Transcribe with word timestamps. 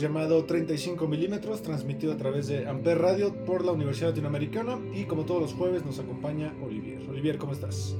Podcast 0.00 0.14
llamado 0.14 0.44
35 0.44 1.06
milímetros, 1.06 1.62
transmitido 1.62 2.12
a 2.12 2.16
través 2.16 2.46
de 2.48 2.66
Amper 2.66 2.98
Radio 2.98 3.44
por 3.44 3.64
la 3.64 3.72
Universidad 3.72 4.10
Latinoamericana 4.10 4.78
y 4.94 5.04
como 5.04 5.24
todos 5.24 5.42
los 5.42 5.52
jueves 5.52 5.84
nos 5.84 5.98
acompaña 5.98 6.54
Olivier. 6.62 7.00
Olivier, 7.08 7.36
¿cómo 7.36 7.52
estás? 7.52 7.94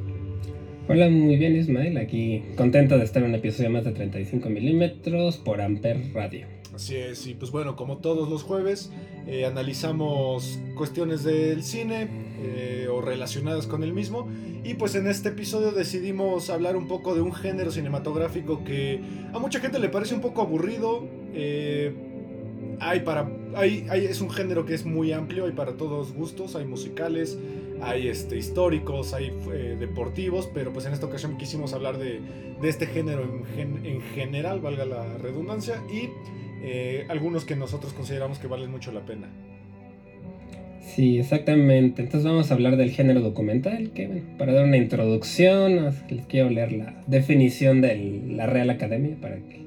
Hola, 0.89 1.11
muy 1.11 1.37
bien 1.37 1.57
Ismael, 1.57 1.99
aquí 1.99 2.43
contento 2.57 2.97
de 2.97 3.05
estar 3.05 3.23
en 3.23 3.29
un 3.29 3.35
episodio 3.35 3.71
más 3.71 3.85
de 3.85 3.93
35 3.93 4.49
milímetros 4.49 5.37
por 5.37 5.61
Amper 5.61 6.13
Radio. 6.15 6.47
Así 6.75 6.97
es, 6.97 7.27
y 7.27 7.35
pues 7.35 7.51
bueno, 7.51 7.77
como 7.77 7.99
todos 7.99 8.31
los 8.31 8.43
jueves, 8.43 8.91
eh, 9.31 9.47
analizamos 9.47 10.59
cuestiones 10.75 11.23
del 11.25 11.63
cine 11.63 12.09
eh, 12.43 12.89
o 12.91 13.01
relacionadas 13.01 13.67
con 13.67 13.83
el 13.83 13.93
mismo. 13.93 14.29
Y 14.65 14.75
pues 14.75 14.95
en 14.95 15.07
este 15.07 15.31
episodio 15.31 15.71
decidimos 15.73 16.51
hablar 16.51 16.77
un 16.77 16.87
poco 16.89 17.15
de 17.15 17.21
un 17.23 17.33
género 17.33 17.71
cinematográfico 17.71 18.63
que 18.65 19.01
a 19.33 19.39
mucha 19.39 19.61
gente 19.61 19.79
le 19.79 19.89
parece 19.89 20.15
un 20.15 20.21
poco 20.21 20.43
aburrido. 20.43 21.05
eh, 21.35 21.95
hay 22.83 23.01
para, 23.01 23.31
hay, 23.57 23.87
hay- 23.91 24.07
es 24.07 24.21
un 24.23 24.31
género 24.31 24.65
que 24.65 24.75
es 24.75 24.85
muy 24.87 25.13
amplio, 25.13 25.45
hay 25.47 25.53
para 25.53 25.77
todos 25.77 26.13
gustos, 26.15 26.57
hay 26.57 26.65
musicales, 26.65 27.37
hay 27.83 28.09
este, 28.09 28.37
históricos, 28.39 29.13
hay 29.13 29.31
deportivos, 29.79 30.49
pero 30.55 30.73
pues 30.73 30.87
en 30.87 30.93
esta 30.95 31.05
ocasión 31.07 31.37
quisimos 31.37 31.73
hablar 31.75 31.99
de, 31.99 32.21
de 32.61 32.69
este 32.69 32.87
género 32.87 33.23
en, 33.57 33.85
en 33.85 34.01
general, 34.15 34.61
valga 34.61 34.85
la 34.87 35.19
redundancia, 35.19 35.83
y 35.93 36.09
eh, 36.63 37.07
algunos 37.09 37.45
que 37.45 37.57
nosotros 37.57 37.93
consideramos 37.93 38.39
que 38.39 38.47
valen 38.47 38.71
mucho 38.71 38.93
la 38.93 39.01
pena. 39.01 39.29
Sí, 40.95 41.19
exactamente. 41.19 42.03
Entonces 42.03 42.29
vamos 42.29 42.51
a 42.51 42.55
hablar 42.55 42.77
del 42.77 42.91
género 42.91 43.21
documental, 43.21 43.91
que 43.91 44.23
para 44.39 44.53
dar 44.53 44.65
una 44.65 44.77
introducción, 44.77 45.95
les 46.09 46.27
quiero 46.27 46.51
leer 46.51 46.73
la 46.73 47.03
definición 47.07 47.81
de 47.81 48.23
la 48.29 48.47
Real 48.47 48.71
Academia 48.71 49.17
para 49.21 49.37
que 49.37 49.61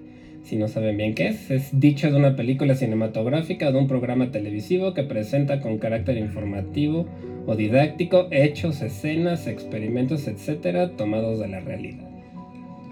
si 0.43 0.57
no 0.57 0.67
saben 0.67 0.97
bien 0.97 1.15
qué 1.15 1.27
es, 1.27 1.49
es 1.49 1.79
dicho 1.79 2.11
de 2.11 2.17
una 2.17 2.35
película 2.35 2.75
cinematográfica 2.75 3.69
o 3.69 3.71
de 3.71 3.79
un 3.79 3.87
programa 3.87 4.31
televisivo 4.31 4.93
que 4.93 5.03
presenta 5.03 5.61
con 5.61 5.77
carácter 5.77 6.17
informativo 6.17 7.07
o 7.45 7.55
didáctico 7.55 8.27
hechos, 8.31 8.81
escenas, 8.81 9.47
experimentos, 9.47 10.27
etcétera, 10.27 10.91
tomados 10.97 11.39
de 11.39 11.47
la 11.47 11.61
realidad. 11.61 12.12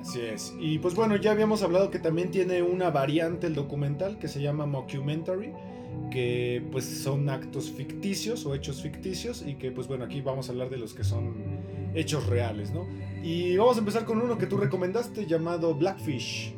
Así 0.01 0.19
es. 0.21 0.53
Y 0.59 0.79
pues 0.79 0.95
bueno, 0.95 1.15
ya 1.15 1.31
habíamos 1.31 1.61
hablado 1.61 1.91
que 1.91 1.99
también 1.99 2.31
tiene 2.31 2.63
una 2.63 2.89
variante 2.89 3.47
el 3.47 3.53
documental 3.53 4.17
que 4.17 4.27
se 4.27 4.41
llama 4.41 4.65
mockumentary, 4.65 5.53
que 6.09 6.63
pues 6.71 6.85
son 6.85 7.29
actos 7.29 7.71
ficticios 7.71 8.45
o 8.45 8.55
hechos 8.55 8.81
ficticios 8.81 9.43
y 9.45 9.55
que 9.55 9.71
pues 9.71 9.87
bueno, 9.87 10.05
aquí 10.05 10.21
vamos 10.21 10.49
a 10.49 10.53
hablar 10.53 10.69
de 10.69 10.77
los 10.77 10.93
que 10.93 11.03
son 11.03 11.33
hechos 11.93 12.25
reales, 12.27 12.71
¿no? 12.71 12.87
Y 13.23 13.55
vamos 13.57 13.77
a 13.77 13.79
empezar 13.79 14.05
con 14.05 14.19
uno 14.21 14.37
que 14.37 14.47
tú 14.47 14.57
recomendaste 14.57 15.27
llamado 15.27 15.75
Blackfish. 15.75 16.55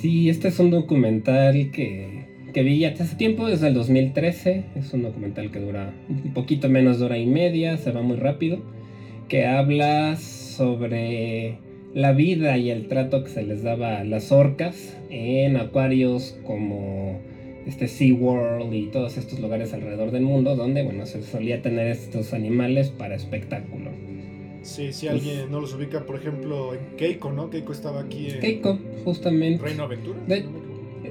Sí, 0.00 0.28
este 0.28 0.48
es 0.48 0.58
un 0.58 0.70
documental 0.70 1.70
que, 1.70 2.26
que 2.52 2.62
vi 2.62 2.80
ya 2.80 2.88
hace 2.88 3.16
tiempo, 3.16 3.46
desde 3.46 3.68
el 3.68 3.74
2013. 3.74 4.64
Es 4.74 4.92
un 4.92 5.02
documental 5.02 5.50
que 5.50 5.60
dura 5.60 5.94
un 6.08 6.34
poquito 6.34 6.68
menos 6.68 6.98
de 6.98 7.06
hora 7.06 7.18
y 7.18 7.26
media, 7.26 7.76
se 7.78 7.92
va 7.92 8.02
muy 8.02 8.16
rápido. 8.16 8.58
Que 9.28 9.46
habla 9.46 10.16
sobre 10.56 11.58
la 11.94 12.12
vida 12.12 12.58
y 12.58 12.70
el 12.70 12.88
trato 12.88 13.24
que 13.24 13.30
se 13.30 13.42
les 13.42 13.62
daba 13.62 13.98
a 13.98 14.04
las 14.04 14.32
orcas 14.32 14.96
en 15.10 15.56
acuarios 15.56 16.38
como 16.44 17.20
este 17.66 17.88
SeaWorld 17.88 18.72
y 18.72 18.86
todos 18.86 19.16
estos 19.16 19.40
lugares 19.40 19.72
alrededor 19.72 20.10
del 20.10 20.22
mundo 20.22 20.56
donde, 20.56 20.82
bueno, 20.82 21.06
se 21.06 21.22
solía 21.22 21.62
tener 21.62 21.88
estos 21.88 22.32
animales 22.32 22.90
para 22.90 23.14
espectáculo. 23.14 23.90
Sí, 24.62 24.92
si 24.92 25.08
alguien 25.08 25.50
no 25.50 25.60
los 25.60 25.74
ubica, 25.74 26.04
por 26.04 26.16
ejemplo, 26.16 26.74
en 26.74 26.96
Keiko, 26.96 27.32
¿no? 27.32 27.50
Keiko 27.50 27.72
estaba 27.72 28.00
aquí 28.00 28.28
en 28.30 28.40
Keiko, 28.40 28.78
justamente. 29.04 29.62
Reino 29.62 29.84
Aventura. 29.84 30.18
De-. 30.26 30.44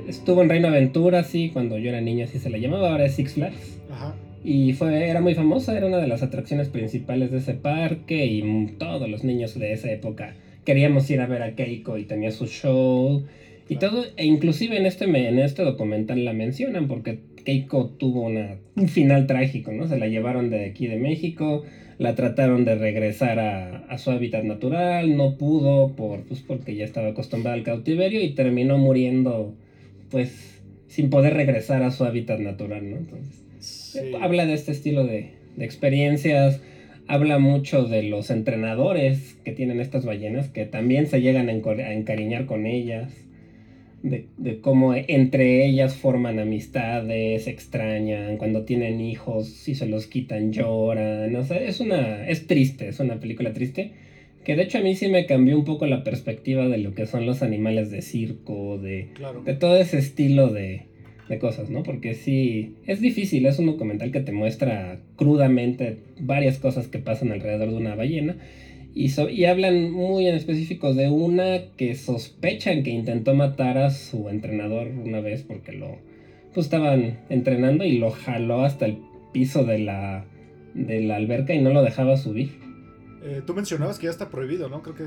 Estuvo 0.08 0.42
en 0.42 0.50
Reino 0.50 0.68
Aventura, 0.68 1.24
sí, 1.24 1.52
cuando 1.52 1.78
yo 1.78 1.90
era 1.90 2.02
niño 2.02 2.26
así 2.26 2.38
se 2.38 2.50
la 2.50 2.58
llamaba, 2.58 2.92
ahora 2.92 3.06
es 3.06 3.16
Six 3.16 3.34
Flags. 3.34 3.80
Ajá. 3.90 4.16
Y 4.48 4.74
fue, 4.74 5.10
era 5.10 5.22
muy 5.22 5.34
famosa, 5.34 5.76
era 5.76 5.88
una 5.88 5.98
de 5.98 6.08
las 6.08 6.22
atracciones 6.22 6.70
principales 6.70 7.32
de 7.32 7.40
ese 7.40 7.56
parque 7.56 8.28
y 8.28 8.68
todos 8.78 9.10
los 9.10 9.24
niños 9.24 9.58
de 9.58 9.74
esa 9.74 9.92
época 9.92 10.36
queríamos 10.64 11.10
ir 11.10 11.20
a 11.20 11.26
ver 11.26 11.42
a 11.42 11.56
Keiko 11.56 11.98
y 11.98 12.06
tenía 12.06 12.30
su 12.30 12.46
show 12.46 13.26
y 13.68 13.78
Claro. 13.78 13.96
todo, 13.96 14.06
e 14.18 14.26
inclusive 14.26 14.78
en 14.78 14.86
este, 14.86 15.06
en 15.06 15.40
este 15.40 15.64
documental 15.64 16.24
la 16.24 16.34
mencionan 16.34 16.88
porque 16.88 17.22
Keiko 17.44 17.90
tuvo 17.90 18.22
una, 18.22 18.58
un 18.76 18.88
final 18.88 19.26
trágico, 19.26 19.72
¿no? 19.72 19.88
Se 19.88 19.98
la 19.98 20.08
llevaron 20.08 20.52
de 20.52 20.66
aquí 20.66 20.86
de 20.86 20.98
México, 20.98 21.64
la 21.98 22.14
trataron 22.14 22.66
de 22.66 22.76
regresar 22.76 23.40
a, 23.40 23.78
a 23.88 23.98
su 23.98 24.12
hábitat 24.12 24.44
natural, 24.44 25.18
no 25.18 25.38
pudo 25.38 25.96
por, 25.96 26.22
pues 26.26 26.42
porque 26.42 26.76
ya 26.76 26.86
estaba 26.86 27.08
acostumbrada 27.08 27.56
al 27.56 27.64
cautiverio 27.64 28.24
y 28.24 28.36
terminó 28.36 28.78
muriendo 28.78 29.56
pues 30.12 30.62
sin 30.88 31.10
poder 31.10 31.34
regresar 31.34 31.82
a 31.82 31.90
su 31.90 32.06
hábitat 32.06 32.40
natural, 32.40 32.88
¿no? 32.92 32.98
Entonces... 32.98 33.45
Sí. 33.66 34.12
Habla 34.22 34.46
de 34.46 34.54
este 34.54 34.72
estilo 34.72 35.06
de, 35.06 35.32
de 35.56 35.66
experiencias, 35.66 36.62
habla 37.08 37.40
mucho 37.40 37.84
de 37.84 38.04
los 38.04 38.30
entrenadores 38.30 39.38
que 39.44 39.52
tienen 39.52 39.80
estas 39.80 40.06
ballenas, 40.06 40.50
que 40.50 40.66
también 40.66 41.08
se 41.08 41.22
llegan 41.22 41.50
a, 41.50 41.92
encariñar 41.94 42.46
con 42.46 42.66
ellas, 42.66 43.12
de, 44.04 44.28
de 44.38 44.60
cómo 44.60 44.94
entre 44.94 45.66
ellas 45.66 45.96
forman 45.96 46.40
amistades, 46.40 47.48
extrañan, 47.48 48.38
cuando 48.38 48.64
tienen 48.64 49.02
hijos, 49.02 49.48
si 49.50 49.76
se 49.76 49.88
los 49.88 50.08
quitan 50.08 50.52
lloran, 50.52 51.36
o 51.36 51.44
sea, 51.44 51.58
es 51.58 51.80
una, 51.80 52.28
es 52.28 52.48
triste, 52.48 52.88
es 52.88 53.00
una 53.00 53.20
película 53.20 53.54
triste, 53.54 53.94
que 54.44 54.56
de 54.56 54.64
hecho 54.64 54.78
a 54.78 54.82
mí 54.82 54.96
sí 54.96 55.08
me 55.08 55.26
cambió 55.26 55.58
un 55.58 55.66
poco 55.66 55.88
la 55.88 56.04
perspectiva 56.04 56.68
de 56.68 56.78
lo 56.78 56.94
que 56.94 57.08
son 57.08 57.26
los 57.26 57.42
animales 57.42 57.90
de 57.90 58.04
circo, 58.04 58.78
de, 58.78 59.10
Claro. 59.16 59.42
de 59.42 59.56
todo 59.56 59.76
ese 59.78 59.98
estilo 59.98 60.50
de, 60.50 60.84
de 61.30 61.40
cosas, 61.40 61.70
¿no? 61.70 61.84
Porque 61.84 62.14
sí, 62.14 62.76
es 62.86 63.02
difícil, 63.02 63.46
es 63.46 63.58
un 63.60 63.66
documental 63.68 64.12
que 64.12 64.20
te 64.22 64.32
muestra 64.32 65.00
crudamente 65.16 65.98
varias 66.20 66.60
cosas 66.60 66.88
que 66.88 67.00
pasan 67.00 67.32
alrededor 67.32 67.72
de 67.72 67.78
una 67.78 67.96
ballena 67.96 68.38
y, 68.94 69.10
so- 69.10 69.30
y 69.30 69.46
hablan 69.46 69.92
muy 69.92 70.28
en 70.28 70.36
específico 70.36 70.94
de 70.94 71.10
una 71.10 71.62
que 71.78 71.96
sospechan 71.96 72.84
que 72.84 72.92
intentó 72.92 73.34
matar 73.34 73.78
a 73.78 73.90
su 73.90 74.30
entrenador 74.30 74.88
una 74.88 75.20
vez 75.20 75.42
porque 75.44 75.72
lo 75.72 75.98
pues 76.54 76.68
estaban 76.68 77.20
entrenando 77.30 77.84
y 77.84 77.98
lo 77.98 78.12
jaló 78.12 78.64
hasta 78.64 78.86
el 78.86 78.98
piso 79.34 79.66
de 79.66 79.80
la, 79.80 80.26
de 80.74 81.02
la 81.02 81.18
alberca 81.18 81.54
y 81.54 81.62
no 81.62 81.74
lo 81.74 81.84
dejaba 81.84 82.16
subir. 82.16 82.52
Eh, 83.24 83.42
tú 83.46 83.54
mencionabas 83.54 84.00
que 84.00 84.06
ya 84.06 84.12
está 84.12 84.30
prohibido, 84.30 84.70
¿no? 84.70 84.82
Creo 84.82 84.96
que 84.96 85.04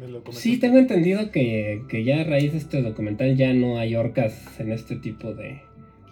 me 0.00 0.06
lo 0.06 0.20
comentaste. 0.20 0.40
Sí, 0.40 0.58
tengo 0.58 0.78
entendido 0.78 1.30
que, 1.30 1.82
que 1.88 2.04
ya 2.04 2.20
a 2.20 2.24
raíz 2.24 2.52
de 2.52 2.58
este 2.58 2.82
documental 2.82 3.36
ya 3.36 3.52
no 3.52 3.78
hay 3.78 3.94
orcas 3.96 4.58
en 4.60 4.72
este 4.72 4.96
tipo 4.96 5.34
de, 5.34 5.60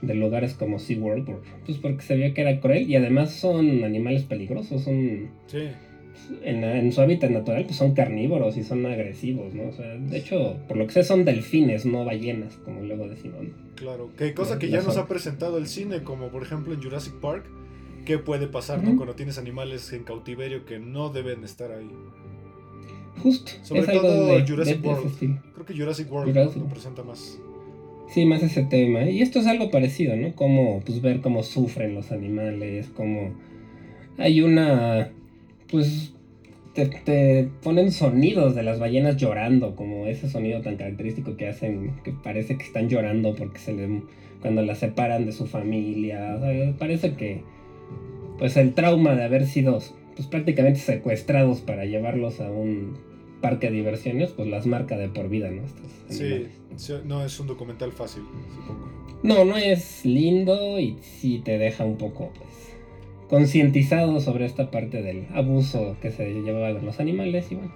de 0.02 0.14
lugares 0.14 0.54
como 0.54 0.78
SeaWorld, 0.78 1.24
por, 1.24 1.42
pues 1.64 1.78
porque 1.78 2.02
se 2.02 2.16
vio 2.16 2.34
que 2.34 2.40
era 2.42 2.60
cruel 2.60 2.90
y 2.90 2.96
además 2.96 3.32
son 3.32 3.84
animales 3.84 4.24
peligrosos, 4.24 4.82
son 4.82 5.30
Sí. 5.46 5.68
en, 6.44 6.64
en 6.64 6.92
su 6.92 7.00
hábitat 7.02 7.30
natural 7.30 7.64
pues 7.64 7.76
son 7.76 7.94
carnívoros 7.94 8.56
y 8.56 8.64
son 8.64 8.84
agresivos, 8.86 9.54
¿no? 9.54 9.68
O 9.68 9.72
sea, 9.72 9.94
de 9.96 10.16
hecho, 10.18 10.56
por 10.66 10.76
lo 10.76 10.86
que 10.86 10.92
sé 10.94 11.04
son 11.04 11.24
delfines, 11.24 11.86
no 11.86 12.04
ballenas, 12.04 12.56
como 12.64 12.82
luego 12.82 13.08
decimos. 13.08 13.42
¿no? 13.44 13.50
Claro, 13.76 14.10
que 14.16 14.32
cosa 14.34 14.58
que 14.58 14.68
ya 14.68 14.80
nos 14.82 14.96
ha 14.96 15.06
presentado 15.06 15.58
el 15.58 15.66
cine, 15.66 16.02
como 16.02 16.28
por 16.28 16.42
ejemplo 16.42 16.72
en 16.74 16.82
Jurassic 16.82 17.14
Park, 17.20 17.44
¿qué 18.06 18.18
puede 18.18 18.46
pasar 18.46 18.82
no? 18.82 18.96
Cuando 18.96 19.14
tienes 19.14 19.36
animales 19.36 19.92
en 19.92 20.04
cautiverio 20.04 20.64
que 20.64 20.78
no 20.78 21.10
deben 21.10 21.44
estar 21.44 21.70
ahí? 21.72 21.90
Justo, 23.22 23.52
Sobre 23.62 23.80
es 23.82 23.88
algo 23.88 24.02
todo 24.02 24.26
de, 24.26 24.42
de- 24.42 24.48
Jurassic 24.48 24.80
de 24.80 24.88
World. 24.88 25.06
estilo. 25.06 25.42
Creo 25.54 25.66
que 25.66 25.74
Jurassic 25.76 26.12
World. 26.12 26.32
Jurassic. 26.32 26.62
lo 26.62 26.68
presenta 26.68 27.02
más. 27.02 27.38
Sí, 28.08 28.24
más 28.24 28.42
ese 28.42 28.62
tema. 28.62 29.02
Y 29.10 29.20
esto 29.20 29.40
es 29.40 29.46
algo 29.46 29.70
parecido, 29.70 30.16
¿no? 30.16 30.34
Como 30.34 30.80
pues 30.80 31.00
ver 31.02 31.20
cómo 31.20 31.42
sufren 31.42 31.94
los 31.94 32.12
animales, 32.12 32.88
cómo 32.94 33.32
hay 34.18 34.40
una 34.42 35.10
pues 35.70 36.12
te, 37.04 37.48
ponen 37.62 37.90
sonidos 37.90 38.54
de 38.54 38.62
las 38.62 38.78
ballenas 38.78 39.16
llorando, 39.16 39.74
como 39.74 40.06
ese 40.06 40.28
sonido 40.28 40.60
tan 40.60 40.76
característico 40.76 41.36
que 41.36 41.48
hacen, 41.48 41.94
que 42.04 42.12
parece 42.12 42.56
que 42.56 42.64
están 42.64 42.88
llorando 42.88 43.34
porque 43.34 43.58
se 43.58 43.72
le, 43.72 44.02
cuando 44.42 44.62
las 44.62 44.78
separan 44.78 45.24
de 45.26 45.32
su 45.32 45.46
familia. 45.46 46.38
parece 46.78 47.14
que 47.14 47.42
pues 48.38 48.56
el 48.56 48.74
trauma 48.74 49.14
de 49.14 49.24
haber 49.24 49.46
sido 49.46 49.80
pues, 50.16 50.26
prácticamente 50.28 50.80
secuestrados 50.80 51.60
para 51.60 51.84
llevarlos 51.84 52.40
a 52.40 52.50
un 52.50 52.96
parque 53.40 53.70
de 53.70 53.76
diversiones, 53.76 54.30
pues 54.30 54.48
las 54.48 54.66
marca 54.66 54.96
de 54.96 55.08
por 55.08 55.28
vida, 55.28 55.50
¿no? 55.50 55.62
sí, 56.08 56.46
no 57.04 57.24
es 57.24 57.38
un 57.38 57.46
documental 57.46 57.92
fácil, 57.92 58.22
supongo. 58.54 58.88
No, 59.22 59.44
no 59.44 59.56
es 59.56 60.04
lindo 60.04 60.78
y 60.78 60.96
sí 61.02 61.40
te 61.44 61.58
deja 61.58 61.84
un 61.84 61.96
poco 61.96 62.32
pues, 62.36 62.76
concientizado 63.28 64.20
sobre 64.20 64.46
esta 64.46 64.70
parte 64.70 65.02
del 65.02 65.26
abuso 65.34 65.96
que 66.00 66.10
se 66.10 66.32
llevaba 66.42 66.72
de 66.72 66.82
los 66.82 67.00
animales 67.00 67.50
y 67.50 67.56
bueno. 67.56 67.72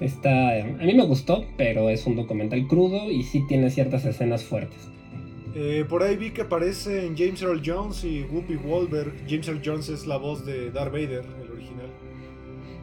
Está, 0.00 0.62
a 0.62 0.64
mí 0.64 0.94
me 0.94 1.04
gustó, 1.04 1.44
pero 1.58 1.90
es 1.90 2.06
un 2.06 2.16
documental 2.16 2.66
crudo 2.66 3.10
y 3.10 3.22
sí 3.22 3.44
tiene 3.46 3.70
ciertas 3.70 4.06
escenas 4.06 4.42
fuertes. 4.42 4.88
Eh, 5.54 5.84
por 5.88 6.02
ahí 6.02 6.16
vi 6.16 6.30
que 6.30 6.42
aparecen 6.42 7.16
James 7.16 7.42
Earl 7.42 7.60
Jones 7.64 8.04
y 8.04 8.22
Whoopi 8.22 8.56
Wahlberg. 8.56 9.12
James 9.28 9.48
Earl 9.48 9.60
Jones 9.64 9.88
es 9.88 10.06
la 10.06 10.16
voz 10.16 10.46
de 10.46 10.70
Darth 10.70 10.92
Vader, 10.92 11.24
el 11.42 11.50
original. 11.50 11.88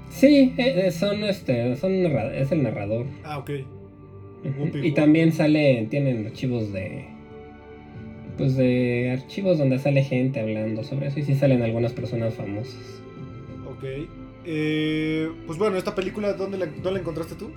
Sí, 0.09 0.53
eh, 0.57 0.87
eh, 0.87 0.91
son 0.91 1.23
este, 1.23 1.75
son 1.77 1.93
es 1.93 2.51
el 2.51 2.63
narrador. 2.63 3.05
Ah, 3.23 3.37
ok. 3.37 3.51
y 4.83 4.91
también 4.91 5.31
sale, 5.31 5.87
tienen 5.89 6.27
archivos 6.27 6.71
de, 6.73 7.05
pues 8.37 8.55
de 8.55 9.11
archivos 9.11 9.57
donde 9.57 9.79
sale 9.79 10.03
gente 10.03 10.39
hablando 10.39 10.83
sobre 10.83 11.07
eso 11.07 11.19
y 11.19 11.23
sí 11.23 11.35
salen 11.35 11.61
algunas 11.61 11.93
personas 11.93 12.33
famosas. 12.33 13.01
Ok. 13.69 13.83
pues 14.43 15.57
bueno, 15.57 15.77
esta 15.77 15.95
película, 15.95 16.33
¿dónde 16.33 16.57
la, 16.57 16.65
¿dónde 16.65 16.91
la 16.91 16.99
encontraste 16.99 17.35
tú? 17.35 17.49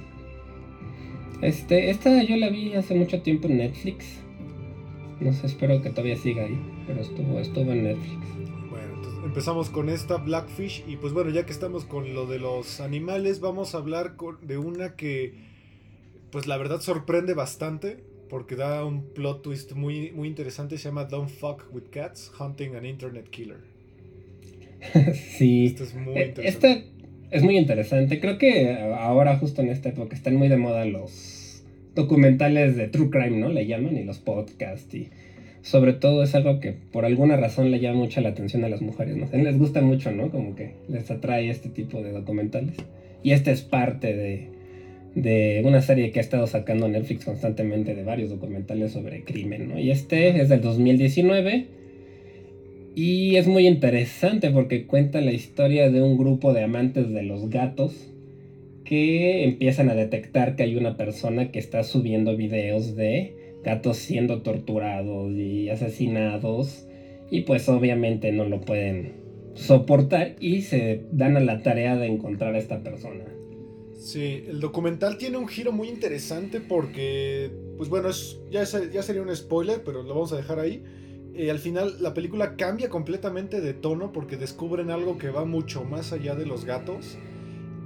Este, 1.43 1.91
esta 1.91 2.23
yo 2.23 2.37
la 2.37 2.51
vi 2.51 2.75
hace 2.75 2.95
mucho 2.95 3.23
tiempo 3.23 3.49
en 3.49 3.59
Netflix. 3.59 4.20
No 5.21 5.33
sé, 5.33 5.47
espero 5.47 5.83
que 5.83 5.91
todavía 5.91 6.17
siga 6.17 6.45
ahí, 6.45 6.59
pero 6.87 7.01
estuvo, 7.01 7.39
estuvo 7.39 7.73
en 7.73 7.85
Netflix. 7.85 8.27
Bueno, 8.71 8.95
entonces 8.95 9.25
empezamos 9.25 9.69
con 9.69 9.91
esta 9.91 10.17
Blackfish 10.17 10.85
y 10.89 10.97
pues 10.97 11.13
bueno, 11.13 11.31
ya 11.31 11.45
que 11.45 11.53
estamos 11.53 11.85
con 11.85 12.15
lo 12.15 12.27
de 12.27 12.39
los 12.39 12.81
animales, 12.81 13.41
vamos 13.41 13.75
a 13.75 13.79
hablar 13.79 14.17
de 14.43 14.59
una 14.59 14.97
que 14.97 15.35
pues 16.31 16.47
la 16.47 16.57
verdad 16.57 16.81
sorprende 16.81 17.35
bastante 17.35 17.99
porque 18.31 18.57
da 18.57 18.85
un 18.85 19.13
plot 19.13 19.43
twist 19.43 19.73
muy, 19.73 20.13
muy 20.13 20.29
interesante, 20.29 20.79
se 20.79 20.85
llama 20.85 21.05
Don't 21.05 21.29
Fuck 21.29 21.67
with 21.73 21.91
Cats, 21.91 22.33
Hunting 22.39 22.77
an 22.77 22.87
Internet 22.87 23.29
Killer. 23.29 23.59
sí. 25.37 25.67
Esto 25.67 25.85
es 25.85 25.95
muy 25.95 26.17
eh, 26.17 26.29
interesante. 26.29 26.49
Este 26.49 26.91
es 27.31 27.43
muy 27.43 27.59
interesante. 27.59 28.21
Creo 28.21 28.39
que 28.39 28.73
ahora 28.99 29.37
justo 29.37 29.61
en 29.63 29.69
esta 29.69 29.91
época 29.91 30.15
están 30.15 30.37
muy 30.37 30.49
de 30.49 30.57
moda 30.57 30.85
los 30.85 31.40
documentales 31.95 32.77
de 32.77 32.89
true 32.89 33.11
crime, 33.11 33.39
¿no? 33.39 33.49
Le 33.49 33.67
llaman, 33.67 33.97
y 33.97 34.05
los 34.05 34.19
podcasts, 34.19 34.95
y 34.95 35.09
sobre 35.63 35.93
todo 35.93 36.23
es 36.23 36.35
algo 36.35 36.61
que 36.61 36.73
por 36.73 37.05
alguna 37.05 37.37
razón 37.37 37.71
le 37.71 37.81
llama 37.81 37.99
mucho 37.99 38.21
la 38.21 38.31
atención 38.31 38.65
a 38.65 38.69
las 38.69 38.81
mujeres, 38.81 39.17
¿no? 39.17 39.27
Les 39.33 39.59
gusta 39.59 39.81
mucho, 39.81 40.11
¿no? 40.11 40.31
Como 40.31 40.55
que 40.55 40.73
les 40.89 41.11
atrae 41.11 41.51
este 41.51 41.69
tipo 41.69 42.03
de 42.03 42.13
documentales. 42.13 42.77
Y 43.23 43.33
este 43.33 43.51
es 43.53 43.61
parte 43.61 44.17
de, 44.17 44.49
de 45.15 45.63
una 45.65 45.83
serie 45.83 46.11
que 46.11 46.21
ha 46.21 46.23
estado 46.23 46.47
sacando 46.47 46.89
Netflix 46.89 47.25
constantemente 47.25 47.95
de 47.95 48.05
varios 48.05 48.31
documentales 48.31 48.93
sobre 48.93 49.25
crimen, 49.25 49.69
¿no? 49.69 49.79
Y 49.79 49.91
este 49.91 50.41
es 50.41 50.49
del 50.49 50.63
2019 50.63 51.81
y 52.95 53.37
es 53.37 53.47
muy 53.47 53.67
interesante 53.67 54.51
porque 54.51 54.87
cuenta 54.87 55.21
la 55.21 55.33
historia 55.33 55.91
de 55.91 56.03
un 56.03 56.19
grupo 56.19 56.53
de 56.53 56.65
amantes 56.65 57.11
de 57.11 57.23
los 57.23 57.49
gatos 57.49 58.10
que 58.91 59.45
empiezan 59.45 59.89
a 59.89 59.95
detectar 59.95 60.57
que 60.57 60.65
hay 60.65 60.77
una 60.77 60.97
persona 60.97 61.53
que 61.53 61.61
está 61.61 61.85
subiendo 61.85 62.37
videos 62.37 62.97
de 62.97 63.55
gatos 63.63 63.99
siendo 63.99 64.43
torturados 64.43 65.31
y 65.31 65.69
asesinados 65.69 66.89
y 67.31 67.43
pues 67.43 67.69
obviamente 67.69 68.33
no 68.33 68.47
lo 68.47 68.61
pueden 68.63 69.13
soportar 69.55 70.35
y 70.41 70.63
se 70.63 71.05
dan 71.13 71.37
a 71.37 71.41
la 71.41 71.63
tarea 71.63 71.95
de 71.97 72.09
encontrar 72.09 72.57
a 72.57 72.59
esta 72.59 72.83
persona. 72.83 73.27
Sí, 73.95 74.43
el 74.49 74.59
documental 74.59 75.19
tiene 75.19 75.37
un 75.37 75.47
giro 75.47 75.71
muy 75.71 75.89
interesante 75.89 76.61
porque, 76.61 77.53
pues 77.77 77.89
bueno, 77.89 78.09
es, 78.09 78.41
ya, 78.51 78.67
sería 78.67 79.23
un 79.23 79.37
spoiler, 79.37 79.85
pero 79.85 80.03
lo 80.03 80.09
vamos 80.09 80.33
a 80.33 80.37
dejar 80.37 80.59
ahí. 80.59 80.83
Eh, 81.35 81.49
al 81.53 81.61
final 81.61 82.03
la 82.03 82.13
película 82.13 82.57
cambia 82.57 82.89
completamente 82.89 83.61
de 83.61 83.73
tono 83.73 84.11
porque 84.11 84.37
descubren 84.37 84.91
algo 84.91 85.17
que 85.17 85.31
va 85.31 85.45
mucho 85.45 85.85
más 85.85 86.13
allá 86.13 86.35
de 86.35 86.45
los 86.45 86.65
gatos 86.65 87.19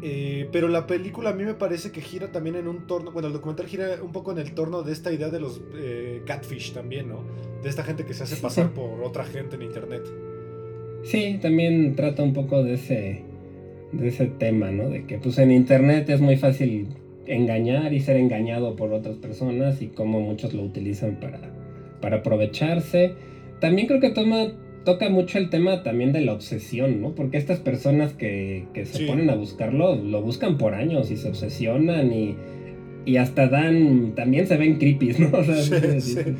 eh, 0.06 0.50
pero 0.52 0.68
la 0.68 0.86
película 0.86 1.30
a 1.30 1.32
mí 1.32 1.44
me 1.44 1.54
parece 1.54 1.90
que 1.90 2.02
gira 2.02 2.30
también 2.30 2.56
en 2.56 2.68
un 2.68 2.86
torno, 2.86 3.10
bueno, 3.10 3.28
el 3.28 3.32
documental 3.32 3.66
gira 3.66 4.02
un 4.02 4.12
poco 4.12 4.32
en 4.32 4.38
el 4.38 4.52
torno 4.52 4.82
de 4.82 4.92
esta 4.92 5.10
idea 5.10 5.30
de 5.30 5.40
los 5.40 5.62
eh, 5.74 6.20
catfish 6.26 6.74
también, 6.74 7.08
¿no? 7.08 7.24
De 7.62 7.70
esta 7.70 7.82
gente 7.82 8.04
que 8.04 8.12
se 8.12 8.24
hace 8.24 8.36
pasar 8.36 8.74
por 8.74 9.02
otra 9.02 9.24
gente 9.24 9.56
en 9.56 9.62
internet. 9.62 10.02
Sí, 11.04 11.38
también 11.40 11.96
trata 11.96 12.22
un 12.22 12.34
poco 12.34 12.62
de 12.62 12.74
ese, 12.74 13.22
de 13.92 14.08
ese 14.08 14.26
tema, 14.26 14.70
¿no? 14.70 14.90
De 14.90 15.06
que 15.06 15.16
pues 15.16 15.38
en 15.38 15.50
internet 15.50 16.10
es 16.10 16.20
muy 16.20 16.36
fácil 16.36 16.88
engañar 17.26 17.94
y 17.94 18.00
ser 18.00 18.18
engañado 18.18 18.76
por 18.76 18.92
otras 18.92 19.16
personas 19.16 19.80
y 19.80 19.86
cómo 19.86 20.20
muchos 20.20 20.52
lo 20.52 20.64
utilizan 20.64 21.18
para, 21.18 21.40
para 22.02 22.16
aprovecharse. 22.16 23.14
También 23.58 23.88
creo 23.88 24.00
que 24.00 24.10
toma 24.10 24.52
toca 24.84 25.08
mucho 25.08 25.38
el 25.38 25.50
tema 25.50 25.82
también 25.82 26.12
de 26.12 26.20
la 26.20 26.32
obsesión, 26.32 27.00
¿no? 27.00 27.14
Porque 27.14 27.38
estas 27.38 27.58
personas 27.58 28.12
que, 28.12 28.66
se 28.84 29.06
ponen 29.06 29.30
a 29.30 29.34
buscarlo, 29.34 29.96
lo 29.96 30.22
buscan 30.22 30.58
por 30.58 30.74
años 30.74 31.10
y 31.10 31.16
se 31.16 31.28
obsesionan 31.28 32.12
y, 32.12 32.36
y 33.06 33.16
hasta 33.16 33.48
dan, 33.48 34.14
también 34.14 34.46
se 34.46 34.56
ven 34.56 34.78
creepy, 34.78 35.14
¿no? 35.18 35.30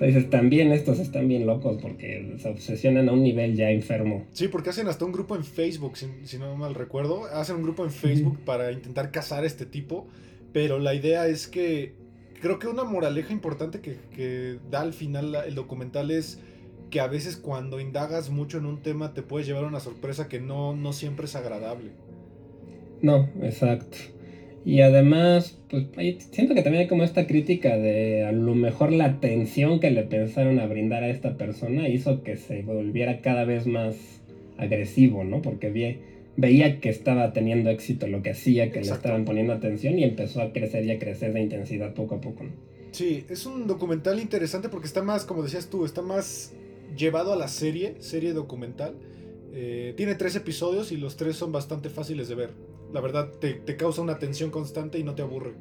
O 0.00 0.02
sea, 0.02 0.06
dices, 0.06 0.30
también 0.30 0.72
estos 0.72 0.98
están 0.98 1.28
bien 1.28 1.44
locos 1.44 1.76
porque 1.82 2.36
se 2.38 2.48
obsesionan 2.48 3.10
a 3.10 3.12
un 3.12 3.22
nivel 3.22 3.54
ya 3.54 3.70
enfermo. 3.70 4.26
Sí, 4.32 4.48
porque 4.48 4.70
hacen 4.70 4.88
hasta 4.88 5.04
un 5.04 5.12
grupo 5.12 5.36
en 5.36 5.44
Facebook, 5.44 5.98
si, 5.98 6.38
no 6.38 6.56
mal 6.56 6.74
recuerdo, 6.74 7.26
hacen 7.26 7.56
un 7.56 7.62
grupo 7.62 7.84
en 7.84 7.90
Facebook 7.90 8.38
para 8.46 8.72
intentar 8.72 9.10
cazar 9.10 9.44
a 9.44 9.46
este 9.46 9.66
tipo, 9.66 10.08
pero 10.54 10.78
la 10.78 10.94
idea 10.94 11.26
es 11.26 11.48
que 11.48 11.92
creo 12.40 12.58
que 12.58 12.66
una 12.66 12.84
moraleja 12.84 13.34
importante 13.34 13.80
que, 13.80 13.98
que 14.16 14.56
da 14.70 14.80
al 14.80 14.94
final 14.94 15.36
el 15.46 15.54
documental 15.54 16.10
es 16.10 16.40
que 16.90 17.00
a 17.00 17.06
veces 17.06 17.36
cuando 17.36 17.80
indagas 17.80 18.30
mucho 18.30 18.58
en 18.58 18.66
un 18.66 18.82
tema 18.82 19.14
te 19.14 19.22
puedes 19.22 19.46
llevar 19.46 19.64
una 19.64 19.80
sorpresa 19.80 20.28
que 20.28 20.40
no, 20.40 20.74
no 20.74 20.92
siempre 20.92 21.26
es 21.26 21.36
agradable. 21.36 21.90
No, 23.00 23.28
exacto. 23.42 23.96
Y 24.64 24.82
además, 24.82 25.58
pues 25.70 25.86
siento 26.32 26.54
que 26.54 26.62
también 26.62 26.82
hay 26.82 26.88
como 26.88 27.02
esta 27.02 27.26
crítica 27.26 27.78
de 27.78 28.24
a 28.26 28.32
lo 28.32 28.54
mejor 28.54 28.92
la 28.92 29.06
atención 29.06 29.80
que 29.80 29.90
le 29.90 30.02
pensaron 30.02 30.58
a 30.58 30.66
brindar 30.66 31.02
a 31.02 31.08
esta 31.08 31.38
persona 31.38 31.88
hizo 31.88 32.22
que 32.22 32.36
se 32.36 32.62
volviera 32.62 33.22
cada 33.22 33.44
vez 33.44 33.66
más 33.66 33.96
agresivo, 34.58 35.24
¿no? 35.24 35.40
Porque 35.40 35.98
veía 36.36 36.80
que 36.80 36.90
estaba 36.90 37.32
teniendo 37.32 37.70
éxito 37.70 38.06
lo 38.06 38.22
que 38.22 38.30
hacía, 38.30 38.70
que 38.70 38.82
le 38.82 38.90
estaban 38.90 39.24
poniendo 39.24 39.54
atención 39.54 39.98
y 39.98 40.04
empezó 40.04 40.42
a 40.42 40.52
crecer 40.52 40.84
y 40.84 40.90
a 40.90 40.98
crecer 40.98 41.32
de 41.32 41.40
intensidad 41.40 41.94
poco 41.94 42.16
a 42.16 42.20
poco. 42.20 42.44
Sí, 42.92 43.24
es 43.30 43.46
un 43.46 43.66
documental 43.66 44.20
interesante 44.20 44.68
porque 44.68 44.88
está 44.88 45.02
más, 45.02 45.24
como 45.24 45.42
decías 45.42 45.68
tú, 45.70 45.86
está 45.86 46.02
más 46.02 46.52
llevado 46.96 47.32
a 47.32 47.36
la 47.36 47.48
serie, 47.48 47.96
serie 48.00 48.32
documental. 48.32 48.94
Eh, 49.52 49.94
tiene 49.96 50.14
tres 50.14 50.36
episodios 50.36 50.92
y 50.92 50.96
los 50.96 51.16
tres 51.16 51.36
son 51.36 51.52
bastante 51.52 51.90
fáciles 51.90 52.28
de 52.28 52.34
ver. 52.34 52.50
La 52.92 53.00
verdad, 53.00 53.30
te, 53.40 53.76
causa 53.76 54.02
una 54.02 54.18
tensión 54.18 54.50
constante 54.50 54.98
y 54.98 55.04
no 55.04 55.14
te 55.14 55.22
aburre. 55.22 55.52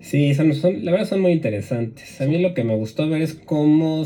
Sí, 0.00 0.34
son, 0.34 0.50
la 0.84 0.92
verdad 0.92 1.06
son 1.06 1.20
muy 1.20 1.32
interesantes. 1.32 2.20
A 2.20 2.26
mí 2.26 2.38
lo 2.38 2.54
que 2.54 2.64
me 2.64 2.76
gustó 2.76 3.08
ver 3.08 3.22
es 3.22 3.34
cómo, 3.34 4.04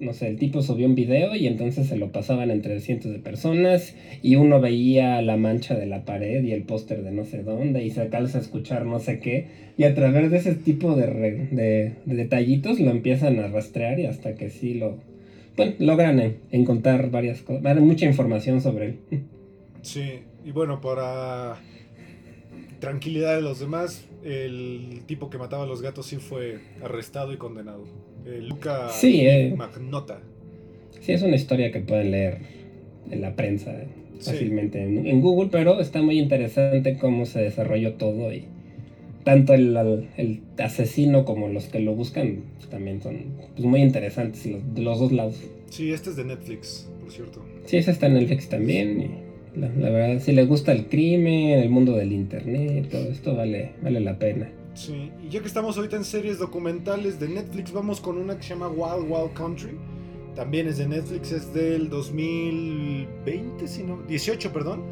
no 0.00 0.12
sé, 0.12 0.28
el 0.28 0.38
tipo 0.38 0.62
subió 0.62 0.86
un 0.86 0.94
video 0.94 1.34
y 1.34 1.46
entonces 1.46 1.88
se 1.88 1.96
lo 1.96 2.12
pasaban 2.12 2.50
entre 2.50 2.80
cientos 2.80 3.12
de 3.12 3.18
personas 3.18 3.94
y 4.22 4.36
uno 4.36 4.60
veía 4.60 5.20
la 5.20 5.36
mancha 5.36 5.74
de 5.74 5.86
la 5.86 6.04
pared 6.04 6.42
y 6.44 6.52
el 6.52 6.62
póster 6.62 7.02
de 7.02 7.10
no 7.10 7.24
sé 7.24 7.42
dónde 7.42 7.84
y 7.84 7.90
se 7.90 8.00
alcanza 8.00 8.38
a 8.38 8.40
escuchar 8.40 8.86
no 8.86 9.00
sé 9.00 9.18
qué. 9.18 9.48
Y 9.76 9.84
a 9.84 9.94
través 9.94 10.30
de 10.30 10.38
ese 10.38 10.54
tipo 10.54 10.94
de, 10.94 11.06
de 11.50 11.94
detallitos 12.06 12.80
lo 12.80 12.90
empiezan 12.90 13.38
a 13.40 13.48
rastrear 13.48 14.00
y 14.00 14.06
hasta 14.06 14.36
que 14.36 14.48
sí 14.48 14.74
lo, 14.74 14.98
bueno, 15.56 15.74
logran 15.78 16.36
encontrar 16.50 17.10
varias 17.10 17.42
cosas, 17.42 17.80
mucha 17.80 18.06
información 18.06 18.60
sobre 18.60 18.86
él. 18.86 18.98
Sí, 19.82 20.20
y 20.44 20.50
bueno, 20.50 20.80
para 20.80 21.58
tranquilidad 22.80 23.36
de 23.36 23.42
los 23.42 23.60
demás, 23.60 24.06
el 24.24 25.02
tipo 25.06 25.30
que 25.30 25.38
mataba 25.38 25.64
a 25.64 25.66
los 25.66 25.82
gatos 25.82 26.06
sí 26.06 26.16
fue 26.16 26.58
arrestado 26.82 27.32
y 27.32 27.36
condenado. 27.36 27.84
Eh, 28.26 28.40
Luca 28.42 28.88
sí, 28.90 29.26
eh, 29.26 29.54
Magnota. 29.56 30.20
Sí, 31.00 31.12
es 31.12 31.22
una 31.22 31.36
historia 31.36 31.70
que 31.70 31.80
pueden 31.80 32.10
leer 32.10 32.38
en 33.10 33.20
la 33.20 33.36
prensa 33.36 33.74
fácilmente 34.20 34.82
en, 34.82 35.20
Google, 35.20 35.50
pero 35.50 35.80
está 35.80 36.00
muy 36.00 36.18
interesante 36.18 36.96
cómo 36.96 37.26
se 37.26 37.42
desarrolló 37.42 37.94
todo 37.94 38.32
y 38.32 38.46
tanto 39.24 39.54
el, 39.54 39.76
el, 40.16 40.40
asesino 40.58 41.24
como 41.24 41.48
los 41.48 41.64
que 41.64 41.80
lo 41.80 41.94
buscan 41.94 42.42
también 42.70 43.02
son 43.02 43.16
pues, 43.54 43.66
muy 43.66 43.80
interesantes 43.80 44.44
de 44.44 44.82
los 44.82 44.98
dos 44.98 45.12
lados. 45.12 45.36
Sí, 45.70 45.92
este 45.92 46.10
es 46.10 46.16
de 46.16 46.24
Netflix, 46.24 46.88
por 47.00 47.10
cierto. 47.10 47.42
Sí, 47.64 47.78
ese 47.78 47.90
está 47.90 48.06
en 48.06 48.14
Netflix 48.14 48.48
también. 48.48 49.34
La, 49.56 49.68
verdad, 49.68 50.20
si 50.20 50.32
les 50.32 50.48
gusta 50.48 50.72
el 50.72 50.86
crimen, 50.86 51.58
el 51.60 51.70
mundo 51.70 51.92
del 51.92 52.12
internet, 52.12 52.88
todo 52.90 53.04
esto 53.04 53.36
vale, 53.36 53.72
vale 53.82 54.00
la 54.00 54.18
pena. 54.18 54.50
Sí, 54.74 55.10
y 55.24 55.30
ya 55.30 55.40
que 55.40 55.46
estamos 55.46 55.76
ahorita 55.76 55.96
en 55.96 56.04
series 56.04 56.38
documentales 56.38 57.20
de 57.20 57.28
Netflix, 57.28 57.72
vamos 57.72 58.00
con 58.00 58.18
una 58.18 58.36
que 58.36 58.42
se 58.42 58.50
llama 58.50 58.68
Wild 58.68 59.08
Wild 59.08 59.32
Country. 59.34 59.78
También 60.34 60.66
es 60.66 60.78
de 60.78 60.88
Netflix, 60.88 61.30
es 61.30 61.54
del 61.54 61.88
2020, 61.88 63.68
si 63.68 63.84
no, 63.84 64.02
18, 64.02 64.52
perdón. 64.52 64.82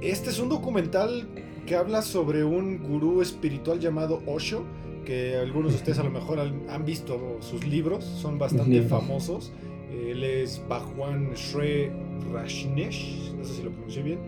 Este 0.00 0.30
es 0.30 0.38
un 0.38 0.48
documental 0.48 1.26
que 1.66 1.76
habla 1.76 2.02
sobre 2.02 2.44
un 2.44 2.78
gurú 2.78 3.22
espiritual 3.22 3.80
llamado 3.80 4.22
Osho, 4.26 4.64
que 5.04 5.36
algunos 5.36 5.72
de 5.72 5.78
ustedes 5.78 5.98
a 5.98 6.02
lo 6.02 6.10
mejor 6.10 6.38
han 6.40 6.84
visto 6.84 7.38
sus 7.40 7.66
libros, 7.66 8.04
son 8.04 8.38
bastante 8.38 8.82
famosos. 8.82 9.52
Él 9.90 10.24
es 10.24 10.62
Bhagwan 10.68 11.32
Shre 11.34 11.92
Rajneesh, 12.32 13.32
no 13.36 13.44
sé 13.44 13.54
si 13.54 13.62
lo 13.62 13.70
pronuncié 13.70 14.02
bien, 14.02 14.18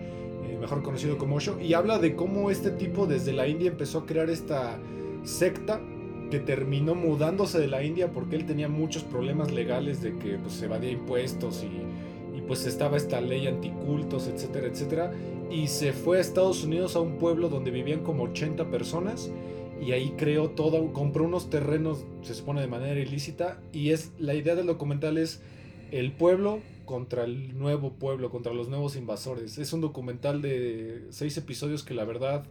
eh, 0.45 0.57
mejor 0.61 0.83
conocido 0.83 1.19
como 1.19 1.37
Osho, 1.37 1.59
y 1.61 1.75
habla 1.75 1.99
de 1.99 2.15
cómo 2.15 2.51
este 2.51 2.71
tipo 2.71 3.07
desde 3.07 3.33
la 3.33 3.49
India 3.49 3.69
empezó 3.69 4.01
a 4.01 4.07
crear 4.07 4.31
esta 4.31 4.79
secta 5.25 5.81
que 6.31 6.41
terminó 6.41 6.95
mudándose 6.95 7.59
de 7.59 7.69
la 7.69 7.85
India 7.85 8.13
porque 8.13 8.37
él 8.37 8.47
tenía 8.47 8.69
muchos 8.69 9.05
problemas 9.05 9.53
legales 9.53 10.03
de 10.03 10.17
que 10.19 10.39
pues, 10.39 10.55
se 10.55 10.67
evadía 10.67 10.91
impuestos 10.91 11.65
y, 11.65 12.37
y 12.37 12.43
pues 12.43 12.67
estaba 12.67 12.97
esta 12.97 13.21
ley 13.21 13.47
anticultos, 13.47 14.29
etcétera, 14.29 14.67
etcétera, 14.67 15.13
y 15.51 15.69
se 15.69 15.93
fue 15.93 16.19
a 16.19 16.21
Estados 16.21 16.65
Unidos 16.65 16.97
a 16.97 17.01
un 17.01 17.19
pueblo 17.19 17.49
donde 17.49 17.71
vivían 17.71 18.03
como 18.03 18.25
80 18.25 18.71
personas 18.71 19.31
y 19.81 19.93
ahí 19.93 20.15
creó 20.17 20.51
todo, 20.51 20.93
compró 20.93 21.25
unos 21.25 21.51
terrenos, 21.51 22.05
se 22.23 22.35
supone 22.35 22.61
de 22.61 22.67
manera 22.67 22.99
ilícita, 22.99 23.61
y 23.73 23.91
es 23.91 24.13
la 24.19 24.35
idea 24.35 24.55
del 24.55 24.67
documental 24.67 25.19
es 25.19 25.43
el 25.91 26.13
pueblo 26.13 26.61
contra 26.85 27.25
el 27.25 27.59
nuevo 27.59 27.93
pueblo, 27.93 28.31
contra 28.31 28.53
los 28.53 28.69
nuevos 28.69 28.97
invasores. 28.97 29.59
Es 29.59 29.73
un 29.73 29.81
documental 29.81 30.41
de 30.41 31.05
seis 31.11 31.37
episodios 31.37 31.83
que 31.83 31.95
la 31.95 32.05
verdad 32.05 32.47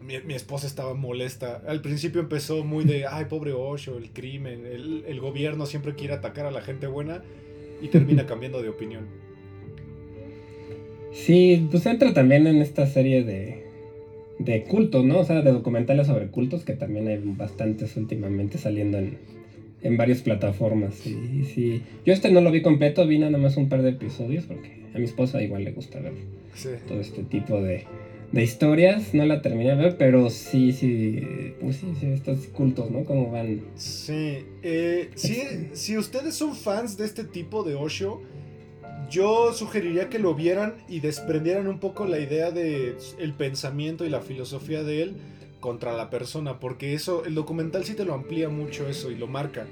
mi, 0.00 0.14
esposa 0.34 0.66
estaba 0.66 0.94
molesta. 0.94 1.62
Al 1.66 1.82
principio 1.82 2.20
empezó 2.20 2.64
muy 2.64 2.84
de, 2.84 3.06
ay, 3.06 3.26
pobre 3.26 3.52
Osho, 3.52 3.98
el 3.98 4.12
crimen, 4.12 4.64
el, 4.64 5.04
el 5.06 5.20
gobierno 5.20 5.66
siempre 5.66 5.94
quiere 5.94 6.14
atacar 6.14 6.46
a 6.46 6.50
la 6.50 6.62
gente 6.62 6.86
buena 6.86 7.22
y 7.82 7.88
termina 7.88 8.26
cambiando 8.26 8.62
de 8.62 8.70
opinión. 8.70 9.29
Sí, 11.12 11.66
pues 11.70 11.86
entra 11.86 12.14
también 12.14 12.46
en 12.46 12.56
esta 12.56 12.86
serie 12.86 13.24
de, 13.24 13.64
de 14.38 14.62
cultos, 14.64 15.04
¿no? 15.04 15.18
O 15.20 15.24
sea, 15.24 15.42
de 15.42 15.52
documentales 15.52 16.06
sobre 16.06 16.28
cultos 16.28 16.64
que 16.64 16.74
también 16.74 17.08
hay 17.08 17.20
bastantes 17.22 17.96
últimamente 17.96 18.58
saliendo 18.58 18.98
en, 18.98 19.18
en 19.82 19.96
varias 19.96 20.22
plataformas. 20.22 20.94
Sí, 20.94 21.44
sí. 21.54 21.82
Yo 22.04 22.12
este 22.12 22.30
no 22.30 22.40
lo 22.40 22.50
vi 22.50 22.62
completo, 22.62 23.06
vi 23.06 23.18
nada 23.18 23.38
más 23.38 23.56
un 23.56 23.68
par 23.68 23.82
de 23.82 23.90
episodios 23.90 24.44
porque 24.44 24.80
a 24.94 24.98
mi 24.98 25.04
esposa 25.04 25.42
igual 25.42 25.64
le 25.64 25.72
gusta 25.72 26.00
ver 26.00 26.12
todo 26.88 27.00
este 27.00 27.22
tipo 27.22 27.60
de, 27.62 27.84
de, 28.32 28.42
historias. 28.42 29.14
No 29.14 29.24
la 29.24 29.42
terminé 29.42 29.70
de 29.70 29.76
ver, 29.76 29.96
pero 29.96 30.30
sí, 30.30 30.72
sí, 30.72 31.20
pues 31.60 31.76
sí, 31.76 31.86
sí 31.98 32.06
estos 32.06 32.46
cultos, 32.48 32.90
¿no? 32.90 33.04
Cómo 33.04 33.30
van. 33.30 33.60
Sí, 33.76 34.38
eh, 34.62 35.10
sí, 35.14 35.42
si 35.72 35.96
ustedes 35.96 36.34
son 36.34 36.54
fans 36.54 36.96
de 36.96 37.06
este 37.06 37.24
tipo 37.24 37.62
de 37.62 37.74
Osho, 37.74 38.20
yo 39.10 39.52
sugeriría 39.52 40.08
que 40.08 40.18
lo 40.18 40.34
vieran 40.34 40.76
y 40.88 41.00
desprendieran 41.00 41.66
un 41.66 41.80
poco 41.80 42.06
la 42.06 42.18
idea 42.18 42.50
de 42.50 42.96
el 43.18 43.32
pensamiento 43.34 44.04
y 44.04 44.08
la 44.08 44.20
filosofía 44.20 44.82
de 44.82 45.02
él 45.02 45.16
contra 45.58 45.92
la 45.92 46.08
persona, 46.10 46.58
porque 46.58 46.94
eso, 46.94 47.24
el 47.24 47.34
documental 47.34 47.84
sí 47.84 47.94
te 47.94 48.04
lo 48.04 48.14
amplía 48.14 48.48
mucho 48.48 48.88
eso 48.88 49.10
y 49.10 49.16
lo 49.16 49.26
marca. 49.26 49.66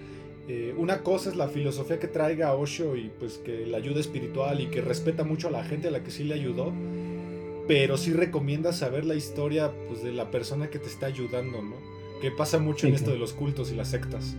Eh, 0.48 0.74
una 0.76 1.02
cosa 1.02 1.30
es 1.30 1.36
la 1.36 1.48
filosofía 1.48 1.98
que 1.98 2.08
traiga 2.08 2.48
a 2.48 2.54
Osho 2.54 2.96
y 2.96 3.10
pues 3.18 3.38
que 3.38 3.66
la 3.66 3.78
ayuda 3.78 4.00
espiritual 4.00 4.60
y 4.60 4.66
que 4.66 4.80
respeta 4.80 5.22
mucho 5.22 5.48
a 5.48 5.50
la 5.50 5.64
gente 5.64 5.88
a 5.88 5.90
la 5.90 6.02
que 6.02 6.10
sí 6.10 6.24
le 6.24 6.34
ayudó, 6.34 6.72
pero 7.66 7.96
sí 7.96 8.12
recomienda 8.12 8.72
saber 8.72 9.04
la 9.04 9.14
historia 9.14 9.72
pues 9.88 10.02
de 10.02 10.12
la 10.12 10.30
persona 10.30 10.68
que 10.70 10.78
te 10.78 10.88
está 10.88 11.06
ayudando, 11.06 11.62
¿no? 11.62 11.76
Que 12.20 12.30
pasa 12.30 12.58
mucho 12.58 12.86
en 12.86 12.94
esto 12.94 13.10
de 13.10 13.18
los 13.18 13.34
cultos 13.34 13.70
y 13.70 13.74
las 13.74 13.88
sectas. 13.88 14.36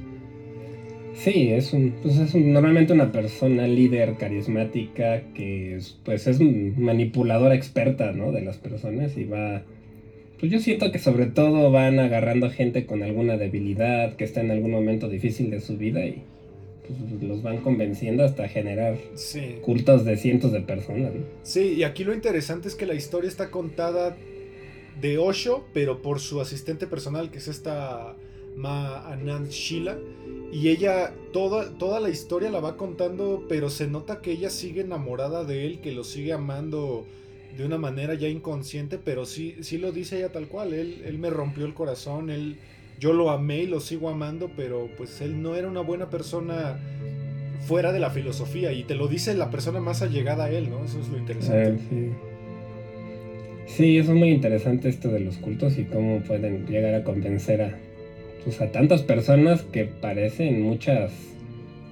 Sí, 1.13 1.49
es 1.49 1.73
un, 1.73 1.95
pues 2.01 2.17
es 2.17 2.35
normalmente 2.35 2.93
una 2.93 3.11
persona 3.11 3.67
líder 3.67 4.15
carismática 4.15 5.21
que 5.33 5.75
es, 5.75 5.97
pues 6.05 6.27
es 6.27 6.39
manipuladora 6.39 7.55
experta, 7.55 8.11
¿no? 8.11 8.31
De 8.31 8.41
las 8.41 8.57
personas 8.57 9.17
y 9.17 9.25
va 9.25 9.63
pues 10.39 10.51
yo 10.51 10.59
siento 10.59 10.91
que 10.91 10.99
sobre 10.99 11.25
todo 11.25 11.69
van 11.69 11.99
agarrando 11.99 12.45
a 12.45 12.49
gente 12.49 12.85
con 12.85 13.03
alguna 13.03 13.35
debilidad, 13.35 14.15
que 14.15 14.23
está 14.23 14.39
en 14.39 14.51
algún 14.51 14.71
momento 14.71 15.09
difícil 15.09 15.49
de 15.49 15.59
su 15.59 15.75
vida 15.75 16.05
y 16.05 16.23
pues, 16.87 17.21
los 17.21 17.43
van 17.43 17.57
convenciendo 17.57 18.23
hasta 18.23 18.47
generar 18.47 18.97
cultos 19.61 20.05
de 20.05 20.15
cientos 20.15 20.53
de 20.53 20.61
personas. 20.61 21.11
Sí, 21.43 21.73
y 21.73 21.83
aquí 21.83 22.05
lo 22.05 22.13
interesante 22.13 22.69
es 22.69 22.75
que 22.75 22.85
la 22.85 22.93
historia 22.93 23.27
está 23.27 23.51
contada 23.51 24.15
de 25.01 25.17
Osho, 25.17 25.65
pero 25.73 26.01
por 26.01 26.21
su 26.21 26.39
asistente 26.39 26.87
personal, 26.87 27.31
que 27.31 27.39
es 27.39 27.49
esta 27.49 28.15
Ma 28.55 29.11
Anand 29.11 29.49
Shila. 29.49 29.97
Y 30.51 30.69
ella, 30.69 31.13
toda, 31.31 31.77
toda 31.77 31.99
la 31.99 32.09
historia 32.09 32.49
la 32.49 32.59
va 32.59 32.75
contando, 32.75 33.45
pero 33.47 33.69
se 33.69 33.87
nota 33.87 34.21
que 34.21 34.31
ella 34.31 34.49
sigue 34.49 34.81
enamorada 34.81 35.43
de 35.43 35.65
él, 35.65 35.79
que 35.79 35.91
lo 35.91 36.03
sigue 36.03 36.33
amando 36.33 37.05
de 37.55 37.65
una 37.65 37.77
manera 37.77 38.13
ya 38.15 38.27
inconsciente, 38.27 38.97
pero 38.97 39.25
sí, 39.25 39.55
sí 39.61 39.77
lo 39.77 39.91
dice 39.91 40.17
ella 40.17 40.31
tal 40.31 40.47
cual. 40.47 40.73
Él, 40.73 41.03
él 41.05 41.19
me 41.19 41.29
rompió 41.29 41.65
el 41.65 41.73
corazón, 41.73 42.29
él, 42.29 42.57
yo 42.99 43.13
lo 43.13 43.29
amé 43.29 43.63
y 43.63 43.67
lo 43.67 43.79
sigo 43.79 44.09
amando, 44.09 44.49
pero 44.55 44.89
pues 44.97 45.21
él 45.21 45.41
no 45.41 45.55
era 45.55 45.67
una 45.67 45.81
buena 45.81 46.09
persona 46.09 46.79
fuera 47.61 47.91
de 47.91 47.99
la 47.99 48.09
filosofía 48.09 48.71
y 48.71 48.83
te 48.83 48.95
lo 48.95 49.07
dice 49.07 49.35
la 49.35 49.51
persona 49.51 49.79
más 49.79 50.01
allegada 50.01 50.45
a 50.45 50.51
él, 50.51 50.69
¿no? 50.69 50.83
Eso 50.83 50.99
es 50.99 51.09
lo 51.09 51.17
interesante. 51.17 51.79
sí. 51.89 52.09
sí, 53.67 53.97
eso 53.97 54.13
es 54.13 54.17
muy 54.17 54.29
interesante 54.29 54.89
esto 54.89 55.09
de 55.09 55.19
los 55.19 55.37
cultos 55.37 55.77
y 55.77 55.83
cómo 55.83 56.21
pueden 56.21 56.65
llegar 56.65 56.95
a 56.95 57.03
convencer 57.03 57.61
a, 57.61 57.79
pues, 58.49 58.61
a 58.61 58.71
tantas 58.71 59.03
personas 59.03 59.61
que 59.61 59.85
parecen 59.85 60.63
muchas 60.63 61.11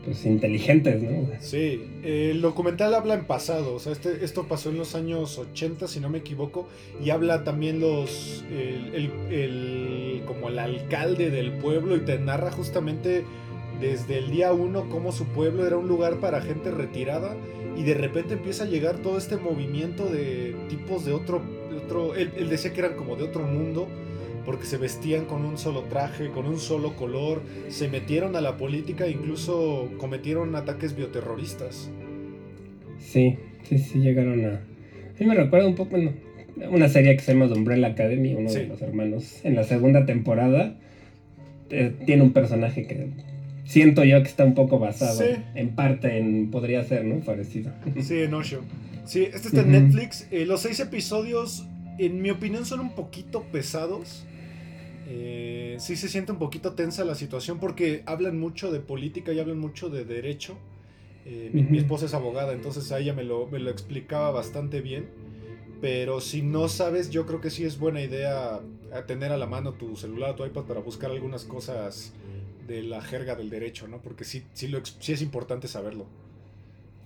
pues, 0.03 0.25
inteligentes, 0.25 1.03
¿no? 1.03 1.27
Sí, 1.39 1.83
el 2.03 2.41
documental 2.41 2.95
habla 2.95 3.13
en 3.13 3.25
pasado, 3.25 3.75
o 3.75 3.79
sea, 3.79 3.91
este, 3.91 4.25
esto 4.25 4.47
pasó 4.47 4.71
en 4.71 4.77
los 4.77 4.95
años 4.95 5.37
80, 5.37 5.87
si 5.87 5.99
no 5.99 6.09
me 6.09 6.17
equivoco, 6.17 6.67
y 7.03 7.11
habla 7.11 7.43
también 7.43 7.79
los, 7.79 8.43
el, 8.51 10.23
como 10.25 10.49
el 10.49 10.57
alcalde 10.57 11.29
del 11.29 11.51
pueblo 11.51 11.95
y 11.95 11.99
te 11.99 12.17
narra 12.17 12.51
justamente 12.51 13.23
desde 13.79 14.17
el 14.17 14.31
día 14.31 14.51
uno 14.51 14.89
cómo 14.89 15.11
su 15.11 15.25
pueblo 15.25 15.67
era 15.67 15.77
un 15.77 15.87
lugar 15.87 16.19
para 16.19 16.41
gente 16.41 16.71
retirada 16.71 17.35
y 17.77 17.83
de 17.83 17.93
repente 17.93 18.33
empieza 18.33 18.63
a 18.63 18.67
llegar 18.67 18.97
todo 19.03 19.19
este 19.19 19.37
movimiento 19.37 20.07
de 20.07 20.55
tipos 20.69 21.05
de 21.05 21.13
otro, 21.13 21.43
otro 21.85 22.15
él 22.15 22.49
decía 22.49 22.73
que 22.73 22.79
eran 22.79 22.95
como 22.95 23.15
de 23.15 23.25
otro 23.25 23.43
mundo 23.43 23.87
porque 24.47 24.65
se 24.65 24.77
vestían 24.77 25.25
con 25.25 25.43
un 25.43 25.57
solo 25.57 25.81
traje, 25.83 26.29
con 26.29 26.47
un 26.47 26.57
solo 26.57 26.95
color, 26.95 27.41
se 27.67 27.89
metieron 27.89 28.37
a 28.37 28.41
la 28.41 28.55
política 28.55 29.05
e 29.05 29.11
incluso 29.11 29.91
cometieron 29.97 30.55
ataques 30.55 30.95
bioterroristas. 30.95 31.91
Sí, 32.97 33.35
sí, 33.63 33.77
sí, 33.77 33.99
llegaron 33.99 34.45
a... 34.45 34.51
A 34.51 35.19
mí 35.19 35.25
me 35.25 35.35
recuerda 35.35 35.67
un 35.67 35.75
poco, 35.75 35.97
una 36.71 36.87
serie 36.87 37.17
que 37.17 37.23
se 37.23 37.33
llama 37.33 37.49
The 37.49 37.55
Umbrella 37.55 37.87
Academy, 37.87 38.35
uno 38.35 38.49
de 38.49 38.67
los 38.67 38.81
hermanos, 38.81 39.41
en 39.43 39.55
la 39.55 39.65
segunda 39.65 40.05
temporada, 40.05 40.77
eh, 41.69 41.93
tiene 42.05 42.23
un 42.23 42.31
personaje 42.31 42.87
que 42.87 43.09
siento 43.65 44.05
yo 44.05 44.23
que 44.23 44.29
está 44.29 44.45
un 44.45 44.55
poco 44.55 44.79
basado 44.79 45.25
en 45.55 45.75
parte 45.75 46.19
en, 46.19 46.51
podría 46.51 46.85
ser, 46.85 47.03
¿no? 47.03 47.19
Parecido. 47.19 47.73
Sí, 48.01 48.19
en 48.19 48.33
Osho. 48.33 48.61
Sí, 49.03 49.23
este 49.23 49.49
está 49.49 49.59
en 49.59 49.73
Netflix. 49.73 50.25
Eh, 50.31 50.45
los 50.45 50.61
seis 50.61 50.79
episodios, 50.79 51.65
en 51.99 52.21
mi 52.21 52.29
opinión, 52.29 52.65
son 52.65 52.79
un 52.79 52.95
poquito 52.95 53.43
pesados. 53.51 54.23
Eh, 55.09 55.77
sí 55.79 55.95
se 55.95 56.09
siente 56.09 56.33
un 56.33 56.37
poquito 56.37 56.73
tensa 56.73 57.05
la 57.05 57.15
situación 57.15 57.59
porque 57.59 58.03
hablan 58.05 58.37
mucho 58.37 58.71
de 58.73 58.81
política 58.81 59.31
y 59.31 59.39
hablan 59.39 59.57
mucho 59.57 59.89
de 59.89 60.03
derecho. 60.03 60.57
Eh, 61.25 61.49
mi, 61.53 61.77
esposa 61.77 62.05
es 62.05 62.13
abogada, 62.13 62.53
entonces 62.53 62.91
a 62.91 62.99
ella 62.99 63.13
me 63.13 63.23
lo, 63.23 63.47
me 63.47 63.59
lo 63.59 63.69
explicaba 63.69 64.31
bastante 64.31 64.81
bien. 64.81 65.09
Pero 65.79 66.19
si 66.19 66.41
no 66.41 66.67
sabes, 66.67 67.09
yo 67.09 67.25
creo 67.25 67.39
que 67.39 67.49
sí 67.49 67.63
es 67.63 67.79
buena 67.79 68.01
idea 68.01 68.59
tener 69.05 69.31
a 69.31 69.37
la 69.37 69.45
mano 69.45 69.73
tu 69.73 69.95
celular 69.95 70.31
o 70.31 70.35
tu 70.35 70.45
iPad 70.45 70.63
para 70.63 70.79
buscar 70.79 71.11
algunas 71.11 71.45
cosas 71.45 72.13
de 72.67 72.83
la 72.83 73.01
jerga 73.01 73.35
del 73.35 73.49
derecho, 73.49 73.87
¿no? 73.87 74.01
Porque 74.01 74.25
sí, 74.25 74.43
sí, 74.53 74.67
lo, 74.67 74.83
sí 74.83 75.13
es 75.13 75.21
importante 75.21 75.67
saberlo. 75.67 76.05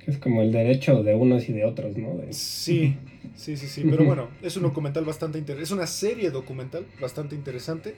Es 0.07 0.17
como 0.17 0.41
el 0.41 0.51
derecho 0.51 1.03
de 1.03 1.13
unos 1.13 1.47
y 1.49 1.53
de 1.53 1.65
otros, 1.65 1.97
¿no? 1.97 2.19
Sí, 2.31 2.95
sí, 3.35 3.55
sí, 3.55 3.67
sí. 3.67 3.83
Pero 3.89 4.05
bueno, 4.05 4.29
es 4.41 4.57
un 4.57 4.63
documental 4.63 5.05
bastante 5.05 5.37
interesante. 5.37 5.63
Es 5.63 5.71
una 5.71 5.87
serie 5.87 6.31
documental 6.31 6.85
bastante 6.99 7.35
interesante. 7.35 7.95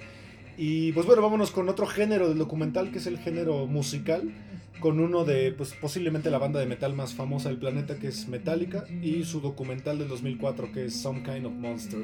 Y 0.57 0.91
pues 0.91 1.05
bueno, 1.05 1.21
vámonos 1.21 1.51
con 1.51 1.67
otro 1.69 1.85
género 1.85 2.29
del 2.29 2.37
documental, 2.37 2.91
que 2.91 2.99
es 2.99 3.07
el 3.07 3.17
género 3.19 3.65
musical. 3.67 4.31
Con 4.79 4.99
uno 4.99 5.23
de, 5.23 5.53
pues 5.53 5.73
posiblemente 5.73 6.29
la 6.29 6.39
banda 6.39 6.59
de 6.59 6.65
metal 6.65 6.93
más 6.93 7.13
famosa 7.13 7.47
del 7.47 7.57
planeta, 7.57 7.97
que 7.97 8.07
es 8.07 8.27
Metallica. 8.27 8.85
Y 9.01 9.23
su 9.23 9.39
documental 9.39 9.97
del 9.97 10.09
2004, 10.09 10.71
que 10.73 10.85
es 10.85 11.01
Some 11.01 11.23
Kind 11.23 11.45
of 11.45 11.53
Monster. 11.53 12.01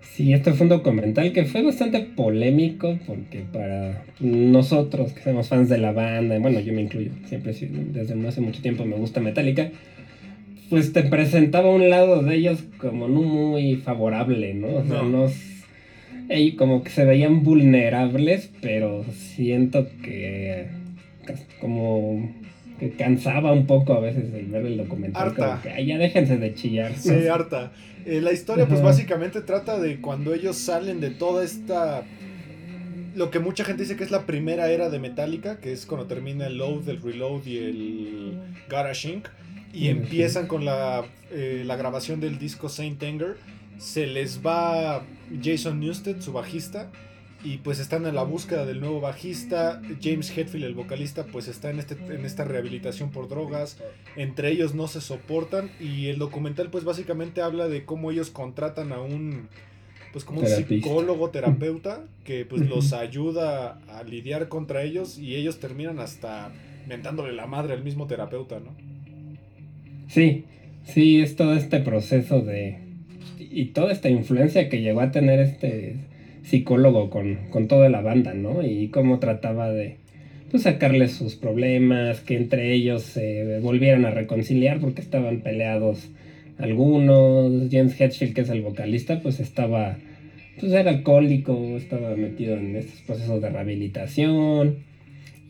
Sí, 0.00 0.32
este 0.32 0.52
fue 0.52 0.64
un 0.64 0.70
documental 0.70 1.32
que 1.32 1.44
fue 1.44 1.62
bastante 1.62 2.00
polémico 2.00 2.98
porque 3.06 3.44
para 3.52 4.04
nosotros 4.20 5.12
que 5.12 5.22
somos 5.22 5.48
fans 5.48 5.68
de 5.68 5.78
la 5.78 5.92
banda, 5.92 6.38
bueno, 6.38 6.60
yo 6.60 6.72
me 6.72 6.82
incluyo, 6.82 7.12
siempre 7.26 7.52
desde 7.52 8.28
hace 8.28 8.40
mucho 8.40 8.60
tiempo 8.60 8.84
me 8.84 8.96
gusta 8.96 9.20
Metallica, 9.20 9.70
pues 10.70 10.92
te 10.92 11.02
presentaba 11.02 11.70
un 11.70 11.88
lado 11.88 12.22
de 12.22 12.34
ellos 12.34 12.64
como 12.78 13.08
no 13.08 13.22
muy 13.22 13.76
favorable, 13.76 14.54
¿no? 14.54 14.68
O 14.68 14.84
sea, 14.84 15.02
no. 15.02 15.30
como 16.56 16.82
que 16.82 16.90
se 16.90 17.04
veían 17.04 17.42
vulnerables, 17.42 18.50
pero 18.60 19.04
siento 19.12 19.88
que 20.02 20.66
como 21.60 22.32
que 22.78 22.92
cansaba 22.92 23.52
un 23.52 23.66
poco 23.66 23.94
a 23.94 24.00
veces 24.00 24.32
el 24.32 24.46
ver 24.46 24.66
el 24.66 24.76
documental. 24.76 25.28
Harta. 25.28 25.60
que, 25.62 25.84
ya 25.84 25.98
déjense 25.98 26.38
de 26.38 26.54
chillar. 26.54 26.94
Sí, 26.96 27.26
harta. 27.26 27.72
Eh, 28.06 28.20
la 28.20 28.32
historia 28.32 28.66
pues 28.66 28.80
básicamente 28.80 29.40
trata 29.42 29.78
de 29.78 30.00
cuando 30.00 30.32
ellos 30.32 30.56
salen 30.56 31.00
de 31.00 31.10
toda 31.10 31.44
esta... 31.44 32.04
Lo 33.14 33.30
que 33.30 33.40
mucha 33.40 33.64
gente 33.64 33.82
dice 33.82 33.96
que 33.96 34.04
es 34.04 34.10
la 34.10 34.26
primera 34.26 34.70
era 34.70 34.90
de 34.90 34.98
Metallica, 35.00 35.58
que 35.58 35.72
es 35.72 35.86
cuando 35.86 36.06
termina 36.06 36.46
el 36.46 36.58
load, 36.58 36.88
el 36.88 37.02
reload 37.02 37.44
y 37.46 37.58
el 37.58 38.40
Garage 38.68 39.08
Inc. 39.08 39.28
Y 39.72 39.88
empiezan 39.88 40.46
con 40.46 40.64
la, 40.64 41.04
eh, 41.30 41.62
la 41.66 41.76
grabación 41.76 42.20
del 42.20 42.38
disco 42.38 42.68
Saint 42.68 43.02
Anger. 43.02 43.36
Se 43.78 44.06
les 44.06 44.40
va 44.44 45.04
Jason 45.42 45.80
Newsted, 45.80 46.20
su 46.20 46.32
bajista, 46.32 46.90
y 47.44 47.58
pues 47.58 47.78
están 47.78 48.04
en 48.06 48.14
la 48.14 48.24
búsqueda 48.24 48.66
del 48.66 48.80
nuevo 48.80 49.00
bajista. 49.00 49.80
James 50.02 50.36
Hetfield, 50.36 50.64
el 50.64 50.74
vocalista, 50.74 51.24
pues 51.24 51.46
está 51.46 51.70
en, 51.70 51.78
este, 51.78 51.94
en 51.94 52.24
esta 52.24 52.44
rehabilitación 52.44 53.10
por 53.10 53.28
drogas. 53.28 53.78
Entre 54.16 54.50
ellos 54.50 54.74
no 54.74 54.88
se 54.88 55.00
soportan 55.00 55.70
y 55.78 56.06
el 56.06 56.18
documental 56.18 56.70
pues 56.70 56.84
básicamente 56.84 57.40
habla 57.40 57.68
de 57.68 57.84
cómo 57.84 58.10
ellos 58.10 58.30
contratan 58.30 58.92
a 58.92 59.00
un 59.00 59.48
pues 60.12 60.24
como 60.24 60.40
un 60.40 60.46
psicólogo 60.46 61.28
terapeuta 61.30 62.02
que 62.24 62.46
pues 62.46 62.66
los 62.66 62.94
ayuda 62.94 63.78
a 63.88 64.02
lidiar 64.04 64.48
contra 64.48 64.82
ellos 64.82 65.18
y 65.18 65.36
ellos 65.36 65.60
terminan 65.60 65.98
hasta 65.98 66.50
mentándole 66.88 67.34
la 67.34 67.46
madre 67.46 67.74
al 67.74 67.84
mismo 67.84 68.06
terapeuta, 68.06 68.58
¿no? 68.58 68.74
Sí, 70.08 70.46
sí, 70.84 71.20
es 71.20 71.36
todo 71.36 71.52
este 71.52 71.80
proceso 71.80 72.40
de 72.40 72.80
y 73.38 73.66
toda 73.66 73.92
esta 73.92 74.08
influencia 74.08 74.68
que 74.68 74.80
llegó 74.80 75.02
a 75.02 75.10
tener 75.10 75.40
este 75.40 76.07
psicólogo 76.48 77.10
con, 77.10 77.68
toda 77.68 77.88
la 77.88 78.00
banda, 78.00 78.34
¿no? 78.34 78.66
Y 78.66 78.88
cómo 78.88 79.18
trataba 79.18 79.70
de 79.70 79.96
pues, 80.50 80.62
sacarles 80.62 81.12
sus 81.12 81.36
problemas, 81.36 82.20
que 82.20 82.36
entre 82.36 82.72
ellos 82.72 83.02
se 83.02 83.58
volvieran 83.60 84.06
a 84.06 84.10
reconciliar 84.10 84.80
porque 84.80 85.02
estaban 85.02 85.40
peleados 85.40 86.10
algunos. 86.58 87.68
James 87.70 88.00
Hetfield, 88.00 88.34
que 88.34 88.40
es 88.42 88.50
el 88.50 88.62
vocalista, 88.62 89.20
pues 89.20 89.40
estaba, 89.40 89.98
pues 90.58 90.72
era 90.72 90.90
alcohólico, 90.90 91.76
estaba 91.76 92.16
metido 92.16 92.56
en 92.56 92.76
estos 92.76 93.00
procesos 93.02 93.42
de 93.42 93.50
rehabilitación. 93.50 94.76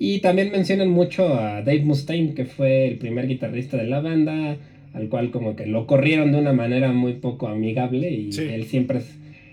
Y 0.01 0.21
también 0.21 0.51
mencionan 0.53 0.91
mucho 0.91 1.35
a 1.35 1.63
Dave 1.63 1.83
Mustaine, 1.85 2.35
que 2.35 2.45
fue 2.45 2.89
el 2.89 2.99
primer 2.99 3.27
guitarrista 3.27 3.77
de 3.77 3.87
la 3.87 4.01
banda, 4.01 4.57
al 4.95 5.09
cual 5.09 5.31
como 5.31 5.55
que 5.55 5.67
lo 5.67 5.87
corrieron 5.87 6.33
de 6.33 6.39
una 6.39 6.53
manera 6.53 6.93
muy 6.93 7.15
poco 7.15 7.49
amigable 7.49 8.11
y 8.11 8.31
él 8.39 8.65
siempre 8.65 9.01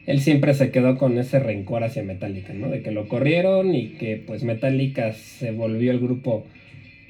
él 0.05 0.21
siempre 0.21 0.53
se 0.53 0.71
quedó 0.71 0.97
con 0.97 1.17
ese 1.17 1.39
rencor 1.39 1.83
hacia 1.83 2.03
Metallica, 2.03 2.53
¿no? 2.53 2.69
De 2.69 2.81
que 2.81 2.91
lo 2.91 3.07
corrieron 3.07 3.73
y 3.73 3.89
que 3.89 4.21
pues 4.25 4.43
Metallica 4.43 5.13
se 5.13 5.51
volvió 5.51 5.91
el 5.91 5.99
grupo 5.99 6.45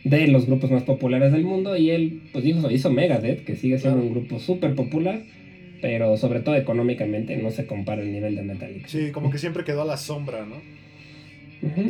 de 0.04 0.28
los 0.28 0.46
grupos 0.46 0.72
más 0.72 0.84
populares 0.84 1.32
del 1.32 1.44
mundo 1.44 1.76
y 1.76 1.90
él 1.90 2.22
pues 2.32 2.46
hizo, 2.46 2.72
hizo 2.72 2.92
Megadeth, 2.92 3.44
que 3.44 3.56
sigue 3.56 3.80
siendo 3.80 4.00
un 4.00 4.12
grupo 4.12 4.40
súper 4.40 4.76
popular, 4.76 5.24
pero 5.82 6.16
sobre 6.16 6.40
todo 6.40 6.56
económicamente 6.56 7.36
no 7.38 7.52
se 7.52 7.66
compara 7.66 8.02
el 8.02 8.12
nivel 8.12 8.36
de 8.36 8.44
Metallica. 8.44 8.88
Sí, 8.88 9.12
como 9.12 9.30
que 9.30 9.40
siempre 9.40 9.64
quedó 9.64 9.82
a 9.82 9.86
la 9.86 9.98
sombra, 9.98 10.46
¿no? 10.46 10.76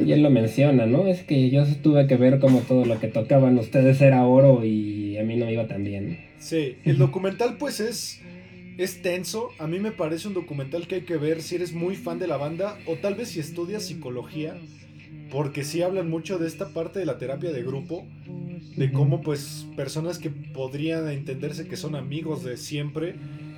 y 0.06 0.12
él 0.14 0.24
lo 0.24 0.30
menciona, 0.30 0.86
¿no? 0.86 1.08
Es 1.08 1.24
que 1.24 1.50
yo 1.50 1.66
tuve 1.82 2.08
que 2.08 2.16
ver 2.16 2.40
como 2.40 2.60
todo 2.60 2.86
lo 2.86 3.00
que 3.00 3.08
tocaban 3.08 3.58
ustedes 3.58 4.00
era 4.00 4.26
oro 4.26 4.64
y 4.64 5.18
a 5.18 5.24
mí 5.24 5.36
no 5.36 5.50
iba 5.50 5.68
tan 5.68 5.84
bien. 5.84 6.20
Sí, 6.40 6.76
el 6.86 6.98
documental 6.98 7.58
pues 7.58 7.82
es 7.82 8.22
es 8.78 9.02
tenso. 9.02 9.50
A 9.60 9.68
mí 9.68 9.80
me 9.80 9.92
parece 9.92 10.28
un 10.28 10.34
documental 10.34 10.88
que 10.88 10.96
hay 10.96 11.02
que 11.02 11.18
ver 11.18 11.42
si 11.42 11.56
eres 11.56 11.74
muy 11.74 11.96
fan 11.96 12.20
de 12.20 12.28
la 12.28 12.38
banda 12.38 12.78
o 12.86 12.96
tal 12.96 13.16
vez 13.16 13.30
si 13.30 13.40
estudias 13.40 13.86
psicología. 13.86 14.56
Porque 15.32 15.64
sí 15.64 15.82
hablan 15.82 16.10
mucho 16.10 16.38
de 16.38 16.48
esta 16.48 16.70
parte 16.70 17.00
de 17.00 17.06
la 17.06 17.18
terapia 17.18 17.52
de 17.52 17.64
grupo. 17.64 18.06
De 18.76 18.92
cómo 18.92 19.22
pues 19.22 19.68
personas 19.76 20.18
que 20.18 20.30
podrían 20.30 21.10
entenderse 21.10 21.68
que 21.68 21.78
son 21.78 21.96
amigos 21.96 22.44
de 22.44 22.58
siempre. 22.58 23.16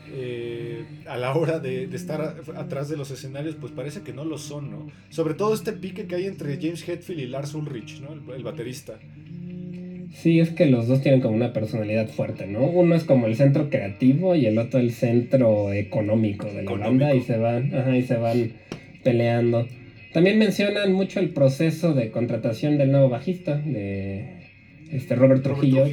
Eh, 0.09 0.85
a 1.07 1.17
la 1.17 1.35
hora 1.35 1.59
de, 1.59 1.83
estar 1.83 2.41
atrás 2.55 2.87
de 2.87 2.95
los 2.95 3.11
escenarios, 3.11 3.55
pues 3.55 3.73
parece 3.73 4.01
que 4.01 4.13
no 4.13 4.23
lo 4.23 4.37
son, 4.37 4.71
¿no? 4.71 4.87
Sobre 5.09 5.33
todo 5.33 5.53
este 5.53 5.73
pique 5.73 6.07
que 6.07 6.15
hay 6.15 6.25
entre 6.27 6.55
James 6.55 6.87
Hetfield 6.87 7.19
y 7.19 7.27
Lars 7.27 7.53
Ulrich, 7.53 7.99
¿no? 7.99 8.33
el 8.33 8.43
baterista. 8.43 8.99
Sí, 10.21 10.39
es 10.39 10.49
que 10.49 10.65
los 10.65 10.87
dos 10.87 11.01
tienen 11.01 11.21
como 11.21 11.35
una 11.35 11.53
personalidad 11.53 12.07
fuerte, 12.07 12.47
¿no? 12.47 12.61
Uno 12.61 12.95
es 12.95 13.03
como 13.03 13.27
el 13.27 13.35
centro 13.35 13.69
creativo 13.69 14.35
y 14.35 14.47
el 14.47 14.57
otro 14.57 14.79
el 14.79 14.91
centro 14.91 15.71
económico 15.71 16.47
de 16.47 16.63
la 16.63 16.71
banda 16.71 17.13
y 17.13 17.21
se 17.21 17.37
van, 17.37 17.73
ajá, 17.75 17.95
y 17.95 18.01
se 18.01 18.15
van 18.15 18.53
peleando. 19.03 19.67
También 20.13 20.39
mencionan 20.39 20.91
mucho 20.91 21.19
el 21.19 21.29
proceso 21.29 21.93
de 21.93 22.09
contratación 22.09 22.79
del 22.79 22.91
nuevo 22.91 23.09
bajista, 23.09 23.57
de 23.57 24.25
este 24.91 25.15
Robert 25.15 25.43
Trujillo, 25.43 25.85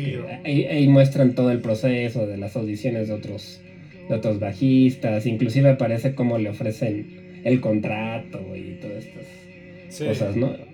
ahí, 0.45 0.89
muestran 0.89 1.35
todo 1.35 1.51
el 1.51 1.61
proceso 1.61 2.27
de 2.27 2.39
las 2.39 2.57
audiciones 2.57 3.09
de 3.09 3.15
otros, 3.15 3.61
de 4.09 4.15
otros 4.15 4.41
bajistas, 4.41 5.27
inclusive 5.27 5.69
aparece 5.69 6.15
cómo 6.15 6.39
le 6.39 6.49
ofrecen 6.49 7.43
el 7.45 7.61
contrato 7.61 8.41
y 8.57 8.79
todas 8.81 9.05
estas 9.05 10.09
cosas, 10.09 10.37
¿no? 10.37 10.74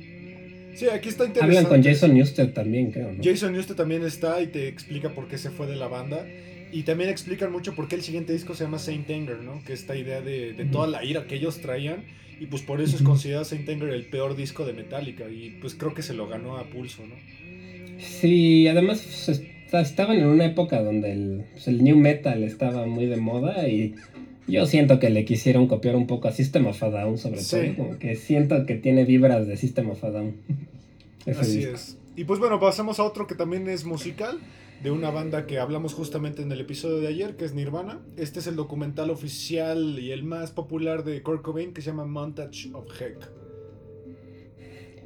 Sí, 0.81 0.89
aquí 0.89 1.11
está 1.11 1.27
interesante. 1.27 1.59
Hablan 1.59 1.71
con 1.71 1.83
Jason 1.85 2.15
Newsted 2.15 2.55
también, 2.55 2.91
creo. 2.91 3.15
Jason 3.23 3.53
Newsted 3.53 3.75
también 3.75 4.03
está 4.03 4.41
y 4.41 4.47
te 4.47 4.67
explica 4.67 5.11
por 5.11 5.29
qué 5.29 5.37
se 5.37 5.51
fue 5.51 5.67
de 5.67 5.77
la 5.77 5.89
banda. 5.89 6.27
Y 6.73 6.85
también 6.85 7.11
explican 7.11 7.53
mucho 7.53 7.75
por 7.75 7.87
qué 7.87 7.97
el 7.97 8.03
siguiente 8.03 8.33
disco 8.33 8.55
se 8.55 8.65
llama 8.65 8.79
Saint 8.79 9.11
Anger, 9.11 9.43
¿no? 9.43 9.63
Que 9.63 9.75
esta 9.75 9.95
idea 9.95 10.23
de, 10.23 10.55
toda 10.73 10.87
la 10.87 11.05
ira 11.05 11.27
que 11.27 11.35
ellos 11.35 11.61
traían. 11.61 12.05
Y 12.41 12.47
pues 12.47 12.63
por 12.63 12.81
eso 12.81 12.97
es 12.97 13.03
considerado 13.03 13.45
Saint 13.45 13.69
Anger 13.69 13.91
el 13.91 14.07
peor 14.07 14.37
disco 14.37 14.65
de 14.65 14.73
Metallica. 14.73 15.29
Y 15.29 15.59
pues 15.61 15.75
creo 15.75 15.93
que 15.93 16.01
se 16.01 16.15
lo 16.15 16.27
ganó 16.29 16.57
a 16.57 16.65
pulso, 16.71 17.03
¿no? 17.07 17.15
Sí, 17.99 18.67
además 18.67 19.07
pues, 19.27 19.43
estaban 19.87 20.17
en 20.17 20.29
una 20.29 20.47
época 20.47 20.83
donde 20.83 21.13
el, 21.13 21.45
pues, 21.53 21.69
el 21.69 21.85
new 21.85 21.99
metal 21.99 22.43
estaba 22.43 22.87
muy 22.87 23.05
de 23.05 23.19
moda 23.19 23.69
y 23.69 23.97
yo 24.51 24.67
siento 24.67 24.99
que 24.99 25.11
le 25.11 25.25
quisieron 25.25 25.67
copiar 25.67 25.97
un 25.97 26.07
poco 26.07 26.29
a 26.29 26.33
System 26.33 26.67
of 26.67 26.83
a 26.83 26.91
Down, 26.91 27.19
sobre 27.19 27.41
todo. 27.43 27.77
Como 27.77 27.99
que 27.99 28.17
siento 28.17 28.67
que 28.67 28.75
tiene 28.75 29.05
vibras 29.05 29.47
de 29.47 29.57
System 29.57 29.91
of 29.91 30.03
a 30.05 30.11
Down. 30.11 30.37
Así 31.27 31.63
es. 31.63 31.99
Y 32.17 32.25
pues 32.25 32.39
bueno, 32.39 32.61
pasamos 32.61 32.99
a 33.01 33.05
otro 33.05 33.27
que 33.27 33.35
también 33.35 33.69
es 33.69 33.85
musical, 33.85 34.39
de 34.83 34.91
una 34.91 35.11
banda 35.11 35.47
que 35.47 35.59
hablamos 35.59 35.95
justamente 35.95 36.43
en 36.43 36.51
el 36.53 36.61
episodio 36.61 37.01
de 37.01 37.09
ayer, 37.09 37.37
que 37.37 37.45
es 37.45 37.55
Nirvana. 37.55 38.01
Este 38.17 38.41
es 38.41 38.47
el 38.47 38.57
documental 38.57 39.11
oficial 39.11 39.99
y 39.99 40.11
el 40.11 40.25
más 40.25 40.51
popular 40.51 41.05
de 41.05 41.23
Kurt 41.23 41.43
Cobain, 41.43 41.73
que 41.73 41.83
se 41.83 41.91
llama 41.91 42.07
Montage 42.07 42.71
of 42.73 42.87
Heck. 43.01 43.31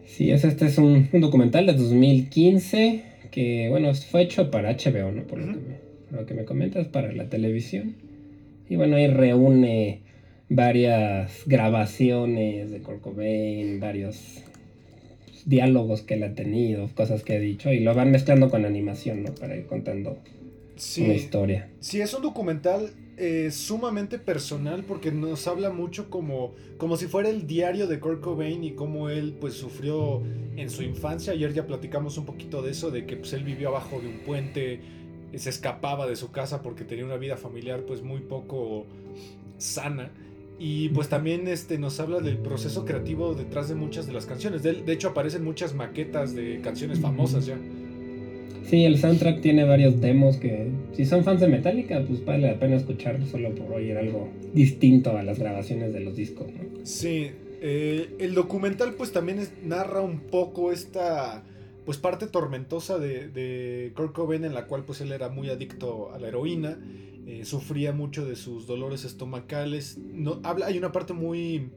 Sí, 0.07 0.30
este 0.30 0.66
es 0.66 0.78
un, 0.78 1.09
documental 1.12 1.66
de 1.66 1.72
2015, 1.72 3.04
que 3.33 3.68
bueno, 3.68 3.92
fue 3.94 4.22
hecho 4.22 4.50
para 4.50 4.72
HBO, 4.72 5.11
¿no? 5.11 5.26
Por, 5.26 5.40
lo, 5.40 5.46
que 5.46 5.61
me, 5.61 5.74
por 6.09 6.20
lo 6.20 6.26
que 6.26 6.35
me 6.35 6.44
comentas, 6.44 6.87
para 6.87 7.12
la 7.12 7.28
televisión. 7.28 7.96
Y 8.68 8.77
bueno, 8.77 8.96
ahí 8.96 9.09
reúne 9.09 10.03
varias 10.48 11.42
grabaciones 11.46 12.70
de 12.70 12.81
Kurt 12.81 13.00
Cobain, 13.00 13.81
varios 13.81 14.42
diálogos 15.44 16.03
que 16.03 16.14
él 16.14 16.22
ha 16.22 16.35
tenido, 16.35 16.88
cosas 16.94 17.22
que 17.22 17.35
ha 17.35 17.38
dicho, 17.38 17.72
y 17.72 17.81
lo 17.81 17.94
van 17.94 18.11
mezclando 18.11 18.50
con 18.50 18.64
animación, 18.64 19.22
¿no? 19.22 19.35
Para 19.35 19.57
ir 19.57 19.66
contando 19.66 20.18
una 20.98 21.14
historia. 21.14 21.70
Sí, 21.81 22.00
es 22.00 22.14
un 22.14 22.22
documental 22.22 22.90
eh, 23.16 23.50
sumamente 23.53 24.18
personal 24.18 24.85
porque 24.85 25.12
nos 25.12 25.46
habla 25.46 25.70
mucho 25.70 26.11
como, 26.11 26.53
como 26.79 26.96
si 26.96 27.07
fuera 27.07 27.29
el 27.29 27.46
diario 27.46 27.87
de 27.87 28.00
Kurt 28.00 28.20
Cobain 28.20 28.64
y 28.64 28.72
cómo 28.72 29.09
él 29.09 29.37
pues 29.40 29.55
sufrió 29.55 30.22
en 30.57 30.68
su 30.68 30.83
infancia. 30.83 31.33
Ayer 31.33 31.53
ya 31.53 31.66
platicamos 31.66 32.18
un 32.18 32.24
poquito 32.24 32.61
de 32.61 32.72
eso, 32.72 32.90
de 32.90 33.07
que 33.07 33.16
pues 33.16 33.33
él 33.35 33.44
vivió 33.44 33.68
abajo 33.68 34.00
de 34.00 34.09
un 34.09 34.18
puente, 34.20 34.81
se 35.38 35.50
escapaba 35.50 36.06
de 36.06 36.16
su 36.16 36.30
casa 36.30 36.62
porque 36.62 36.84
tenía 36.84 37.04
una 37.04 37.16
vida 37.16 37.36
familiar 37.36 37.82
pues 37.86 38.02
muy 38.02 38.20
poco 38.20 38.86
sana. 39.58 40.10
Y 40.58 40.88
pues 40.90 41.08
también 41.08 41.48
este, 41.48 41.78
nos 41.78 41.98
habla 41.98 42.20
del 42.20 42.38
proceso 42.38 42.84
creativo 42.84 43.34
detrás 43.34 43.68
de 43.68 43.74
muchas 43.74 44.06
de 44.06 44.12
las 44.12 44.26
canciones. 44.26 44.62
De, 44.62 44.72
de, 44.72 44.92
hecho 44.92 45.08
aparecen 45.08 45.42
muchas 45.42 45.74
maquetas 45.74 46.34
de 46.34 46.60
canciones 46.62 47.00
famosas 47.00 47.46
ya. 47.46 47.58
Sí, 48.64 48.84
el 48.84 48.98
soundtrack 48.98 49.40
tiene 49.40 49.64
varios 49.64 50.00
demos 50.00 50.36
que 50.36 50.70
si 50.92 51.04
son 51.04 51.22
fans 51.22 51.40
de 51.40 51.48
Metallica 51.48 52.02
pues 52.06 52.24
vale 52.24 52.50
la 52.50 52.58
pena 52.58 52.76
escuchar 52.76 53.20
solo 53.26 53.54
por 53.54 53.72
oír 53.72 53.96
algo 53.96 54.30
distinto 54.54 55.16
a 55.16 55.22
las 55.22 55.38
grabaciones 55.38 55.92
de 55.92 56.00
los 56.00 56.16
discos. 56.16 56.46
Sí, 56.82 57.30
eh, 57.60 58.14
el 58.18 58.34
documental 58.34 58.94
pues 58.94 59.12
también 59.12 59.46
narra 59.64 60.00
un 60.00 60.20
poco 60.20 60.72
esta 60.72 61.44
pues 61.84 61.98
parte 61.98 62.26
tormentosa 62.26 62.98
de, 62.98 63.28
de 63.28 63.92
Kurt 63.94 64.12
Cobain 64.12 64.44
en 64.44 64.54
la 64.54 64.66
cual 64.66 64.84
pues 64.84 65.00
él 65.00 65.12
era 65.12 65.28
muy 65.28 65.50
adicto 65.50 66.12
a 66.12 66.18
la 66.18 66.28
heroína 66.28 66.78
eh, 67.26 67.46
sufría 67.46 67.92
mucho 67.92 68.26
de 68.26 68.36
sus 68.36 68.66
dolores 68.66 69.04
estomacales. 69.04 69.96
No, 69.98 70.40
habla, 70.42 70.66
hay 70.66 70.76
una 70.76 70.92
parte 70.92 71.14
muy, 71.14 71.70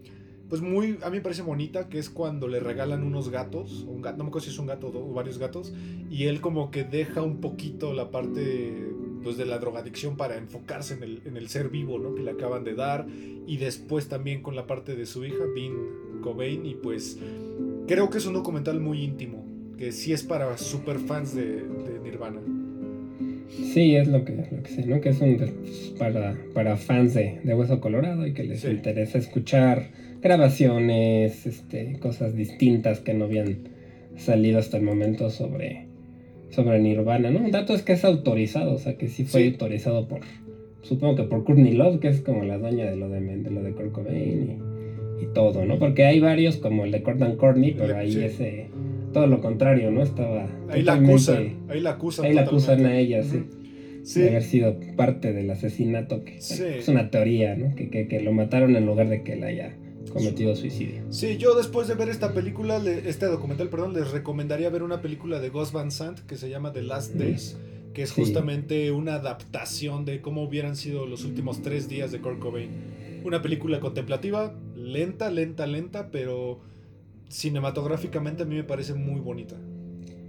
pues 0.49 0.61
muy, 0.61 0.97
a 1.01 1.09
mí 1.09 1.17
me 1.17 1.21
parece 1.21 1.41
bonita, 1.41 1.87
que 1.87 1.99
es 1.99 2.09
cuando 2.09 2.49
le 2.49 2.59
regalan 2.59 3.03
unos 3.03 3.29
gatos, 3.29 3.85
un 3.87 4.01
gato, 4.01 4.17
no 4.17 4.25
me 4.25 4.29
acuerdo 4.29 4.45
si 4.45 4.51
es 4.51 4.59
un 4.59 4.65
gato 4.65 4.87
o 4.87 5.13
varios 5.13 5.37
gatos, 5.37 5.73
y 6.09 6.25
él 6.25 6.41
como 6.41 6.69
que 6.69 6.83
deja 6.83 7.21
un 7.21 7.39
poquito 7.39 7.93
la 7.93 8.11
parte 8.11 8.91
pues 9.23 9.37
de 9.37 9.45
la 9.45 9.57
drogadicción 9.57 10.17
para 10.17 10.37
enfocarse 10.37 10.95
en 10.95 11.03
el, 11.03 11.21
en 11.25 11.37
el 11.37 11.47
ser 11.47 11.69
vivo, 11.69 11.97
¿no? 11.97 12.13
Que 12.13 12.23
le 12.23 12.31
acaban 12.31 12.63
de 12.63 12.75
dar. 12.75 13.07
Y 13.45 13.57
después 13.57 14.07
también 14.07 14.41
con 14.41 14.55
la 14.55 14.67
parte 14.67 14.95
de 14.95 15.05
su 15.05 15.25
hija, 15.25 15.43
Bean 15.53 15.73
Cobain. 16.21 16.65
Y 16.65 16.75
pues 16.75 17.17
creo 17.87 18.09
que 18.09 18.19
es 18.19 18.25
un 18.25 18.33
documental 18.33 18.79
muy 18.79 19.03
íntimo, 19.03 19.45
que 19.77 19.91
sí 19.91 20.13
es 20.13 20.23
para 20.23 20.57
super 20.57 20.99
fans 20.99 21.35
de, 21.35 21.63
Nirvana. 22.03 22.41
Sí, 23.73 23.95
es 23.95 24.07
lo 24.07 24.25
que, 24.25 24.33
lo 24.33 24.63
que 24.63 24.69
sé, 24.69 24.85
¿no? 24.85 24.99
Que 24.99 25.09
es 25.09 25.21
un 25.21 25.37
para, 25.97 26.37
para 26.53 26.77
fans 26.77 27.13
de, 27.13 27.39
de 27.43 27.53
Hueso 27.53 27.79
Colorado 27.79 28.27
y 28.27 28.33
que 28.33 28.43
les 28.43 28.63
interesa 28.65 29.17
escuchar 29.17 29.89
grabaciones, 30.21 31.45
este, 31.45 31.97
cosas 31.99 32.35
distintas 32.35 32.99
que 32.99 33.13
no 33.13 33.25
habían 33.25 33.69
salido 34.17 34.59
hasta 34.59 34.77
el 34.77 34.83
momento 34.83 35.29
sobre, 35.29 35.85
sobre 36.49 36.79
Nirvana, 36.79 37.29
¿no? 37.29 37.39
Un 37.39 37.51
dato 37.51 37.73
es 37.73 37.83
que 37.83 37.93
es 37.93 38.03
autorizado, 38.03 38.73
o 38.73 38.79
sea 38.79 38.97
que 38.97 39.07
sí 39.07 39.25
fue 39.25 39.47
autorizado 39.47 40.07
por, 40.07 40.21
supongo 40.81 41.15
que 41.15 41.23
por 41.23 41.43
Courtney 41.43 41.73
Love, 41.73 41.99
que 41.99 42.07
es 42.09 42.21
como 42.21 42.43
la 42.43 42.57
dueña 42.57 42.85
de 42.85 42.95
lo 42.95 43.09
de, 43.09 43.21
de 43.21 43.51
lo 43.51 43.61
de 43.61 43.71
Kurt 43.71 43.91
Cobain 43.91 44.59
y, 45.21 45.33
todo, 45.33 45.65
¿no? 45.65 45.77
Porque 45.77 46.05
hay 46.05 46.19
varios 46.19 46.57
como 46.57 46.85
el 46.85 46.91
de 46.91 47.03
Kurt 47.03 47.21
and 47.21 47.37
Courtney, 47.37 47.75
pero 47.77 47.97
ahí 47.97 48.23
ese, 48.23 48.67
todo 49.13 49.27
lo 49.27 49.41
contrario, 49.41 49.91
¿no? 49.91 50.03
Estaba... 50.03 50.47
Ahí 50.69 50.83
la 50.83 50.93
acusan, 50.93 51.57
ahí 51.69 51.79
la 51.79 51.91
acusan. 51.91 52.25
Ahí 52.25 52.33
la 52.33 52.41
acusan 52.41 52.85
a 52.85 52.97
ella, 52.97 53.23
sí. 53.23 53.43
De 54.15 54.29
haber 54.29 54.43
sido 54.43 54.79
parte 54.95 55.33
del 55.33 55.49
asesinato, 55.49 56.23
que 56.23 56.37
es 56.37 56.87
una 56.87 57.09
teoría, 57.09 57.55
¿no? 57.55 57.75
Que, 57.75 57.89
que, 57.89 58.07
que 58.07 58.21
lo 58.21 58.31
mataron 58.31 58.75
en 58.75 58.85
lugar 58.85 59.09
de 59.09 59.23
que 59.23 59.35
la 59.35 59.47
haya 59.47 59.75
cometido 60.13 60.55
suicidio. 60.55 61.01
Sí, 61.09 61.35
yo 61.37 61.55
después 61.55 61.89
de 61.89 61.95
ver 61.95 62.07
esta 62.07 62.33
película, 62.33 62.81
este 63.05 63.25
documental, 63.25 63.67
perdón, 63.67 63.93
les 63.93 64.11
recomendaría 64.11 64.69
ver 64.69 64.83
una 64.83 65.01
película 65.01 65.41
de 65.41 65.49
Gus 65.49 65.73
Van 65.73 65.91
Sant 65.91 66.19
que 66.21 66.37
se 66.37 66.49
llama 66.49 66.71
The 66.71 66.83
Last 66.83 67.15
Days, 67.15 67.57
que 67.93 68.03
es 68.03 68.13
justamente 68.13 68.91
una 68.91 69.15
adaptación 69.15 70.05
de 70.05 70.21
cómo 70.21 70.43
hubieran 70.43 70.77
sido 70.77 71.05
los 71.05 71.25
últimos 71.25 71.61
tres 71.61 71.89
días 71.89 72.11
de 72.13 72.21
Kurt 72.21 72.39
Cobain. 72.39 72.69
Una 73.25 73.41
película 73.41 73.81
contemplativa, 73.81 74.55
lenta, 74.73 75.29
lenta, 75.29 75.67
lenta, 75.67 76.11
pero 76.11 76.61
cinematográficamente 77.29 78.43
a 78.43 78.45
mí 78.45 78.55
me 78.55 78.63
parece 78.63 78.93
muy 78.93 79.19
bonita. 79.19 79.55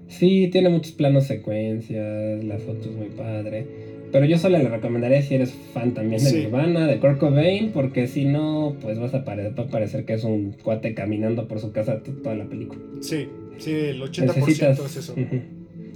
Sí, 0.08 0.48
tiene 0.50 0.70
muchos 0.70 0.92
planos 0.92 1.24
secuencias, 1.24 2.42
la 2.44 2.58
foto 2.58 2.88
es 2.88 2.96
muy 2.96 3.08
padre. 3.08 3.66
Pero 4.10 4.24
yo 4.24 4.38
solo 4.38 4.56
le 4.56 4.70
recomendaría 4.70 5.20
si 5.20 5.34
eres 5.34 5.52
fan 5.74 5.92
también 5.92 6.24
de 6.24 6.32
Nirvana, 6.32 6.86
de 6.86 6.98
Kurt 6.98 7.18
Cobain, 7.18 7.72
porque 7.72 8.06
si 8.06 8.24
no, 8.24 8.74
pues 8.80 8.98
vas 8.98 9.12
a 9.12 9.22
parecer 9.22 10.06
que 10.06 10.14
es 10.14 10.24
un 10.24 10.52
cuate 10.52 10.94
caminando 10.94 11.46
por 11.46 11.60
su 11.60 11.72
casa 11.72 12.02
toda 12.02 12.34
la 12.34 12.46
película. 12.46 12.80
Sí, 13.00 13.28
sí, 13.58 13.70
el 13.70 14.00
80% 14.00 14.84
es 14.86 14.96
eso. 14.96 15.14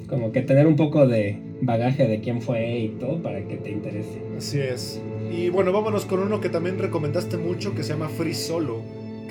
Como 0.09 0.31
que 0.31 0.43
tener 0.43 0.67
un 0.67 0.77
poco 0.77 1.07
de 1.07 1.39
bagaje 1.63 2.07
de 2.07 2.21
quién 2.21 2.43
fue 2.43 2.81
y 2.81 2.89
todo 3.01 3.23
para 3.23 3.49
que 3.49 3.57
te 3.57 3.71
interese. 3.71 4.21
Así 4.37 4.59
es. 4.59 5.01
Y 5.31 5.49
bueno, 5.49 5.73
vámonos 5.73 6.05
con 6.05 6.21
uno 6.21 6.39
que 6.43 6.51
también 6.51 6.79
recomendaste 6.79 7.39
mucho, 7.39 7.75
que 7.75 7.83
se 7.83 7.95
llama 7.95 8.11
Free 8.11 8.35
Solo, 8.35 8.83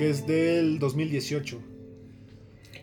que 0.02 0.10
es 0.10 0.26
del 0.26 0.80
2018. 0.80 1.62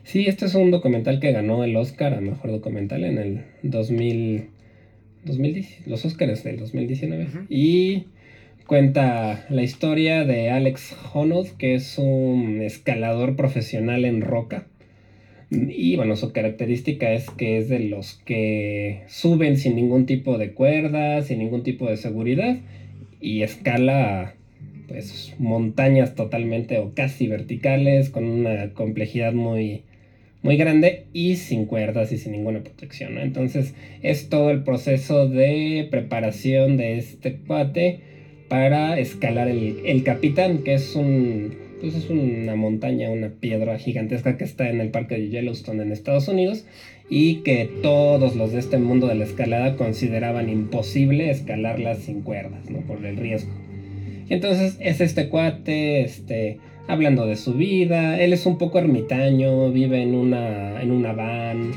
Sí, 0.05 0.27
este 0.29 0.47
es 0.47 0.55
un 0.55 0.71
documental 0.71 1.19
que 1.19 1.33
ganó 1.33 1.65
el 1.65 1.75
Oscar 1.75 2.15
a 2.15 2.21
Mejor 2.21 2.53
Documental 2.53 3.03
en 3.03 3.19
el 3.19 3.45
2000 3.65 4.51
los 5.87 6.05
Oscars 6.05 6.45
del 6.45 6.61
2019. 6.61 7.27
Y 7.49 8.05
cuenta 8.69 9.45
la 9.51 9.65
historia 9.65 10.25
de 10.25 10.51
Alex 10.51 10.95
Honnold, 11.13 11.57
que 11.57 11.75
es 11.75 11.99
un 11.99 12.63
escalador 12.63 13.35
profesional 13.35 14.05
en 14.05 14.21
roca. 14.21 14.69
Y 15.51 15.97
bueno, 15.97 16.15
su 16.15 16.33
característica 16.33 17.11
es 17.11 17.31
que 17.31 17.59
es 17.59 17.69
de 17.69 17.81
los 17.81 18.15
que 18.27 19.03
suben 19.09 19.57
sin 19.57 19.75
ningún 19.75 20.07
tipo 20.07 20.39
de 20.39 20.53
cuerda, 20.53 21.21
sin 21.23 21.41
ningún 21.41 21.65
tipo 21.65 21.91
de 21.91 21.97
seguridad 21.97 22.59
y 23.21 23.43
escala 23.43 24.37
pues 24.89 25.35
montañas 25.39 26.15
totalmente 26.15 26.79
o 26.79 26.95
casi 26.95 27.29
verticales 27.29 28.11
con 28.11 28.25
una 28.25 28.73
complejidad 28.73 29.33
muy 29.33 29.83
muy 30.43 30.57
grande 30.57 31.05
y 31.13 31.37
sin 31.37 31.67
cuerdas 31.67 32.13
y 32.13 32.19
sin 32.19 32.33
ninguna 32.33 32.61
protección. 32.61 33.19
Entonces 33.19 33.75
es 34.03 34.29
todo 34.29 34.51
el 34.51 34.63
proceso 34.63 35.29
de 35.29 35.87
preparación 35.91 36.77
de 36.77 36.99
este 36.99 37.37
cuate 37.37 38.01
para 38.49 38.99
escalar 38.99 39.49
el, 39.49 40.03
capitán, 40.05 40.59
que 40.59 40.75
es 40.75 40.95
un 40.95 41.57
pues 41.81 41.95
es 41.95 42.11
una 42.11 42.57
montaña, 42.57 43.11
una 43.11 43.29
piedra 43.29 43.79
gigantesca 43.79 44.37
que 44.37 44.43
está 44.43 44.69
en 44.69 44.81
el 44.81 44.89
parque 44.91 45.15
de 45.17 45.29
Yellowstone 45.29 45.83
en 45.83 45.93
Estados 45.93 46.27
Unidos 46.27 46.65
y 47.09 47.37
que 47.43 47.71
todos 47.83 48.35
los 48.35 48.53
de 48.53 48.59
este 48.59 48.79
mundo 48.79 49.07
de 49.07 49.15
la 49.15 49.25
escalada 49.25 49.77
consideraban 49.77 50.49
imposible 50.49 51.31
escalarla 51.31 51.95
sin 51.95 52.23
cuerdas, 52.23 52.69
¿no? 52.69 52.81
Por 52.81 53.05
el 53.07 53.17
riesgo. 53.17 53.53
Entonces 54.29 54.77
es 54.81 55.01
este 55.01 55.29
cuate, 55.29 56.03
este, 56.03 56.59
hablando 56.87 57.27
de 57.27 57.37
su 57.37 57.55
vida. 57.55 58.21
Él 58.21 58.33
es 58.33 58.47
un 58.47 58.59
poco 58.59 58.79
ermitaño, 58.79 59.71
vive 59.71 60.03
en 60.03 60.15
una, 60.15 60.83
en 60.83 61.03
van. 61.03 61.73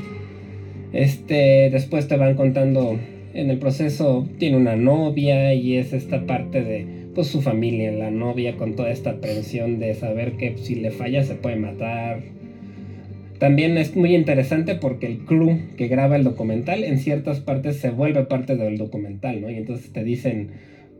Este, 0.92 1.70
después 1.70 2.08
te 2.08 2.16
van 2.16 2.34
contando 2.34 2.98
en 3.34 3.50
el 3.50 3.58
proceso 3.58 4.28
tiene 4.38 4.56
una 4.56 4.76
novia 4.76 5.54
y 5.54 5.76
es 5.76 5.92
esta 5.92 6.26
parte 6.26 6.62
de 6.62 7.02
pues 7.14 7.26
su 7.28 7.42
familia, 7.42 7.92
la 7.92 8.10
novia 8.10 8.56
con 8.56 8.74
toda 8.74 8.90
esta 8.90 9.10
aprensión 9.10 9.78
de 9.78 9.94
saber 9.94 10.32
que 10.32 10.56
si 10.58 10.76
le 10.76 10.90
falla 10.90 11.24
se 11.24 11.34
puede 11.34 11.56
matar. 11.56 12.20
También 13.38 13.76
es 13.76 13.96
muy 13.96 14.14
interesante 14.14 14.76
porque 14.76 15.06
el 15.06 15.18
crew 15.18 15.58
que 15.76 15.88
graba 15.88 16.16
el 16.16 16.24
documental 16.24 16.84
en 16.84 16.98
ciertas 16.98 17.40
partes 17.40 17.76
se 17.78 17.90
vuelve 17.90 18.24
parte 18.24 18.56
del 18.56 18.78
documental, 18.78 19.40
¿no? 19.40 19.50
Y 19.50 19.56
entonces 19.56 19.92
te 19.92 20.04
dicen, 20.04 20.50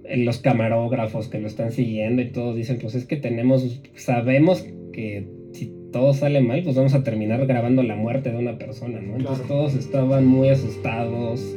los 0.08 0.38
camarógrafos 0.38 1.28
que 1.28 1.38
lo 1.38 1.46
están 1.46 1.72
siguiendo 1.72 2.22
y 2.22 2.30
todos 2.30 2.56
dicen, 2.56 2.78
pues 2.80 2.94
es 2.94 3.04
que 3.06 3.16
tenemos, 3.16 3.80
sabemos 3.94 4.66
que 4.92 5.26
si 5.52 5.72
todo 5.92 6.14
sale 6.14 6.40
mal, 6.40 6.62
pues 6.62 6.76
vamos 6.76 6.94
a 6.94 7.04
terminar 7.04 7.46
grabando 7.46 7.82
la 7.82 7.96
muerte 7.96 8.30
de 8.30 8.38
una 8.38 8.58
persona, 8.58 9.00
¿no? 9.00 9.16
Entonces 9.16 9.46
todos 9.46 9.74
estaban 9.74 10.26
muy 10.26 10.48
asustados. 10.48 11.56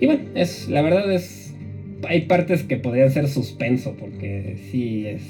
Y 0.00 0.06
bueno, 0.06 0.24
es, 0.34 0.68
la 0.68 0.82
verdad 0.82 1.10
es, 1.12 1.54
hay 2.08 2.22
partes 2.22 2.62
que 2.62 2.76
podrían 2.76 3.10
ser 3.10 3.28
suspenso, 3.28 3.96
porque 3.98 4.56
sí 4.70 5.06
es... 5.06 5.22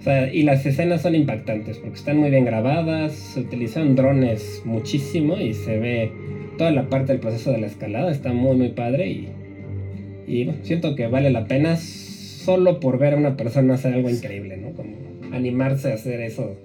O 0.00 0.02
sea, 0.04 0.32
y 0.32 0.42
las 0.42 0.66
escenas 0.66 1.00
son 1.00 1.14
impactantes, 1.14 1.78
porque 1.78 1.96
están 1.96 2.18
muy 2.18 2.30
bien 2.30 2.44
grabadas, 2.44 3.12
se 3.12 3.40
utilizan 3.40 3.94
drones 3.94 4.62
muchísimo 4.66 5.38
y 5.38 5.54
se 5.54 5.78
ve 5.78 6.12
toda 6.58 6.72
la 6.72 6.88
parte 6.90 7.12
del 7.12 7.20
proceso 7.20 7.52
de 7.52 7.58
la 7.58 7.66
escalada, 7.66 8.10
está 8.10 8.32
muy, 8.32 8.56
muy 8.56 8.68
padre 8.70 9.08
y 9.08 9.28
y 10.26 10.50
siento 10.62 10.94
que 10.94 11.06
vale 11.06 11.30
la 11.30 11.46
pena 11.46 11.76
solo 11.76 12.80
por 12.80 12.98
ver 12.98 13.14
a 13.14 13.16
una 13.16 13.36
persona 13.36 13.74
hacer 13.74 13.94
algo 13.94 14.10
increíble, 14.10 14.56
¿no? 14.56 14.72
Como 14.72 14.96
animarse 15.32 15.90
a 15.90 15.94
hacer 15.94 16.20
eso 16.20 16.56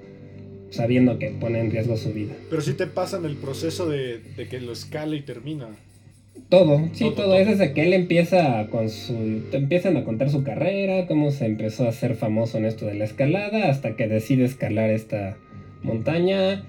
sabiendo 0.70 1.18
que 1.18 1.30
pone 1.30 1.60
en 1.60 1.72
riesgo 1.72 1.98
su 1.98 2.14
vida. 2.14 2.34
Pero 2.50 2.62
si 2.62 2.74
te 2.74 2.88
pasan 2.88 3.26
el 3.26 3.36
proceso 3.36 3.90
de, 3.90 4.22
que 4.50 4.60
lo 4.60 4.72
escala 4.72 5.16
y 5.16 5.22
termina. 5.22 5.68
Todo, 6.48 6.88
sí, 6.94 7.12
todo, 7.16 7.36
es 7.36 7.48
desde 7.48 7.74
que 7.74 7.84
él 7.84 7.94
empieza 7.94 8.68
con 8.68 8.90
su... 8.90 9.44
empiezan 9.52 9.98
a 9.98 10.06
contar 10.06 10.30
su 10.30 10.44
carrera, 10.44 11.06
cómo 11.06 11.32
se 11.32 11.46
empezó 11.46 11.88
a 11.88 11.92
ser 11.92 12.16
famoso 12.16 12.58
en 12.58 12.66
esto 12.66 12.86
de 12.86 12.94
la 12.94 13.06
escalada, 13.06 13.70
hasta 13.70 13.96
que 13.96 14.08
decide 14.08 14.46
escalar 14.46 14.90
esta 14.90 15.38
montaña, 15.84 16.64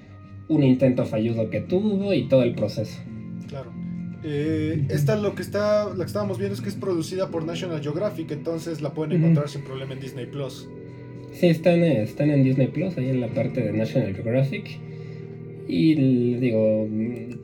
un 0.49 0.65
intento 0.65 1.07
fallido 1.07 1.51
que 1.51 1.61
tuvo 1.61 2.13
y 2.15 2.27
todo 2.29 2.43
el 2.43 2.55
proceso. 2.55 2.99
Eh, 4.23 4.85
esta 4.91 5.17
lo 5.17 5.35
que 5.35 5.43
está, 5.43 5.89
la 5.89 6.05
que 6.05 6.09
estábamos 6.09 6.39
viendo 6.39 6.55
es 6.55 6.61
que 6.61 6.69
es 6.69 6.75
producida 6.75 7.31
por 7.31 7.45
National 7.45 7.81
Geographic, 7.81 8.31
entonces 8.33 8.83
la 8.83 8.93
pueden 8.93 9.19
encontrar 9.19 9.49
sin 9.49 9.63
problema 9.63 9.95
en 9.95 10.01
Disney 10.01 10.27
Plus. 10.27 10.69
Sí, 11.33 11.47
están, 11.47 11.83
están 11.83 12.31
en 12.31 12.45
Disney 12.45 12.69
Plus, 12.69 12.99
ahí 12.99 13.09
en 13.09 13.21
la 13.21 13.29
parte 13.29 13.63
de 13.63 13.73
National 13.73 14.15
Geographic. 14.15 14.79
Y 15.69 15.95
digo, 16.35 16.89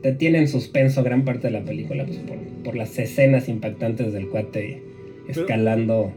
te 0.01 0.11
tiene 0.11 0.39
en 0.39 0.47
suspenso 0.49 1.01
gran 1.01 1.23
parte 1.23 1.47
de 1.47 1.51
la 1.51 1.63
película 1.63 2.05
pues, 2.05 2.19
por, 2.63 2.75
las 2.75 2.99
escenas 2.99 3.47
impactantes 3.47 4.11
del 4.11 4.27
cuate 4.27 4.83
escalando. 5.29 6.11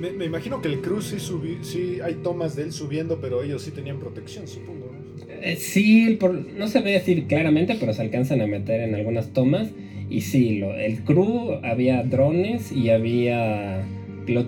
me, 0.00 0.24
imagino 0.24 0.60
que 0.60 0.68
el 0.68 0.80
cruz 0.80 1.06
sí, 1.06 1.58
sí 1.62 2.00
hay 2.02 2.14
tomas 2.14 2.56
de 2.56 2.64
él 2.64 2.72
subiendo, 2.72 3.20
pero 3.20 3.42
ellos 3.42 3.62
sí 3.62 3.70
tenían 3.70 4.00
protección, 4.00 4.48
supongo. 4.48 4.99
Eh, 5.42 5.56
sí, 5.56 6.18
no 6.56 6.68
se 6.68 6.80
ve 6.80 6.92
decir 6.92 7.24
claramente, 7.24 7.76
pero 7.78 7.92
se 7.92 8.02
alcanzan 8.02 8.40
a 8.40 8.46
meter 8.46 8.80
en 8.80 8.94
algunas 8.94 9.32
tomas. 9.32 9.70
Y 10.08 10.22
sí, 10.22 10.58
lo, 10.58 10.74
el 10.74 11.00
crew 11.04 11.60
había 11.62 12.02
drones 12.02 12.72
y 12.72 12.90
había 12.90 13.84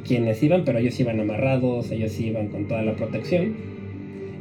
quienes 0.05 0.43
iban, 0.43 0.65
pero 0.65 0.79
ellos 0.79 0.99
iban 1.01 1.21
amarrados, 1.21 1.91
ellos 1.91 2.19
iban 2.21 2.49
con 2.49 2.69
toda 2.69 2.83
la 2.83 2.95
protección. 2.95 3.55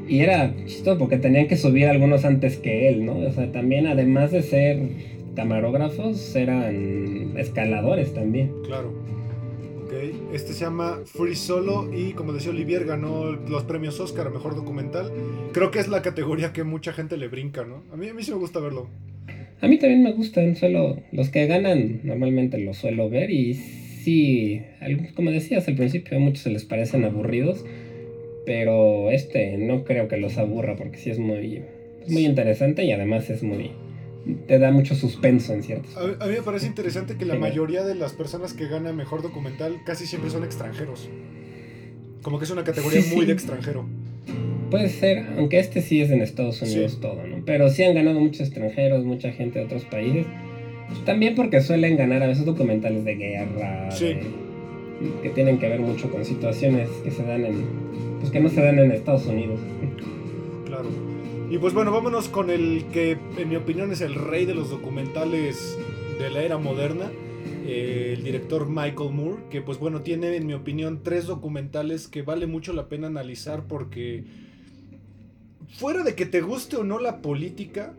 Y 0.08 0.20
era 0.20 0.54
chistoso 0.66 0.98
porque 0.98 1.18
tenían 1.18 1.48
que 1.48 1.58
subir 1.58 1.88
algunos 1.88 2.26
antes 2.26 2.58
que 2.58 2.90
él, 2.90 3.06
¿no? 3.06 3.18
O 3.18 3.32
sea, 3.32 3.52
también 3.52 3.88
además 3.88 4.32
de 4.32 4.42
ser 4.42 4.80
camarógrafos, 5.36 6.36
eran 6.36 7.34
escaladores 7.38 8.14
también. 8.14 8.52
Claro. 8.66 8.92
Este 10.34 10.54
se 10.54 10.66
llama 10.66 11.02
Free 11.06 11.36
Solo 11.36 11.90
y 11.94 12.14
como 12.14 12.34
decía 12.34 12.52
Olivier 12.52 12.86
ganó 12.86 13.32
los 13.32 13.64
premios 13.64 14.00
Oscar 14.00 14.28
a 14.28 14.30
Mejor 14.30 14.56
Documental. 14.56 15.12
Creo 15.54 15.70
que 15.70 15.80
es 15.80 15.88
la 15.88 16.02
categoría 16.02 16.54
que 16.54 16.64
mucha 16.64 16.94
gente 16.94 17.18
le 17.18 17.28
brinca, 17.28 17.64
¿no? 17.64 17.84
A 17.94 17.98
mí, 17.98 18.10
a 18.10 18.14
mí 18.14 18.24
sí 18.24 18.32
me 18.32 18.38
gusta 18.38 18.60
verlo. 18.60 18.88
A 19.62 19.68
mí 19.68 19.78
también 19.78 20.02
me 20.02 20.14
gustan, 20.14 20.56
solo 20.56 20.98
los 21.12 21.30
que 21.30 21.46
ganan 21.46 22.02
normalmente 22.04 22.58
los 22.58 22.78
suelo 22.78 23.10
ver 23.12 23.30
y 23.30 23.54
sí, 23.54 24.64
como 25.16 25.30
decías 25.30 25.68
al 25.68 25.76
principio, 25.76 26.18
a 26.18 26.20
muchos 26.20 26.42
se 26.42 26.50
les 26.50 26.66
parecen 26.66 27.06
aburridos, 27.06 27.64
pero 28.46 29.12
este 29.12 29.58
no 29.60 29.84
creo 29.84 30.08
que 30.08 30.18
los 30.18 30.40
aburra 30.40 30.76
porque 30.76 30.98
sí 30.98 31.12
es 31.12 31.20
muy, 31.20 31.62
muy 32.08 32.26
interesante 32.26 32.84
y 32.86 32.92
además 32.92 33.30
es 33.30 33.44
muy... 33.44 33.72
te 34.48 34.60
da 34.60 34.72
mucho 34.72 34.96
suspenso 34.96 35.54
en 35.54 35.64
ciertos. 35.64 35.96
A, 35.98 36.24
a 36.24 36.28
mí 36.28 36.34
me 36.34 36.42
parece 36.42 36.68
interesante 36.68 37.16
que 37.18 37.26
la 37.26 37.36
mayoría 37.36 37.84
de 37.84 37.96
las 37.96 38.14
personas 38.14 38.54
que 38.54 38.68
ganan 38.68 38.96
mejor 38.96 39.22
documental 39.22 39.82
casi 39.86 40.06
siempre 40.06 40.30
son 40.30 40.44
extranjeros. 40.44 41.10
Como 42.22 42.38
que 42.38 42.46
es 42.46 42.52
una 42.52 42.64
categoría 42.64 43.02
muy 43.14 43.26
de 43.26 43.34
extranjero. 43.34 43.86
Puede 44.70 44.90
ser, 44.90 45.26
aunque 45.38 45.60
este 45.60 45.82
sí 45.82 46.02
es 46.02 46.12
en 46.12 46.22
Estados 46.22 46.62
Unidos 46.62 47.00
todo, 47.02 47.26
¿no? 47.28 47.44
Pero 47.46 47.70
sí 47.70 47.84
han 47.84 47.96
ganado 47.96 48.20
muchos 48.20 48.42
extranjeros, 48.42 49.04
mucha 49.04 49.32
gente 49.32 49.60
de 49.60 49.66
otros 49.66 49.84
países. 49.86 50.26
También 51.06 51.36
porque 51.36 51.62
suelen 51.62 51.98
ganar 51.98 52.22
a 52.22 52.28
veces 52.28 52.46
documentales 52.46 53.04
de 53.04 53.16
guerra, 53.16 53.90
que 55.24 55.30
tienen 55.30 55.58
que 55.58 55.68
ver 55.68 55.80
mucho 55.80 56.12
con 56.12 56.24
situaciones 56.24 56.90
que 57.04 57.12
se 57.12 57.24
dan 57.24 57.46
en, 57.46 57.66
pues 58.20 58.32
que 58.32 58.40
no 58.40 58.50
se 58.50 58.62
dan 58.62 58.78
en 58.78 58.92
Estados 58.92 59.26
Unidos. 59.26 59.60
Claro. 60.66 60.90
Y 61.52 61.58
pues 61.58 61.74
bueno, 61.74 61.92
vámonos 61.92 62.30
con 62.30 62.50
el 62.50 62.86
que 62.94 63.20
en 63.38 63.50
mi 63.50 63.58
opinión 63.58 63.92
es 63.92 64.00
el 64.00 64.16
rey 64.16 64.46
de 64.46 64.56
los 64.56 64.70
documentales 64.70 65.78
de 66.18 66.30
la 66.30 66.44
era 66.44 66.58
moderna, 66.58 67.12
eh, 67.66 68.14
el 68.16 68.24
director 68.24 68.70
Michael 68.70 69.12
Moore, 69.12 69.44
que 69.50 69.62
pues 69.62 69.78
bueno, 69.78 70.02
tiene 70.02 70.34
en 70.38 70.48
mi 70.48 70.54
opinión 70.54 71.02
tres 71.04 71.26
documentales 71.26 72.08
que 72.08 72.22
vale 72.22 72.48
mucho 72.48 72.72
la 72.72 72.88
pena 72.88 73.08
analizar 73.08 73.68
porque 73.68 74.24
fuera 75.78 76.04
de 76.06 76.16
que 76.16 76.26
te 76.26 76.40
guste 76.40 76.78
o 76.78 76.86
no 76.86 77.00
la 77.00 77.22
política, 77.22 77.96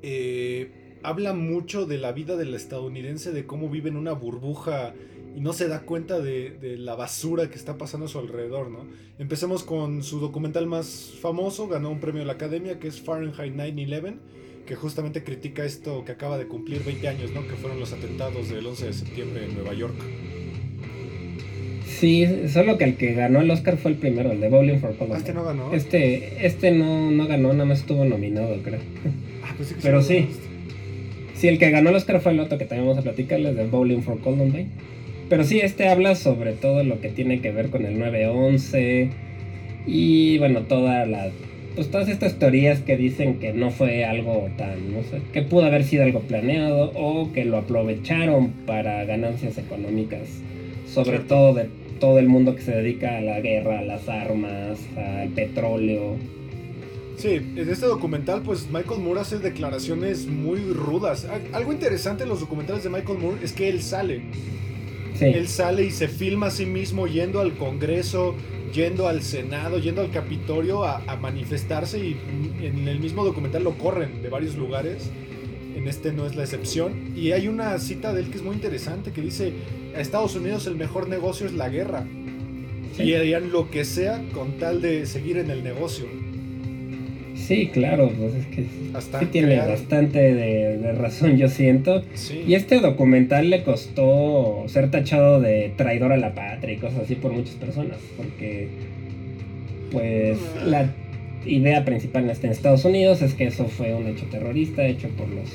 eh, 0.00 0.98
habla 1.02 1.34
mucho 1.34 1.84
de 1.84 1.98
la 1.98 2.12
vida 2.12 2.36
del 2.36 2.54
estadounidense, 2.54 3.32
de 3.32 3.44
cómo 3.44 3.68
vive 3.68 3.90
en 3.90 3.98
una 3.98 4.12
burbuja 4.12 4.94
y 5.34 5.40
no 5.40 5.52
se 5.52 5.68
da 5.68 5.80
cuenta 5.80 6.20
de, 6.20 6.76
la 6.78 6.94
basura 6.94 7.48
que 7.48 7.56
está 7.56 7.78
pasando 7.78 8.06
a 8.06 8.08
su 8.08 8.18
alrededor, 8.18 8.70
¿no? 8.70 8.86
Empecemos 9.18 9.62
con 9.62 10.02
su 10.02 10.20
documental 10.20 10.66
más 10.66 11.14
famoso, 11.20 11.68
ganó 11.68 11.90
un 11.90 12.00
premio 12.00 12.20
de 12.20 12.26
la 12.26 12.34
Academia, 12.34 12.78
que 12.78 12.88
es 12.88 13.00
Fahrenheit 13.00 13.54
9-11, 13.54 14.16
que 14.66 14.74
justamente 14.74 15.24
critica 15.24 15.64
esto 15.64 16.04
que 16.04 16.12
acaba 16.12 16.38
de 16.38 16.46
cumplir 16.46 16.84
20 16.84 17.08
años, 17.08 17.30
¿no? 17.32 17.46
Que 17.46 17.54
fueron 17.54 17.80
los 17.80 17.92
atentados 17.92 18.48
del 18.50 18.66
11 18.66 18.86
de 18.86 18.92
septiembre 18.92 19.44
en 19.44 19.54
Nueva 19.54 19.74
York. 19.74 19.94
Sí, 21.86 22.26
solo 22.48 22.78
que 22.78 22.84
el 22.84 22.96
que 22.96 23.14
ganó 23.14 23.40
el 23.40 23.50
Oscar 23.50 23.76
fue 23.76 23.92
el 23.92 23.96
primero, 23.96 24.32
el 24.32 24.40
de 24.40 24.48
Bowling 24.48 24.78
for 24.78 24.96
Columbine. 24.96 25.18
este 25.18 25.34
no 25.34 25.44
ganó. 25.44 25.72
Este, 25.72 26.46
este 26.46 26.72
no, 26.72 27.10
no 27.10 27.26
ganó, 27.26 27.52
nada 27.52 27.64
más 27.64 27.80
estuvo 27.80 28.04
nominado, 28.04 28.56
creo. 28.62 28.80
Ah, 29.44 29.54
pues 29.56 29.68
sí 29.68 29.74
que 29.74 29.82
Pero 29.82 30.02
sí. 30.02 30.28
Sí, 31.34 31.48
el 31.48 31.58
que 31.58 31.70
ganó 31.70 31.90
el 31.90 31.96
Oscar 31.96 32.20
fue 32.20 32.32
el 32.32 32.40
otro 32.40 32.58
que 32.58 32.64
también 32.64 32.86
vamos 32.86 33.00
a 33.00 33.02
platicarles, 33.02 33.56
de 33.56 33.66
Bowling 33.66 34.02
for 34.02 34.20
Columbine. 34.20 34.70
Pero 35.32 35.44
sí, 35.44 35.60
este 35.60 35.88
habla 35.88 36.14
sobre 36.14 36.52
todo 36.52 36.84
lo 36.84 37.00
que 37.00 37.08
tiene 37.08 37.40
que 37.40 37.52
ver 37.52 37.70
con 37.70 37.86
el 37.86 37.96
9-11 37.98 39.08
y 39.86 40.36
bueno, 40.36 40.64
toda 40.64 41.06
la 41.06 41.30
pues 41.74 41.90
todas 41.90 42.10
estas 42.10 42.38
teorías 42.38 42.80
que 42.80 42.98
dicen 42.98 43.38
que 43.38 43.54
no 43.54 43.70
fue 43.70 44.04
algo 44.04 44.50
tan, 44.58 44.92
no 44.92 45.02
sé, 45.04 45.22
que 45.32 45.40
pudo 45.40 45.64
haber 45.64 45.84
sido 45.84 46.04
algo 46.04 46.20
planeado 46.20 46.92
o 46.94 47.32
que 47.32 47.46
lo 47.46 47.56
aprovecharon 47.56 48.50
para 48.66 49.06
ganancias 49.06 49.56
económicas, 49.56 50.28
sobre 50.86 51.20
todo 51.20 51.54
de 51.54 51.70
todo 51.98 52.18
el 52.18 52.28
mundo 52.28 52.54
que 52.54 52.60
se 52.60 52.72
dedica 52.72 53.16
a 53.16 53.22
la 53.22 53.40
guerra, 53.40 53.78
a 53.78 53.82
las 53.84 54.10
armas, 54.10 54.80
al 54.98 55.30
petróleo. 55.30 56.16
Sí, 57.16 57.36
en 57.56 57.70
este 57.70 57.86
documental, 57.86 58.42
pues 58.42 58.68
Michael 58.70 59.00
Moore 59.00 59.22
hace 59.22 59.38
declaraciones 59.38 60.26
muy 60.26 60.60
rudas. 60.74 61.26
Algo 61.54 61.72
interesante 61.72 62.24
en 62.24 62.28
los 62.28 62.40
documentales 62.40 62.84
de 62.84 62.90
Michael 62.90 63.18
Moore 63.18 63.38
es 63.42 63.54
que 63.54 63.70
él 63.70 63.80
sale. 63.80 64.20
Sí. 65.22 65.38
Él 65.38 65.48
sale 65.48 65.84
y 65.84 65.90
se 65.90 66.08
filma 66.08 66.48
a 66.48 66.50
sí 66.50 66.66
mismo 66.66 67.06
yendo 67.06 67.40
al 67.40 67.56
Congreso, 67.56 68.34
yendo 68.72 69.08
al 69.08 69.22
Senado, 69.22 69.78
yendo 69.78 70.00
al 70.00 70.10
Capitolio 70.10 70.84
a, 70.84 71.02
a 71.06 71.16
manifestarse 71.16 71.98
y 71.98 72.16
en 72.62 72.88
el 72.88 73.00
mismo 73.00 73.24
documental 73.24 73.64
lo 73.64 73.78
corren 73.78 74.22
de 74.22 74.28
varios 74.28 74.56
lugares 74.56 75.10
en 75.76 75.88
este 75.88 76.12
no 76.12 76.26
es 76.26 76.36
la 76.36 76.42
excepción. 76.42 77.12
Y 77.16 77.32
hay 77.32 77.48
una 77.48 77.78
cita 77.78 78.12
de 78.12 78.20
él 78.20 78.30
que 78.30 78.36
es 78.36 78.42
muy 78.42 78.54
interesante, 78.54 79.12
que 79.12 79.20
dice, 79.20 79.52
a 79.96 80.00
Estados 80.00 80.34
Unidos 80.36 80.66
el 80.66 80.76
mejor 80.76 81.08
negocio 81.08 81.46
es 81.46 81.52
la 81.52 81.68
guerra. 81.68 82.06
Y 82.98 83.14
harían 83.14 83.50
lo 83.50 83.70
que 83.70 83.84
sea 83.84 84.22
con 84.32 84.58
tal 84.58 84.82
de 84.82 85.06
seguir 85.06 85.38
en 85.38 85.50
el 85.50 85.64
negocio. 85.64 86.06
Sí, 87.52 87.66
claro, 87.66 88.10
pues 88.18 88.34
es 88.34 88.46
que 88.46 88.62
sí 88.62 89.26
tiene 89.26 89.58
bastante 89.58 90.34
de, 90.34 90.92
razón, 90.92 91.36
yo 91.36 91.48
siento. 91.48 92.02
Y 92.46 92.54
este 92.54 92.80
documental 92.80 93.50
le 93.50 93.62
costó 93.62 94.64
ser 94.68 94.90
tachado 94.90 95.38
de 95.38 95.70
traidor 95.76 96.12
a 96.12 96.16
la 96.16 96.34
patria 96.34 96.74
y 96.74 96.76
cosas 96.78 97.00
así 97.00 97.14
por 97.14 97.32
muchas 97.32 97.56
personas, 97.56 97.98
porque 98.16 98.68
pues 99.90 100.38
ah. 100.60 100.64
la 100.64 100.94
idea 101.44 101.84
principal 101.84 102.24
en 102.24 102.50
Estados 102.50 102.86
Unidos 102.86 103.20
es 103.20 103.34
que 103.34 103.48
eso 103.48 103.66
fue 103.66 103.92
un 103.92 104.06
hecho 104.06 104.24
terrorista 104.30 104.86
hecho 104.86 105.08
por 105.08 105.28
los 105.28 105.50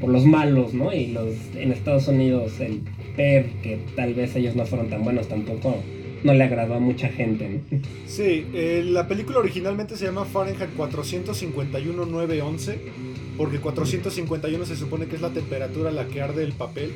por 0.00 0.10
los 0.10 0.24
malos, 0.24 0.74
¿no? 0.74 0.92
Y 0.92 1.08
los 1.08 1.36
en 1.56 1.70
Estados 1.70 2.08
Unidos 2.08 2.58
el 2.58 2.80
ver 3.16 3.46
que 3.62 3.78
tal 3.94 4.14
vez 4.14 4.34
ellos 4.34 4.56
no 4.56 4.66
fueron 4.66 4.88
tan 4.88 5.04
buenos 5.04 5.28
tampoco 5.28 5.76
no 6.22 6.34
le 6.34 6.44
agradó 6.44 6.74
a 6.74 6.80
mucha 6.80 7.08
gente. 7.08 7.48
¿no? 7.48 7.60
Sí, 8.06 8.46
eh, 8.54 8.84
la 8.86 9.08
película 9.08 9.38
originalmente 9.38 9.96
se 9.96 10.04
llama 10.06 10.24
Fahrenheit 10.24 10.70
451-911 10.76 12.76
porque 13.36 13.58
451 13.58 14.66
se 14.66 14.76
supone 14.76 15.06
que 15.06 15.16
es 15.16 15.22
la 15.22 15.30
temperatura 15.30 15.90
a 15.90 15.92
la 15.92 16.06
que 16.06 16.20
arde 16.20 16.44
el 16.44 16.52
papel 16.52 16.92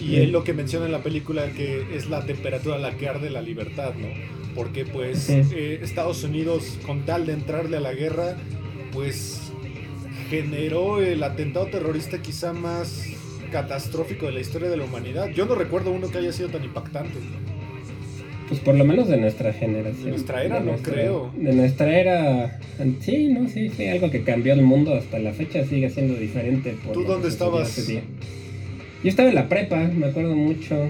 y 0.00 0.16
él 0.16 0.32
lo 0.32 0.42
que 0.44 0.54
menciona 0.54 0.86
en 0.86 0.92
la 0.92 1.02
película 1.02 1.50
que 1.50 1.84
es 1.94 2.08
la 2.08 2.24
temperatura 2.24 2.76
a 2.76 2.78
la 2.78 2.96
que 2.96 3.08
arde 3.08 3.28
la 3.28 3.42
libertad, 3.42 3.92
¿no? 3.94 4.06
porque 4.54 4.86
pues 4.86 5.28
eh, 5.28 5.80
Estados 5.82 6.24
Unidos 6.24 6.78
con 6.86 7.04
tal 7.04 7.26
de 7.26 7.34
entrarle 7.34 7.76
a 7.76 7.80
la 7.80 7.92
guerra 7.92 8.38
pues 8.92 9.52
generó 10.30 11.02
el 11.02 11.22
atentado 11.22 11.66
terrorista 11.66 12.22
quizá 12.22 12.54
más 12.54 13.04
catastrófico 13.52 14.26
de 14.26 14.32
la 14.32 14.40
historia 14.40 14.68
de 14.68 14.76
la 14.76 14.82
humanidad. 14.84 15.28
Yo 15.28 15.46
no 15.46 15.54
recuerdo 15.54 15.92
uno 15.92 16.10
que 16.10 16.18
haya 16.18 16.32
sido 16.32 16.48
tan 16.48 16.64
impactante. 16.64 17.20
Pues 18.48 18.60
por 18.60 18.76
lo 18.76 18.84
menos 18.84 19.08
de 19.08 19.16
nuestra 19.16 19.52
generación. 19.52 20.04
De 20.04 20.10
nuestra 20.10 20.44
era, 20.44 20.60
no 20.60 20.76
creo. 20.76 21.32
De 21.36 21.52
nuestra 21.52 21.98
era, 21.98 22.60
sí, 23.00 23.28
no, 23.28 23.48
sí, 23.48 23.70
fue 23.70 23.90
algo 23.90 24.10
que 24.10 24.22
cambió 24.22 24.52
el 24.52 24.62
mundo 24.62 24.94
hasta 24.94 25.18
la 25.18 25.32
fecha, 25.32 25.64
sigue 25.64 25.90
siendo 25.90 26.14
diferente. 26.14 26.76
¿Tú 26.92 27.02
dónde 27.04 27.28
estabas? 27.28 27.76
Yo 27.86 28.00
estaba 29.10 29.28
en 29.28 29.34
la 29.34 29.48
prepa, 29.48 29.76
me 29.76 30.06
acuerdo 30.06 30.34
mucho 30.34 30.88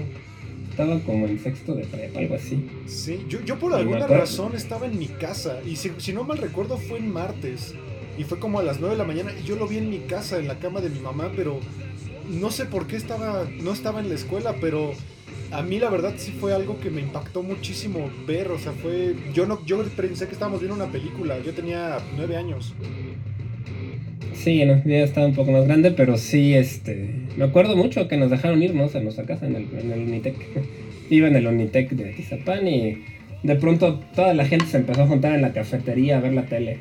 estaba 0.77 0.99
como 0.99 1.25
en 1.25 1.39
sexto 1.39 1.73
de 1.73 1.85
prepa, 1.85 2.19
algo 2.19 2.35
así. 2.35 2.69
Sí, 2.85 3.25
yo, 3.27 3.41
yo 3.43 3.57
por 3.57 3.73
alguna 3.73 4.05
razón 4.05 4.55
estaba 4.55 4.85
en 4.85 4.99
mi 4.99 5.07
casa 5.07 5.59
y 5.65 5.75
si, 5.75 5.91
si, 5.97 6.13
no 6.13 6.23
mal 6.23 6.37
recuerdo 6.37 6.77
fue 6.77 6.99
en 6.99 7.11
martes 7.11 7.73
y 8.15 8.23
fue 8.25 8.37
como 8.37 8.59
a 8.59 8.63
las 8.63 8.79
9 8.79 8.93
de 8.93 8.99
la 8.99 9.03
mañana 9.03 9.31
y 9.39 9.43
yo 9.43 9.55
lo 9.55 9.67
vi 9.67 9.77
en 9.77 9.89
mi 9.89 10.01
casa, 10.01 10.37
en 10.37 10.47
la 10.47 10.59
cama 10.59 10.79
de 10.79 10.91
mi 10.91 10.99
mamá, 10.99 11.31
pero 11.35 11.59
no 12.29 12.51
sé 12.51 12.65
por 12.65 12.85
qué 12.85 12.95
estaba, 12.95 13.47
no 13.59 13.73
estaba 13.73 14.01
en 14.01 14.09
la 14.09 14.15
escuela, 14.15 14.55
pero 14.61 14.93
a 15.51 15.61
mí 15.61 15.79
la 15.79 15.89
verdad 15.89 16.13
sí 16.17 16.31
fue 16.31 16.53
algo 16.53 16.79
que 16.79 16.89
me 16.89 17.01
impactó 17.01 17.43
muchísimo 17.43 18.09
ver, 18.27 18.49
o 18.49 18.59
sea, 18.59 18.71
fue, 18.73 19.15
yo 19.33 19.45
no, 19.45 19.65
yo 19.65 19.83
pensé 19.83 20.27
que 20.27 20.33
estábamos 20.33 20.59
viendo 20.59 20.75
una 20.75 20.91
película, 20.91 21.37
yo 21.45 21.53
tenía 21.53 21.99
9 22.15 22.35
años. 22.35 22.73
Sí, 24.33 24.63
no, 24.65 24.81
ya 24.85 24.97
estaba 24.97 25.27
un 25.27 25.35
poco 25.35 25.51
más 25.51 25.65
grande, 25.65 25.91
pero 25.91 26.17
sí, 26.17 26.53
este, 26.53 27.27
me 27.35 27.45
acuerdo 27.45 27.75
mucho 27.75 28.07
que 28.07 28.17
nos 28.17 28.29
dejaron 28.29 28.61
irnos 28.61 28.95
a 28.95 28.99
nuestra 28.99 29.25
casa 29.25 29.47
en 29.47 29.55
el, 29.55 29.67
en 29.77 29.91
el 29.91 29.99
Unitec. 30.01 30.35
Iba 31.09 31.27
en 31.27 31.37
el 31.37 31.47
Unitec 31.47 31.91
de 31.91 32.11
Tizapán 32.13 32.67
y 32.67 33.03
de 33.43 33.55
pronto 33.55 33.99
toda 34.15 34.33
la 34.33 34.45
gente 34.45 34.65
se 34.65 34.77
empezó 34.77 35.03
a 35.03 35.07
juntar 35.07 35.33
en 35.33 35.41
la 35.41 35.53
cafetería 35.53 36.17
a 36.17 36.21
ver 36.21 36.33
la 36.33 36.45
tele. 36.45 36.79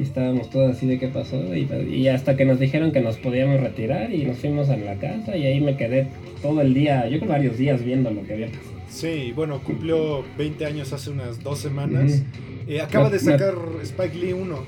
Y 0.00 0.04
estábamos 0.04 0.48
todos 0.48 0.74
así 0.74 0.86
de 0.86 0.98
qué 0.98 1.08
pasó. 1.08 1.54
Y, 1.54 2.08
hasta 2.08 2.34
que 2.34 2.46
nos 2.46 2.58
dijeron 2.58 2.90
que 2.90 3.02
nos 3.02 3.18
podíamos 3.18 3.60
retirar 3.60 4.10
y 4.14 4.24
nos 4.24 4.38
fuimos 4.38 4.70
a 4.70 4.76
la 4.78 4.94
casa 4.94 5.36
y 5.36 5.44
ahí 5.44 5.60
me 5.60 5.76
quedé 5.76 6.06
todo 6.40 6.62
el 6.62 6.72
día, 6.72 7.06
yo 7.06 7.18
creo 7.18 7.30
varios 7.30 7.58
días 7.58 7.84
viendo 7.84 8.10
lo 8.10 8.24
que 8.24 8.32
había 8.32 8.46
pasado. 8.46 8.80
Sí, 8.88 9.32
bueno, 9.36 9.60
cumplió 9.62 10.24
20 10.38 10.64
años 10.64 10.94
hace 10.94 11.10
unas 11.10 11.42
dos 11.42 11.58
semanas. 11.58 12.22
Eh, 12.66 12.80
acaba 12.80 13.10
de 13.10 13.18
sacar 13.18 13.54
Spike 13.82 14.16
Lee 14.16 14.32
1. 14.32 14.58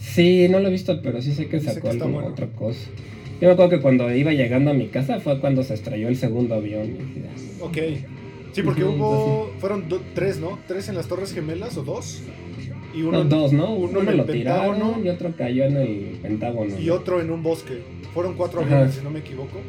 Sí, 0.00 0.48
no 0.50 0.58
lo 0.58 0.66
he 0.68 0.72
visto, 0.72 1.00
pero 1.00 1.22
sí 1.22 1.32
sé 1.32 1.46
que 1.46 1.60
sacó 1.60 1.90
otra 1.90 2.48
cosa. 2.48 2.80
Yo 3.40 3.46
me 3.46 3.52
acuerdo 3.52 3.70
que 3.70 3.80
cuando 3.80 4.12
iba 4.12 4.32
llegando 4.32 4.72
a 4.72 4.74
mi 4.74 4.88
casa 4.88 5.20
fue 5.20 5.38
cuando 5.38 5.62
se 5.62 5.74
estrelló 5.74 6.08
el 6.08 6.16
segundo 6.16 6.56
avión. 6.56 6.90
Ok. 7.60 7.78
Sí, 8.52 8.62
porque 8.62 8.84
hubo. 8.84 9.52
Fueron 9.60 9.84
tres, 10.14 10.38
¿no? 10.40 10.58
¿Tres 10.66 10.88
en 10.88 10.96
las 10.96 11.06
Torres 11.06 11.32
Gemelas 11.32 11.76
o 11.76 11.82
dos? 11.82 12.22
Y 12.94 13.02
uno, 13.02 13.24
dos, 13.24 13.52
¿no? 13.52 13.72
Uno, 13.72 14.00
en 14.00 14.08
el 14.08 14.16
lo 14.16 14.24
tiraron 14.24 15.04
y 15.04 15.08
otro 15.08 15.32
cayó 15.36 15.64
en 15.64 15.76
el 15.76 16.18
Pentágono. 16.22 16.78
Y 16.78 16.90
otro 16.90 17.20
en 17.20 17.30
un 17.30 17.42
bosque. 17.42 17.82
Fueron 18.12 18.34
cuatro 18.34 18.62
aviones, 18.62 18.94
si 18.94 19.04
no 19.04 19.10
me 19.10 19.20
equivoco. 19.20 19.60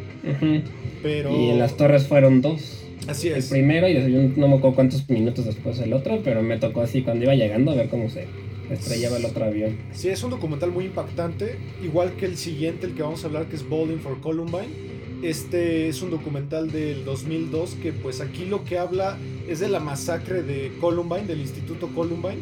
Pero... 1.03 1.31
Y 1.31 1.49
en 1.49 1.59
las 1.59 1.77
torres 1.77 2.07
fueron 2.07 2.41
dos. 2.41 2.83
Así 3.07 3.29
es. 3.29 3.45
El 3.45 3.49
primero 3.49 3.87
y 3.89 3.95
no 4.37 4.47
me 4.47 4.55
acuerdo 4.55 4.75
cuántos 4.75 5.07
minutos 5.09 5.45
después 5.45 5.79
el 5.79 5.93
otro, 5.93 6.21
pero 6.23 6.41
me 6.41 6.57
tocó 6.57 6.81
así 6.81 7.01
cuando 7.01 7.25
iba 7.25 7.35
llegando 7.35 7.71
a 7.71 7.75
ver 7.75 7.89
cómo 7.89 8.09
se 8.09 8.27
estrellaba 8.71 9.17
el 9.17 9.25
otro 9.25 9.45
avión. 9.45 9.77
Sí, 9.93 10.09
es 10.09 10.23
un 10.23 10.29
documental 10.29 10.71
muy 10.71 10.85
impactante, 10.85 11.55
igual 11.83 12.13
que 12.13 12.25
el 12.25 12.37
siguiente, 12.37 12.85
el 12.85 12.93
que 12.93 13.03
vamos 13.03 13.23
a 13.23 13.27
hablar, 13.27 13.47
que 13.47 13.55
es 13.55 13.67
Bowling 13.67 13.97
for 13.97 14.19
Columbine. 14.21 14.91
Este 15.23 15.87
es 15.87 16.01
un 16.01 16.09
documental 16.09 16.71
del 16.71 17.05
2002 17.05 17.75
que 17.75 17.93
pues 17.93 18.21
aquí 18.21 18.45
lo 18.45 18.63
que 18.63 18.79
habla 18.79 19.17
es 19.47 19.59
de 19.59 19.69
la 19.69 19.79
masacre 19.79 20.41
de 20.41 20.71
Columbine, 20.79 21.27
del 21.27 21.41
Instituto 21.41 21.89
Columbine, 21.93 22.39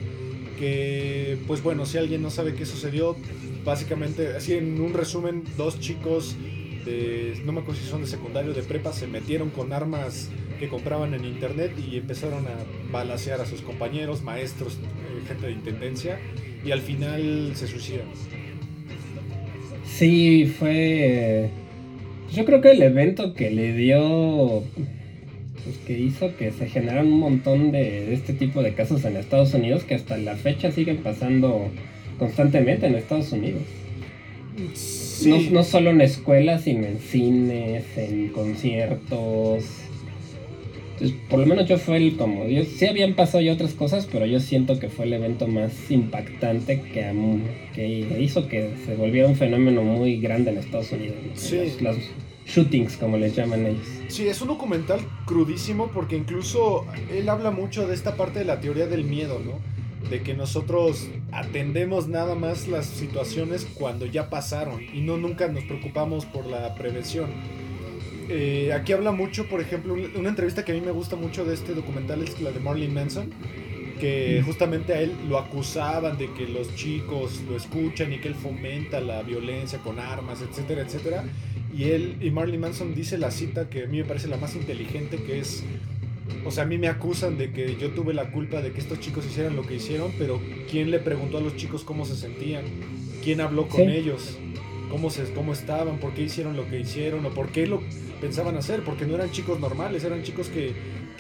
que 0.60 1.38
pues 1.48 1.64
bueno, 1.64 1.86
si 1.86 1.98
alguien 1.98 2.22
no 2.22 2.30
sabe 2.30 2.54
qué 2.54 2.66
sucedió, 2.66 3.16
básicamente, 3.64 4.36
así 4.36 4.54
en 4.54 4.80
un 4.82 4.94
resumen, 4.94 5.44
dos 5.58 5.80
chicos 5.80 6.36
de, 6.86 7.42
no 7.46 7.52
me 7.52 7.62
acuerdo 7.62 7.82
si 7.82 7.88
son 7.88 8.02
de 8.02 8.08
secundario, 8.08 8.54
de 8.54 8.62
prepa, 8.62 8.94
se 8.94 9.08
metieron 9.08 9.50
con 9.50 9.74
armas 9.74 10.30
que 10.60 10.68
compraban 10.68 11.14
en 11.14 11.24
internet 11.26 11.72
y 11.80 11.98
empezaron 11.98 12.46
a 12.46 12.92
balasear 12.92 13.40
a 13.42 13.46
sus 13.46 13.62
compañeros, 13.62 14.22
maestros, 14.22 14.74
eh, 14.74 15.28
gente 15.28 15.48
de 15.48 15.54
intendencia 15.54 16.20
y 16.66 16.72
al 16.72 16.82
final 16.82 17.54
se 17.56 17.68
suicidan. 17.68 18.08
Sí, 19.86 20.54
fue... 20.60 21.50
Yo 22.34 22.46
creo 22.46 22.62
que 22.62 22.72
el 22.72 22.82
evento 22.82 23.34
que 23.34 23.50
le 23.50 23.74
dio... 23.74 24.64
Pues 25.64 25.78
que 25.80 25.98
hizo 25.98 26.36
que 26.38 26.52
se 26.52 26.68
generaran 26.68 27.08
un 27.08 27.20
montón 27.20 27.72
de, 27.72 28.14
este 28.14 28.34
tipo 28.34 28.64
de 28.64 28.74
casos 28.74 29.04
en 29.06 29.18
Estados 29.18 29.54
Unidos 29.54 29.84
que 29.84 29.96
hasta 29.96 30.18
la 30.18 30.36
fecha 30.36 30.72
siguen 30.72 30.98
pasando 30.98 31.70
constantemente 32.18 32.88
en 32.88 32.96
Estados 32.96 33.32
Unidos. 33.32 33.62
No, 35.26 35.52
no, 35.52 35.64
solo 35.64 35.90
en 35.92 36.02
escuelas, 36.02 36.64
sino 36.64 36.86
en 36.86 37.00
cines, 37.00 37.86
en 37.98 38.30
conciertos, 38.30 39.64
por 41.30 41.40
lo 41.40 41.46
menos 41.46 41.68
yo 41.68 41.78
fue 41.78 41.98
el 41.98 42.18
como. 42.18 42.48
Yo, 42.48 42.64
sí 42.64 42.86
habían 42.86 43.14
pasado 43.14 43.42
ya 43.42 43.54
otras 43.54 43.74
cosas, 43.74 44.08
pero 44.12 44.26
yo 44.26 44.40
siento 44.40 44.80
que 44.80 44.90
fue 44.90 45.06
el 45.06 45.14
evento 45.14 45.48
más 45.48 45.90
impactante 45.90 46.82
que, 46.82 47.14
que 47.74 48.22
hizo 48.22 48.48
que 48.48 48.72
se 48.86 48.96
volviera 48.96 49.28
un 49.28 49.36
fenómeno 49.36 49.84
muy 49.84 50.20
grande 50.20 50.52
en 50.52 50.58
Estados 50.58 50.92
Unidos. 50.92 51.16
Sí. 51.36 51.58
Los, 51.82 51.98
shootings, 52.50 52.98
como 52.98 53.18
les 53.18 53.36
llaman 53.36 53.66
ellos. 53.66 53.88
Sí, 54.08 54.28
es 54.28 54.42
un 54.42 54.48
documental 54.50 55.00
crudísimo 55.26 55.90
porque 55.94 56.16
incluso 56.16 56.86
él 57.12 57.30
habla 57.30 57.52
mucho 57.52 57.88
de 57.88 57.94
esta 57.94 58.16
parte 58.16 58.40
de 58.40 58.46
la 58.46 58.60
teoría 58.60 58.88
del 58.88 59.04
miedo, 59.04 59.40
¿no? 59.44 59.60
De 60.10 60.22
que 60.22 60.34
nosotros 60.34 61.08
atendemos 61.32 62.08
nada 62.08 62.36
más 62.36 62.68
las 62.68 62.86
situaciones 62.86 63.68
cuando 63.76 64.06
ya 64.06 64.30
pasaron 64.30 64.82
y 64.82 65.02
no 65.02 65.18
nunca 65.18 65.48
nos 65.48 65.64
preocupamos 65.66 66.26
por 66.26 66.46
la 66.48 66.74
prevención. 66.76 67.30
Eh, 68.30 68.72
aquí 68.74 68.94
habla 68.94 69.12
mucho, 69.12 69.48
por 69.48 69.60
ejemplo, 69.60 69.96
una 70.16 70.30
entrevista 70.30 70.64
que 70.64 70.72
a 70.72 70.76
mí 70.76 70.82
me 70.82 70.92
gusta 70.92 71.16
mucho 71.16 71.46
de 71.46 71.56
este 71.56 71.74
documental 71.74 72.22
es 72.22 72.40
la 72.42 72.52
de 72.52 72.60
Marlene 72.60 72.94
Manson, 72.94 73.32
que 74.00 74.42
justamente 74.46 74.94
a 74.94 75.02
él 75.02 75.14
lo 75.28 75.38
acusaban 75.38 76.18
de 76.18 76.32
que 76.34 76.48
los 76.48 76.74
chicos 76.76 77.42
lo 77.50 77.58
escuchan 77.58 78.14
y 78.14 78.20
que 78.20 78.30
él 78.30 78.36
fomenta 78.36 79.02
la 79.02 79.22
violencia 79.24 79.80
con 79.80 80.00
armas, 80.00 80.42
etcétera, 80.42 80.82
etcétera. 80.82 81.26
Y 81.76 81.86
él, 81.86 82.16
y 82.20 82.32
Marlene 82.32 82.58
Manson 82.58 82.96
dice 82.96 83.18
la 83.18 83.32
cita 83.32 83.70
que 83.70 83.84
a 83.84 83.88
mí 83.88 84.00
me 84.00 84.06
parece 84.06 84.28
la 84.28 84.38
más 84.38 84.56
inteligente, 84.56 85.18
que 85.18 85.40
es, 85.40 85.64
o 86.46 86.52
sea, 86.52 86.64
a 86.64 86.68
mí 86.68 86.78
me 86.78 86.88
acusan 86.88 87.38
de 87.38 87.52
que 87.52 87.76
yo 87.76 87.92
tuve 87.92 88.14
la 88.14 88.32
culpa 88.32 88.62
de 88.62 88.72
que 88.72 88.80
estos 88.80 89.00
chicos 89.00 89.26
hicieran 89.26 89.56
lo 89.56 89.64
que 89.64 89.76
hicieron, 89.76 90.12
pero 90.18 90.42
¿quién 90.70 90.92
le 90.92 91.00
preguntó 91.00 91.38
a 91.38 91.42
los 91.42 91.56
chicos 91.56 91.84
cómo 91.84 92.06
se 92.06 92.16
sentían? 92.16 92.66
¿Quién 93.24 93.42
habló 93.42 93.68
con 93.68 93.90
ellos? 93.90 94.38
¿Cómo, 94.90 95.10
se, 95.10 95.24
¿Cómo 95.34 95.54
estaban? 95.54 96.00
¿Por 96.00 96.14
qué 96.14 96.24
hicieron 96.24 96.58
lo 96.58 96.68
que 96.68 96.80
hicieron? 96.80 97.26
¿O 97.26 97.30
por 97.30 97.50
qué 97.50 97.68
lo 97.68 97.82
pensaban 98.20 98.56
hacer, 98.58 98.82
porque 98.82 99.06
no 99.06 99.16
eran 99.16 99.32
chicos 99.32 99.60
normales, 99.60 100.04
eran 100.04 100.24
chicos 100.24 100.50
que, 100.50 100.74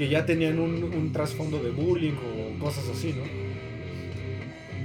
ya 0.09 0.25
tenían 0.25 0.59
un, 0.59 1.12
trasfondo 1.12 1.62
de 1.62 1.71
bullying 1.71 2.13
o 2.13 2.59
cosas 2.59 2.88
así, 2.89 3.13
¿no? 3.13 3.23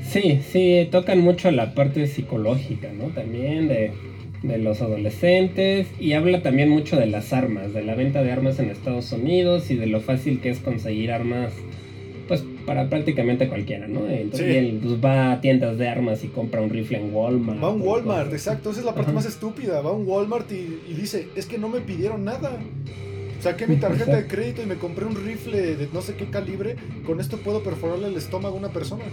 Sí, 0.02 0.40
sí, 0.50 0.88
tocan 0.90 1.20
mucho 1.20 1.50
la 1.50 1.74
parte 1.74 2.06
psicológica, 2.06 2.92
¿no? 2.92 3.06
También 3.06 3.68
de, 3.68 3.92
de 4.44 4.58
los 4.58 4.82
adolescentes 4.82 5.88
y 5.98 6.12
habla 6.12 6.42
también 6.42 6.68
mucho 6.68 6.96
de 6.96 7.06
las 7.06 7.32
armas, 7.32 7.72
de 7.72 7.82
la 7.82 7.94
venta 7.94 8.22
de 8.22 8.30
armas 8.30 8.58
en 8.58 8.68
Estados 8.68 9.10
Unidos 9.12 9.70
y 9.70 9.76
de 9.76 9.86
lo 9.86 10.00
fácil 10.00 10.40
que 10.40 10.50
es 10.50 10.60
conseguir 10.60 11.12
armas 11.12 11.52
pues 12.28 12.44
para 12.66 12.88
prácticamente 12.88 13.48
cualquiera, 13.48 13.86
¿no? 13.86 14.06
Entonces 14.08 14.56
él 14.56 14.80
pues, 14.82 15.02
va 15.02 15.32
a 15.32 15.40
tiendas 15.40 15.78
de 15.78 15.88
armas 15.88 16.24
y 16.24 16.28
compra 16.28 16.60
un 16.60 16.70
rifle 16.70 16.98
en 16.98 17.14
Walmart. 17.14 17.62
Va 17.62 17.68
a 17.68 17.70
un 17.70 17.82
Walmart, 17.82 18.32
exacto, 18.32 18.70
esa 18.70 18.80
es 18.80 18.86
la 18.86 18.94
parte 18.94 19.12
más 19.12 19.26
estúpida. 19.26 19.80
Va 19.80 19.90
a 19.90 19.92
un 19.92 20.06
Walmart 20.06 20.50
y, 20.52 20.94
dice, 20.94 21.28
es 21.36 21.46
que 21.46 21.58
no 21.58 21.68
me 21.68 21.80
pidieron 21.80 22.24
nada. 22.24 22.58
Saqué 23.40 23.66
mi 23.66 23.76
tarjeta 23.80 24.16
de 24.16 24.26
crédito 24.26 24.62
y 24.62 24.66
me 24.66 24.76
compré 24.76 25.04
un 25.04 25.16
rifle 25.16 25.76
de 25.76 25.88
no 25.92 26.00
sé 26.00 26.14
qué 26.14 26.26
calibre. 26.26 26.76
Con 27.04 27.20
esto 27.20 27.36
puedo 27.38 27.62
perforarle 27.62 28.08
el 28.08 28.16
estómago 28.16 28.56
a 28.56 28.58
una 28.58 28.70
persona. 28.70 29.04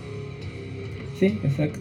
Sí, 1.20 1.38
exacto. 1.44 1.80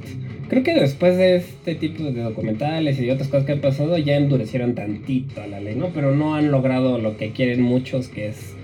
Creo 0.50 0.64
que 0.64 0.74
después 0.74 1.16
de 1.16 1.36
este 1.36 1.76
tipo 1.76 2.02
de 2.02 2.22
documentales 2.22 2.98
y 2.98 3.06
de 3.06 3.12
otras 3.12 3.28
cosas 3.28 3.46
que 3.46 3.52
han 3.52 3.60
pasado, 3.60 3.96
ya 3.98 4.16
endurecieron 4.16 4.74
tantito 4.74 5.40
a 5.40 5.46
la 5.46 5.60
ley, 5.60 5.76
¿no? 5.76 5.90
Pero 5.94 6.12
no 6.12 6.34
han 6.34 6.50
logrado 6.50 6.98
lo 6.98 7.16
que 7.16 7.30
quieren 7.30 7.62
muchos, 7.62 8.08
que 8.08 8.26
es 8.30 8.56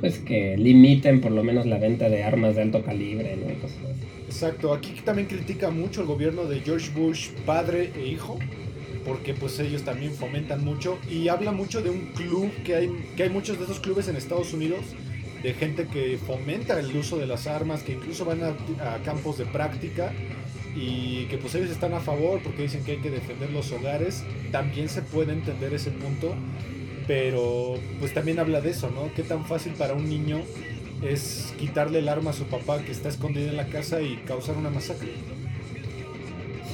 pues 0.00 0.18
que 0.18 0.58
limiten 0.58 1.22
por 1.22 1.32
lo 1.32 1.42
menos 1.42 1.64
la 1.64 1.78
venta 1.78 2.10
de 2.10 2.24
armas 2.24 2.56
de 2.56 2.62
alto 2.62 2.82
calibre, 2.82 3.36
¿no? 3.36 3.50
Exacto, 4.26 4.74
aquí 4.74 4.92
también 5.02 5.28
critica 5.28 5.70
mucho 5.70 6.02
el 6.02 6.06
gobierno 6.06 6.44
de 6.44 6.60
George 6.60 6.90
Bush, 6.94 7.30
padre 7.46 7.90
e 7.96 8.06
hijo, 8.06 8.38
porque 9.06 9.32
pues 9.32 9.58
ellos 9.60 9.82
también 9.82 10.12
fomentan 10.12 10.62
mucho 10.62 10.98
y 11.10 11.28
habla 11.28 11.52
mucho 11.52 11.80
de 11.80 11.88
un 11.88 12.00
club 12.14 12.50
que 12.64 12.74
hay, 12.74 12.90
que 13.16 13.22
hay 13.22 13.30
muchos 13.30 13.56
de 13.56 13.64
esos 13.64 13.80
clubes 13.80 14.08
en 14.08 14.16
Estados 14.16 14.52
Unidos 14.52 14.80
de 15.42 15.54
gente 15.54 15.86
que 15.86 16.18
fomenta 16.18 16.78
el 16.78 16.94
uso 16.94 17.16
de 17.16 17.26
las 17.26 17.46
armas, 17.46 17.82
que 17.82 17.92
incluso 17.92 18.26
van 18.26 18.42
a, 18.42 18.94
a, 18.94 18.98
campos 18.98 19.38
de 19.38 19.46
práctica 19.46 20.12
y 20.76 21.24
que 21.26 21.38
pues 21.38 21.54
ellos 21.54 21.70
están 21.70 21.94
a 21.94 22.00
favor 22.00 22.40
porque 22.42 22.62
dicen 22.62 22.84
que 22.84 22.92
hay 22.92 22.98
que 22.98 23.10
defender 23.10 23.50
los 23.50 23.72
hogares. 23.72 24.24
También 24.52 24.88
se 24.88 25.02
puede 25.02 25.32
entender 25.32 25.74
ese 25.74 25.90
punto, 25.90 26.34
pero 27.06 27.74
pues 27.98 28.14
también 28.14 28.38
habla 28.38 28.60
de 28.60 28.70
eso, 28.70 28.90
¿no? 28.90 29.12
Qué 29.14 29.22
tan 29.22 29.44
fácil 29.46 29.72
para 29.72 29.94
un 29.94 30.08
niño 30.08 30.42
es 31.02 31.54
quitarle 31.58 32.00
el 32.00 32.08
arma 32.08 32.30
a 32.30 32.34
su 32.34 32.44
papá 32.44 32.82
que 32.82 32.92
está 32.92 33.08
escondido 33.08 33.48
en 33.48 33.56
la 33.56 33.66
casa 33.66 34.02
y 34.02 34.16
causar 34.26 34.56
una 34.56 34.70
masacre. 34.70 35.08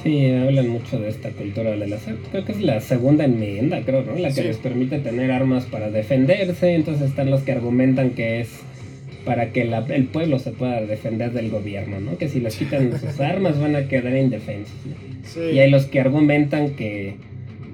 Sí, 0.03 0.29
hablan 0.29 0.69
mucho 0.69 0.99
de 0.99 1.09
esta 1.09 1.31
cultura 1.31 1.71
de 1.71 1.87
la 1.87 1.97
creo 2.31 2.45
que 2.45 2.51
es 2.51 2.61
la 2.61 2.79
segunda 2.81 3.25
enmienda, 3.25 3.81
creo, 3.83 4.03
¿no? 4.03 4.15
La 4.15 4.31
que 4.31 4.43
les 4.43 4.57
permite 4.57 4.99
tener 4.99 5.31
armas 5.31 5.65
para 5.65 5.89
defenderse, 5.89 6.75
entonces 6.75 7.09
están 7.09 7.31
los 7.31 7.41
que 7.41 7.51
argumentan 7.51 8.11
que 8.11 8.41
es 8.41 8.49
para 9.27 9.51
que 9.51 9.61
el 9.61 10.05
pueblo 10.05 10.39
se 10.39 10.51
pueda 10.51 10.81
defender 10.81 11.33
del 11.33 11.51
gobierno, 11.51 11.99
¿no? 11.99 12.17
Que 12.17 12.29
si 12.29 12.39
les 12.39 12.55
quitan 12.55 12.97
sus 12.99 13.19
armas 13.19 13.59
van 13.59 13.75
a 13.75 13.87
quedar 13.87 14.15
indefensos. 14.15 14.73
Y 15.35 15.59
hay 15.59 15.69
los 15.69 15.85
que 15.85 15.99
argumentan 15.99 16.71
que, 16.75 17.15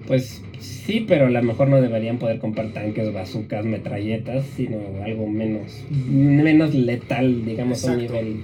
pues, 0.07 0.41
Sí, 0.63 1.05
pero 1.07 1.27
a 1.27 1.29
lo 1.29 1.43
mejor 1.43 1.67
no 1.69 1.81
deberían 1.81 2.19
poder 2.19 2.39
comprar 2.39 2.69
tanques, 2.69 3.11
bazucas, 3.13 3.65
metralletas, 3.65 4.45
sino 4.55 4.79
algo 5.03 5.27
menos, 5.27 5.83
menos 5.89 6.73
letal, 6.73 7.45
digamos, 7.45 7.85
a 7.85 7.91
un 7.91 7.97
nivel 7.99 8.43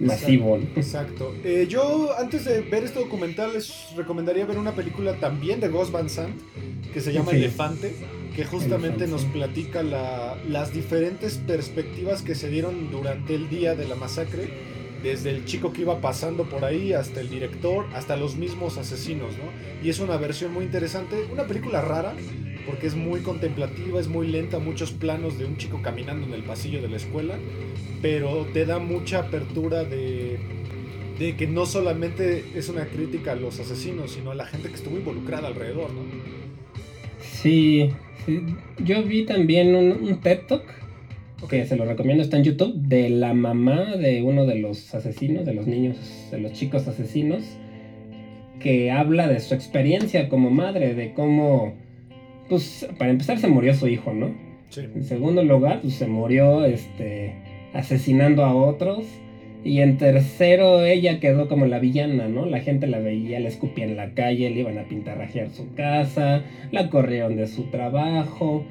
masivo. 0.00 0.58
Exacto. 0.76 1.34
Eh, 1.44 1.66
yo, 1.68 2.10
antes 2.18 2.44
de 2.44 2.60
ver 2.60 2.84
este 2.84 2.98
documental, 2.98 3.52
les 3.54 3.94
recomendaría 3.96 4.44
ver 4.44 4.58
una 4.58 4.72
película 4.72 5.14
también 5.14 5.60
de 5.60 5.68
Ghost 5.68 5.92
Van 5.92 6.08
Sant, 6.08 6.34
que 6.92 7.00
se 7.00 7.12
llama 7.12 7.32
Elefante, 7.32 7.92
que 8.34 8.44
justamente 8.44 9.06
nos 9.06 9.24
platica 9.24 9.82
las 9.82 10.72
diferentes 10.72 11.38
perspectivas 11.38 12.22
que 12.22 12.34
se 12.34 12.48
dieron 12.48 12.90
durante 12.90 13.34
el 13.34 13.48
día 13.48 13.74
de 13.74 13.86
la 13.86 13.94
masacre 13.94 14.48
desde 15.02 15.30
el 15.30 15.44
chico 15.44 15.72
que 15.72 15.82
iba 15.82 16.00
pasando 16.00 16.44
por 16.44 16.64
ahí 16.64 16.92
hasta 16.92 17.20
el 17.20 17.28
director, 17.28 17.86
hasta 17.94 18.16
los 18.16 18.36
mismos 18.36 18.78
asesinos, 18.78 19.32
¿no? 19.36 19.44
Y 19.84 19.90
es 19.90 19.98
una 19.98 20.16
versión 20.16 20.52
muy 20.52 20.64
interesante, 20.64 21.26
una 21.32 21.46
película 21.46 21.80
rara, 21.80 22.14
porque 22.66 22.86
es 22.86 22.94
muy 22.94 23.20
contemplativa, 23.20 23.98
es 23.98 24.06
muy 24.06 24.28
lenta, 24.28 24.60
muchos 24.60 24.92
planos 24.92 25.38
de 25.38 25.44
un 25.44 25.56
chico 25.56 25.80
caminando 25.82 26.26
en 26.26 26.34
el 26.34 26.44
pasillo 26.44 26.80
de 26.80 26.88
la 26.88 26.96
escuela, 26.96 27.34
pero 28.00 28.46
te 28.52 28.64
da 28.64 28.78
mucha 28.78 29.18
apertura 29.18 29.82
de, 29.82 30.38
de 31.18 31.36
que 31.36 31.48
no 31.48 31.66
solamente 31.66 32.44
es 32.54 32.68
una 32.68 32.86
crítica 32.86 33.32
a 33.32 33.36
los 33.36 33.58
asesinos, 33.58 34.12
sino 34.12 34.30
a 34.30 34.34
la 34.36 34.46
gente 34.46 34.68
que 34.68 34.76
estuvo 34.76 34.96
involucrada 34.96 35.48
alrededor, 35.48 35.92
¿no? 35.92 36.02
Sí, 37.42 37.90
yo 38.78 39.02
vi 39.02 39.24
también 39.24 39.74
un, 39.74 39.92
un 39.92 40.20
TED 40.20 40.40
Talk 40.48 40.82
que 41.48 41.66
se 41.66 41.76
lo 41.76 41.84
recomiendo, 41.84 42.22
está 42.22 42.36
en 42.36 42.44
YouTube, 42.44 42.74
de 42.74 43.10
la 43.10 43.34
mamá 43.34 43.96
de 43.96 44.22
uno 44.22 44.46
de 44.46 44.56
los 44.56 44.94
asesinos, 44.94 45.44
de 45.44 45.54
los 45.54 45.66
niños, 45.66 46.28
de 46.30 46.38
los 46.38 46.52
chicos 46.52 46.86
asesinos, 46.88 47.42
que 48.60 48.90
habla 48.90 49.28
de 49.28 49.40
su 49.40 49.54
experiencia 49.54 50.28
como 50.28 50.50
madre, 50.50 50.94
de 50.94 51.12
cómo, 51.12 51.74
pues, 52.48 52.88
para 52.98 53.10
empezar 53.10 53.38
se 53.38 53.48
murió 53.48 53.74
su 53.74 53.88
hijo, 53.88 54.12
¿no? 54.12 54.34
Sí. 54.68 54.82
En 54.94 55.04
segundo 55.04 55.42
lugar, 55.42 55.80
pues 55.82 55.94
se 55.94 56.06
murió, 56.06 56.64
este, 56.64 57.34
asesinando 57.74 58.44
a 58.44 58.54
otros. 58.54 59.04
Y 59.64 59.80
en 59.80 59.96
tercero, 59.96 60.84
ella 60.84 61.20
quedó 61.20 61.48
como 61.48 61.66
la 61.66 61.78
villana, 61.78 62.26
¿no? 62.26 62.46
La 62.46 62.60
gente 62.60 62.88
la 62.88 62.98
veía, 62.98 63.38
le 63.38 63.48
escupía 63.48 63.84
en 63.84 63.96
la 63.96 64.12
calle, 64.12 64.50
le 64.50 64.60
iban 64.60 64.78
a 64.78 64.84
pintarrajear 64.84 65.50
su 65.50 65.72
casa, 65.74 66.42
la 66.72 66.90
corrieron 66.90 67.36
de 67.36 67.46
su 67.46 67.64
trabajo. 67.64 68.64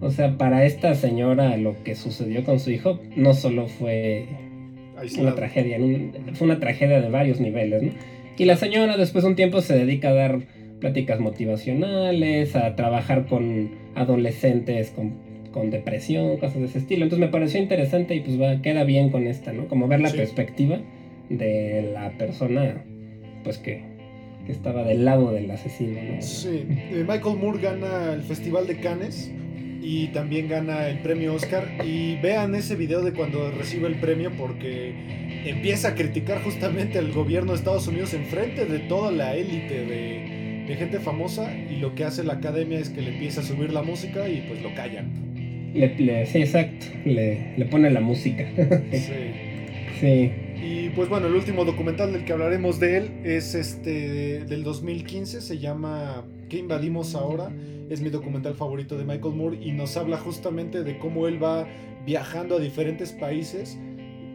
O 0.00 0.10
sea, 0.10 0.38
para 0.38 0.64
esta 0.64 0.94
señora 0.94 1.56
lo 1.56 1.82
que 1.82 1.94
sucedió 1.94 2.44
con 2.44 2.60
su 2.60 2.70
hijo 2.70 3.00
no 3.16 3.34
solo 3.34 3.66
fue 3.66 4.26
Fue 5.08 5.22
una 5.22 5.34
tragedia, 5.34 5.78
fue 6.32 6.46
una 6.46 6.60
tragedia 6.60 7.00
de 7.00 7.10
varios 7.10 7.40
niveles, 7.40 7.82
¿no? 7.82 7.92
Y 8.38 8.44
la 8.44 8.56
señora 8.56 8.96
después 8.96 9.24
de 9.24 9.30
un 9.30 9.36
tiempo 9.36 9.60
se 9.60 9.76
dedica 9.76 10.10
a 10.10 10.14
dar 10.14 10.38
pláticas 10.80 11.20
motivacionales, 11.20 12.54
a 12.54 12.76
trabajar 12.76 13.26
con 13.26 13.70
adolescentes 13.96 14.90
con, 14.90 15.27
depresión, 15.70 16.36
cosas 16.38 16.60
de 16.60 16.66
ese 16.66 16.78
estilo. 16.78 17.04
Entonces 17.04 17.26
me 17.26 17.32
pareció 17.32 17.60
interesante 17.60 18.14
y 18.14 18.20
pues 18.20 18.40
va, 18.40 18.60
queda 18.62 18.84
bien 18.84 19.10
con 19.10 19.26
esta, 19.26 19.52
¿no? 19.52 19.68
Como 19.68 19.88
ver 19.88 20.00
la 20.00 20.10
perspectiva 20.10 20.80
de 21.28 21.90
la 21.92 22.10
persona, 22.16 22.84
pues 23.44 23.58
que, 23.58 23.82
que, 24.46 24.52
estaba 24.52 24.84
del 24.84 25.04
lado 25.04 25.32
del 25.32 25.50
asesino, 25.50 26.00
¿no? 26.02 26.22
Sí, 26.22 26.64
eh, 26.68 27.04
Michael 27.06 27.36
Moore 27.36 27.60
gana 27.60 28.12
el 28.14 28.22
Festival 28.22 28.66
de 28.66 28.78
Cannes 28.78 29.30
y 29.82 30.08
también 30.08 30.48
gana 30.48 30.88
el 30.88 31.00
premio 31.00 31.34
Oscar. 31.34 31.68
Y 31.84 32.16
vean 32.16 32.54
ese 32.54 32.76
video 32.76 33.02
de 33.02 33.12
cuando 33.12 33.50
recibe 33.50 33.88
el 33.88 33.96
premio 33.96 34.32
porque 34.38 34.94
empieza 35.44 35.88
a 35.88 35.94
criticar 35.94 36.42
justamente 36.42 36.98
al 36.98 37.12
gobierno 37.12 37.52
de 37.52 37.58
Estados 37.58 37.86
Unidos 37.88 38.14
en 38.14 38.24
frente 38.24 38.64
de 38.64 38.78
toda 38.80 39.10
la 39.10 39.36
élite 39.36 39.84
de 39.84 40.38
de 40.68 40.76
gente 40.76 41.00
famosa 41.00 41.50
y 41.56 41.76
lo 41.76 41.94
que 41.94 42.04
hace 42.04 42.22
la 42.22 42.34
academia 42.34 42.78
es 42.78 42.90
que 42.90 43.00
le 43.00 43.14
empieza 43.14 43.40
a 43.40 43.42
subir 43.42 43.72
la 43.72 43.82
música 43.82 44.28
y 44.28 44.42
pues 44.42 44.62
lo 44.62 44.74
callan. 44.74 45.27
Le, 45.74 46.26
sí, 46.26 46.38
exacto, 46.38 46.86
le, 47.04 47.56
le 47.56 47.64
pone 47.66 47.90
la 47.90 48.00
música. 48.00 48.46
sí. 48.92 49.48
Sí. 50.00 50.32
Y 50.62 50.90
pues 50.90 51.08
bueno, 51.08 51.26
el 51.26 51.34
último 51.34 51.64
documental 51.64 52.12
del 52.12 52.24
que 52.24 52.32
hablaremos 52.32 52.78
de 52.78 52.98
él 52.98 53.10
es 53.24 53.54
este 53.54 54.44
del 54.44 54.64
2015, 54.64 55.40
se 55.40 55.58
llama 55.58 56.24
¿Qué 56.48 56.58
invadimos 56.58 57.14
ahora? 57.14 57.50
Es 57.90 58.00
mi 58.00 58.10
documental 58.10 58.54
favorito 58.54 58.98
de 58.98 59.04
Michael 59.04 59.34
Moore 59.34 59.58
y 59.60 59.72
nos 59.72 59.96
habla 59.96 60.18
justamente 60.18 60.82
de 60.82 60.98
cómo 60.98 61.28
él 61.28 61.42
va 61.42 61.66
viajando 62.04 62.56
a 62.56 62.60
diferentes 62.60 63.12
países 63.12 63.78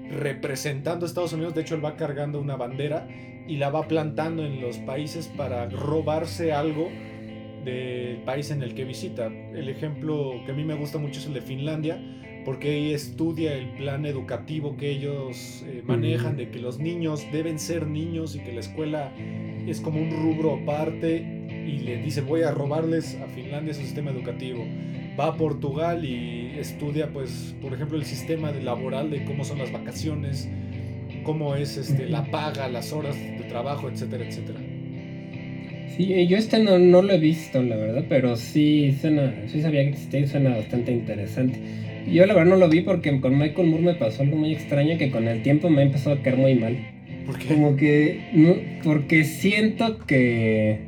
representando 0.09 1.05
a 1.05 1.07
Estados 1.07 1.33
Unidos, 1.33 1.55
de 1.55 1.61
hecho 1.61 1.75
él 1.75 1.83
va 1.83 1.95
cargando 1.95 2.39
una 2.39 2.55
bandera 2.55 3.07
y 3.47 3.57
la 3.57 3.69
va 3.69 3.87
plantando 3.87 4.45
en 4.45 4.61
los 4.61 4.77
países 4.79 5.27
para 5.27 5.69
robarse 5.69 6.53
algo 6.53 6.89
del 7.63 8.17
país 8.23 8.51
en 8.51 8.63
el 8.63 8.73
que 8.73 8.85
visita. 8.85 9.27
El 9.27 9.69
ejemplo 9.69 10.41
que 10.45 10.51
a 10.51 10.55
mí 10.55 10.63
me 10.63 10.75
gusta 10.75 10.97
mucho 10.97 11.19
es 11.19 11.25
el 11.25 11.33
de 11.33 11.41
Finlandia, 11.41 12.01
porque 12.45 12.71
ahí 12.71 12.93
estudia 12.93 13.53
el 13.55 13.69
plan 13.75 14.05
educativo 14.05 14.75
que 14.77 14.89
ellos 14.89 15.63
eh, 15.65 15.81
manejan, 15.85 16.37
de 16.37 16.49
que 16.49 16.59
los 16.59 16.79
niños 16.79 17.25
deben 17.31 17.59
ser 17.59 17.87
niños 17.87 18.35
y 18.35 18.39
que 18.39 18.51
la 18.51 18.59
escuela 18.59 19.13
es 19.67 19.79
como 19.79 20.01
un 20.01 20.11
rubro 20.11 20.55
aparte 20.61 21.43
y 21.65 21.79
le 21.79 21.97
dice 21.97 22.21
voy 22.21 22.41
a 22.41 22.51
robarles 22.51 23.17
a 23.21 23.27
Finlandia 23.27 23.73
su 23.73 23.81
sistema 23.81 24.11
educativo. 24.11 24.65
Va 25.19 25.27
a 25.27 25.37
Portugal 25.37 26.03
y 26.05 26.57
estudia 26.57 27.11
pues 27.13 27.55
por 27.61 27.73
ejemplo 27.73 27.97
el 27.97 28.05
sistema 28.05 28.51
laboral 28.51 29.09
de 29.09 29.23
cómo 29.25 29.45
son 29.45 29.59
las 29.59 29.71
vacaciones, 29.71 30.49
cómo 31.23 31.55
es 31.55 31.77
este, 31.77 32.07
la 32.07 32.29
paga, 32.29 32.67
las 32.67 32.91
horas 32.91 33.15
de 33.15 33.45
trabajo, 33.47 33.89
etcétera, 33.89 34.27
etcétera. 34.27 34.59
Sí, 35.95 36.27
yo 36.27 36.37
este 36.37 36.59
no, 36.59 36.79
no 36.79 37.03
lo 37.03 37.13
he 37.13 37.19
visto, 37.19 37.61
la 37.61 37.75
verdad, 37.75 38.05
pero 38.09 38.35
sí, 38.35 38.95
suena, 38.99 39.31
sí 39.47 39.61
sabía 39.61 39.83
que 39.83 39.89
existía 39.89 40.21
y 40.21 40.27
suena 40.27 40.55
bastante 40.55 40.91
interesante. 40.91 41.59
Yo 42.11 42.25
la 42.25 42.33
verdad 42.33 42.49
no 42.49 42.57
lo 42.57 42.67
vi 42.67 42.81
porque 42.81 43.21
con 43.21 43.37
Michael 43.37 43.67
Moore 43.67 43.83
me 43.83 43.93
pasó 43.93 44.23
algo 44.23 44.35
muy 44.35 44.53
extraño 44.53 44.97
que 44.97 45.11
con 45.11 45.27
el 45.27 45.43
tiempo 45.43 45.69
me 45.69 45.83
empezó 45.83 46.11
a 46.11 46.21
caer 46.21 46.37
muy 46.37 46.55
mal. 46.55 46.77
¿Por 47.27 47.37
qué? 47.37 47.47
Como 47.47 47.75
que, 47.75 48.21
no, 48.33 48.55
porque 48.83 49.23
siento 49.23 49.99
que, 50.05 50.79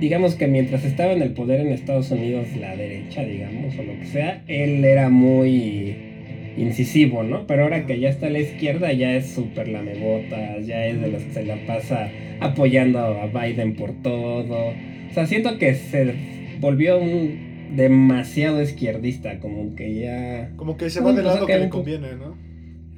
digamos 0.00 0.36
que 0.36 0.46
mientras 0.46 0.84
estaba 0.84 1.12
en 1.12 1.22
el 1.22 1.32
poder 1.32 1.60
en 1.60 1.72
Estados 1.72 2.10
Unidos, 2.12 2.46
la 2.58 2.76
derecha, 2.76 3.24
digamos, 3.24 3.76
o 3.76 3.82
lo 3.82 3.98
que 3.98 4.06
sea, 4.06 4.44
él 4.46 4.84
era 4.84 5.08
muy 5.08 6.15
incisivo, 6.56 7.22
¿no? 7.22 7.46
Pero 7.46 7.64
ahora 7.64 7.86
que 7.86 8.00
ya 8.00 8.08
está 8.08 8.26
a 8.26 8.30
la 8.30 8.38
izquierda 8.38 8.92
ya 8.92 9.14
es 9.14 9.30
súper 9.30 9.68
lamebotas, 9.68 10.66
ya 10.66 10.86
es 10.86 11.00
de 11.00 11.08
los 11.08 11.22
que 11.22 11.32
se 11.32 11.44
la 11.44 11.56
pasa 11.66 12.10
apoyando 12.40 12.98
a 12.98 13.26
Biden 13.26 13.74
por 13.74 13.92
todo. 14.02 14.68
O 14.68 15.14
sea, 15.14 15.26
siento 15.26 15.58
que 15.58 15.74
se 15.74 16.14
volvió 16.60 16.98
un 16.98 17.76
demasiado 17.76 18.62
izquierdista, 18.62 19.38
como 19.40 19.74
que 19.74 19.94
ya... 19.94 20.52
Como 20.56 20.76
que 20.76 20.90
se 20.90 21.00
va 21.00 21.12
del 21.12 21.24
lado 21.24 21.46
que, 21.46 21.58
le 21.58 21.68
conviene, 21.68 22.14
¿no? 22.14 22.36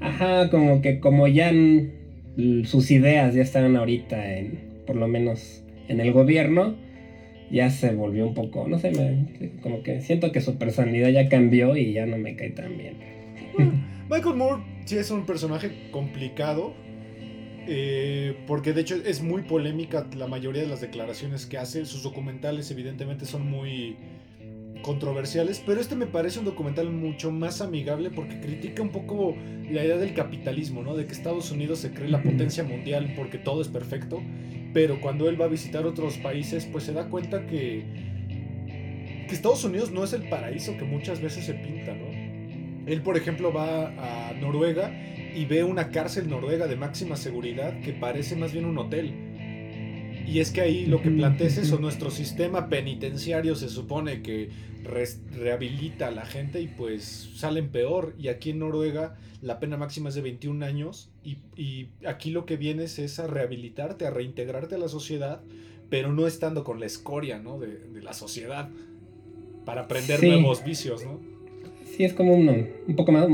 Ajá, 0.01 0.51
como 0.51 0.81
que 0.81 1.01
como 1.01 1.27
ya 1.27 1.53
sus 2.65 2.91
ideas 2.91 3.35
ya 3.35 3.43
están 3.43 3.75
ahorita 3.75 4.37
en, 4.37 4.61
por 4.87 4.95
lo 4.97 5.09
menos 5.09 5.65
en 5.89 6.01
el 6.01 6.13
gobierno, 6.13 6.77
ya 7.51 7.71
se 7.71 7.93
volvió 7.95 8.27
un 8.27 8.35
poco, 8.35 8.69
no 8.69 8.79
sé, 8.79 8.93
como 9.63 9.83
que 9.83 10.03
siento 10.03 10.31
que 10.31 10.41
su 10.41 10.57
personalidad 10.57 11.09
ya 11.09 11.29
cambió 11.29 11.77
y 11.77 11.93
ya 11.93 12.07
no 12.07 12.19
me 12.19 12.37
cae 12.37 12.51
tan 12.51 12.77
bien. 12.77 13.18
Michael 14.11 14.37
Moore 14.37 14.63
sí 14.85 14.97
es 14.97 15.11
un 15.11 15.27
personaje 15.27 15.91
complicado. 15.91 16.75
Eh, 17.71 18.45
porque 18.47 18.73
de 18.73 18.81
hecho 18.81 18.97
es 18.97 19.23
muy 19.23 19.43
polémica 19.43 20.07
la 20.17 20.27
mayoría 20.27 20.63
de 20.63 20.69
las 20.69 20.81
declaraciones 20.81 21.45
que 21.45 21.59
hace. 21.59 21.85
Sus 21.85 22.03
documentales 22.03 22.71
evidentemente 22.71 23.27
son 23.27 23.49
muy 23.49 23.97
controversiales, 24.83 25.63
pero 25.67 25.81
este 25.81 25.95
me 25.95 26.07
parece 26.07 26.39
un 26.39 26.47
documental 26.47 26.91
mucho 26.91 27.31
más 27.31 27.61
amigable 27.61 28.11
porque 28.11 28.41
critica 28.41 28.83
un 28.83 28.91
poco 28.91 29.37
la 29.71 29.85
idea 29.85 29.99
del 29.99 30.15
capitalismo, 30.15 30.83
¿no? 30.83 30.97
De 30.97 31.05
que 31.05 31.13
Estados 31.13 31.51
Unidos 31.51 31.81
se 31.81 31.91
cree 31.91 32.09
la 32.09 32.23
potencia 32.23 32.65
mundial 32.65 33.13
porque 33.17 33.37
todo 33.37 33.61
es 33.61 33.69
perfecto, 33.69 34.23
pero 34.73 35.01
cuando 35.01 35.29
él 35.29 35.39
va 35.39 35.45
a 35.45 35.49
visitar 35.49 35.85
otros 35.85 36.17
países, 36.19 36.67
pues 36.67 36.85
se 36.85 36.93
da 36.93 37.11
cuenta 37.11 37.47
que, 37.47 37.85
que 39.29 39.35
Estados 39.35 39.65
Unidos 39.65 39.91
no 39.91 40.05
es 40.05 40.15
el 40.15 40.29
paraíso 40.29 40.77
que 40.79 40.85
muchas 40.85 41.21
veces 41.21 41.45
se 41.45 41.55
pinta, 41.55 41.95
¿no? 41.95 42.28
Él, 42.89 43.03
por 43.03 43.16
ejemplo, 43.16 43.53
va 43.53 44.28
a 44.28 44.32
Noruega 44.32 44.91
y 45.34 45.45
ve 45.45 45.62
una 45.62 45.91
cárcel 45.91 46.28
noruega 46.28 46.66
de 46.66 46.76
máxima 46.76 47.16
seguridad 47.16 47.80
que 47.80 47.93
parece 47.93 48.34
más 48.34 48.53
bien 48.53 48.64
un 48.64 48.78
hotel. 48.78 50.24
Y 50.26 50.41
es 50.41 50.51
que 50.51 50.61
ahí 50.61 50.86
lo 50.86 51.01
que 51.01 51.11
plantea 51.11 51.47
es 51.47 51.59
eso, 51.59 51.78
nuestro 51.78 52.11
sistema 52.11 52.68
penitenciario 52.68 53.55
se 53.57 53.68
supone 53.68 54.22
que 54.22 54.51
rehabilita 54.84 56.09
a 56.09 56.11
la 56.11 56.26
gente 56.26 56.61
y 56.61 56.66
pues 56.66 57.30
salen 57.36 57.68
peor. 57.68 58.14
Y 58.18 58.28
aquí 58.28 58.51
en 58.51 58.61
Noruega 58.61 59.16
la 59.43 59.61
pena 59.61 59.76
máxima 59.76 60.09
es 60.09 60.14
de 60.14 60.22
21 60.22 60.64
años 60.64 61.11
y, 61.24 61.89
aquí 62.07 62.30
lo 62.30 62.47
que 62.47 62.57
vienes 62.57 62.99
es 62.99 63.18
a 63.18 63.26
rehabilitarte, 63.26 64.07
a 64.07 64.11
reintegrarte 64.11 64.74
a 64.74 64.78
la 64.78 64.89
sociedad, 64.89 65.41
pero 65.91 66.12
no 66.12 66.26
estando 66.26 66.64
con 66.64 66.80
la 66.80 66.86
escoria 66.86 67.39
¿no? 67.39 67.59
de, 67.59 68.03
la 68.03 68.12
sociedad 68.12 68.70
para 69.64 69.82
aprender 69.82 70.22
nuevos 70.22 70.64
vicios. 70.64 71.05
¿no? 71.05 71.38
Sí 71.99 72.05
es 72.05 72.13
como 72.13 72.33
un, 72.33 72.49
un 72.87 72.95
poco 72.95 73.11
más, 73.11 73.27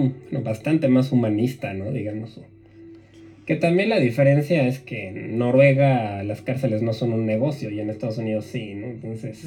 bastante 0.43 0.89
más 0.89 1.13
humanista, 1.13 1.75
¿no? 1.75 1.93
Digamos. 1.93 2.41
Que 3.45 3.57
también 3.57 3.91
la 3.91 4.01
diferencia 4.01 4.67
es 4.67 4.79
que 4.79 5.09
en 5.09 5.37
Noruega 5.37 6.23
las 6.25 6.41
cárceles 6.41 6.81
no 6.81 6.95
son 6.95 7.13
un 7.13 7.27
negocio 7.27 7.69
y 7.69 7.79
en 7.79 7.91
Estados 7.91 8.17
Unidos 8.17 8.47
sí, 8.47 8.73
¿no? 8.75 8.87
Entonces, 8.87 9.45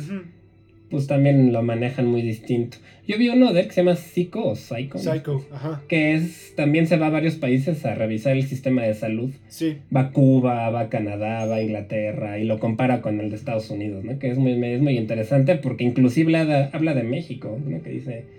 pues 0.92 1.08
también 1.08 1.52
lo 1.52 1.64
manejan 1.64 2.06
muy 2.06 2.22
distinto. 2.22 2.78
Yo 3.08 3.18
vi 3.18 3.30
uno 3.30 3.54
de 3.54 3.62
él 3.62 3.68
que 3.68 3.74
se 3.74 3.82
llama 3.82 3.96
Psycho 3.96 4.50
o 4.50 4.56
Psycho. 4.56 5.00
Psycho, 5.00 5.44
ajá. 5.52 5.82
Que 5.88 6.14
es, 6.14 6.54
también 6.56 6.86
se 6.86 6.98
va 6.98 7.08
a 7.08 7.10
varios 7.10 7.38
países 7.38 7.84
a 7.88 7.96
revisar 7.96 8.38
el 8.38 8.46
sistema 8.46 8.84
de 8.84 8.94
salud. 8.94 9.32
Sí. 9.48 9.78
Va 9.96 10.02
a 10.02 10.12
Cuba, 10.12 10.70
va 10.70 10.82
a 10.82 10.90
Canadá, 10.90 11.48
va 11.48 11.56
a 11.56 11.64
Inglaterra 11.64 12.38
y 12.38 12.44
lo 12.44 12.60
compara 12.60 13.02
con 13.02 13.20
el 13.20 13.32
de 13.32 13.36
Estados 13.36 13.72
Unidos, 13.72 14.04
¿no? 14.04 14.20
Que 14.20 14.30
es 14.30 14.38
muy, 14.38 14.52
es 14.64 14.82
muy 14.82 14.96
interesante 14.96 15.56
porque 15.56 15.86
inclusive 15.86 16.38
habla, 16.38 16.70
habla 16.72 16.94
de 16.94 17.02
México, 17.02 17.58
¿no? 17.66 17.82
Que 17.82 17.90
dice 17.90 18.37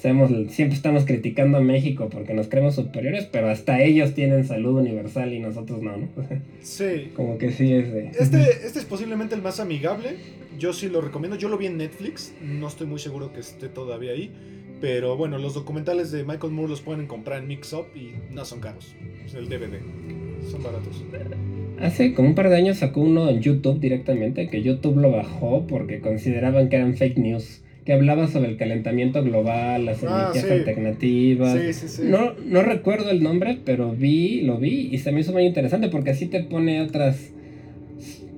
siempre 0.00 0.74
estamos 0.74 1.04
criticando 1.04 1.58
a 1.58 1.60
México 1.60 2.08
porque 2.10 2.34
nos 2.34 2.48
creemos 2.48 2.74
superiores, 2.74 3.26
pero 3.30 3.48
hasta 3.48 3.82
ellos 3.82 4.14
tienen 4.14 4.44
salud 4.44 4.80
universal 4.80 5.32
y 5.32 5.40
nosotros 5.40 5.82
no, 5.82 5.96
¿no? 5.96 6.08
Sí. 6.62 7.10
Como 7.14 7.38
que 7.38 7.52
sí 7.52 7.72
es 7.72 7.92
de... 7.92 8.08
Este, 8.18 8.66
este 8.66 8.78
es 8.78 8.84
posiblemente 8.84 9.34
el 9.34 9.42
más 9.42 9.60
amigable. 9.60 10.16
Yo 10.58 10.72
sí 10.72 10.88
lo 10.88 11.00
recomiendo. 11.00 11.36
Yo 11.36 11.48
lo 11.48 11.58
vi 11.58 11.66
en 11.66 11.76
Netflix. 11.76 12.32
No 12.42 12.68
estoy 12.68 12.86
muy 12.86 12.98
seguro 12.98 13.32
que 13.32 13.40
esté 13.40 13.68
todavía 13.68 14.12
ahí. 14.12 14.30
Pero 14.80 15.16
bueno, 15.16 15.38
los 15.38 15.54
documentales 15.54 16.10
de 16.10 16.24
Michael 16.24 16.52
Moore 16.52 16.70
los 16.70 16.80
pueden 16.80 17.06
comprar 17.06 17.42
en 17.42 17.48
Mix 17.48 17.72
Up 17.72 17.86
y 17.94 18.12
no 18.32 18.44
son 18.44 18.60
caros. 18.60 18.94
Es 19.26 19.34
el 19.34 19.48
DVD. 19.48 19.78
Son 20.50 20.62
baratos. 20.62 21.04
Hace 21.78 22.14
como 22.14 22.28
un 22.28 22.34
par 22.34 22.48
de 22.48 22.56
años 22.56 22.78
sacó 22.78 23.00
uno 23.00 23.28
en 23.28 23.40
YouTube 23.40 23.80
directamente, 23.80 24.48
que 24.48 24.62
YouTube 24.62 24.96
lo 24.96 25.10
bajó 25.10 25.66
porque 25.66 26.00
consideraban 26.00 26.68
que 26.68 26.76
eran 26.76 26.96
fake 26.96 27.18
news 27.18 27.62
que 27.84 27.92
hablaba 27.92 28.26
sobre 28.26 28.50
el 28.50 28.56
calentamiento 28.56 29.22
global, 29.22 29.86
las 29.86 30.04
ah, 30.04 30.32
energías 30.32 30.50
alternativas. 30.50 31.58
no, 32.02 32.32
no 32.44 32.62
recuerdo 32.62 33.10
el 33.10 33.22
nombre, 33.22 33.58
pero 33.64 33.92
vi, 33.92 34.42
lo 34.42 34.58
vi 34.58 34.88
y 34.92 34.98
se 34.98 35.12
me 35.12 35.20
hizo 35.20 35.32
muy 35.32 35.44
interesante 35.44 35.88
porque 35.88 36.10
así 36.10 36.26
te 36.26 36.42
pone 36.42 36.82
otras 36.82 37.30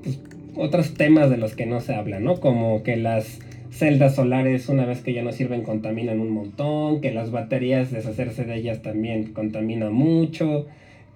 pues, 0.03 0.21
otros 0.55 0.95
temas 0.95 1.31
de 1.31 1.39
los 1.39 1.55
que 1.55 1.67
no 1.67 1.81
se 1.81 1.95
habla, 1.95 2.21
¿no? 2.21 2.41
Como 2.41 2.83
que 2.83 2.97
las 2.97 3.41
celdas 3.71 4.15
solares 4.15 4.69
una 4.69 4.85
vez 4.85 5.01
que 5.01 5.15
ya 5.15 5.23
no 5.23 5.33
sirven 5.33 5.63
contaminan 5.63 6.21
un 6.21 6.31
montón, 6.31 7.01
que 7.01 7.11
las 7.11 7.31
baterías 7.31 7.91
deshacerse 7.91 8.45
de 8.45 8.57
ellas 8.57 8.83
también 8.83 9.33
contamina 9.33 9.91
mucho, 9.91 10.67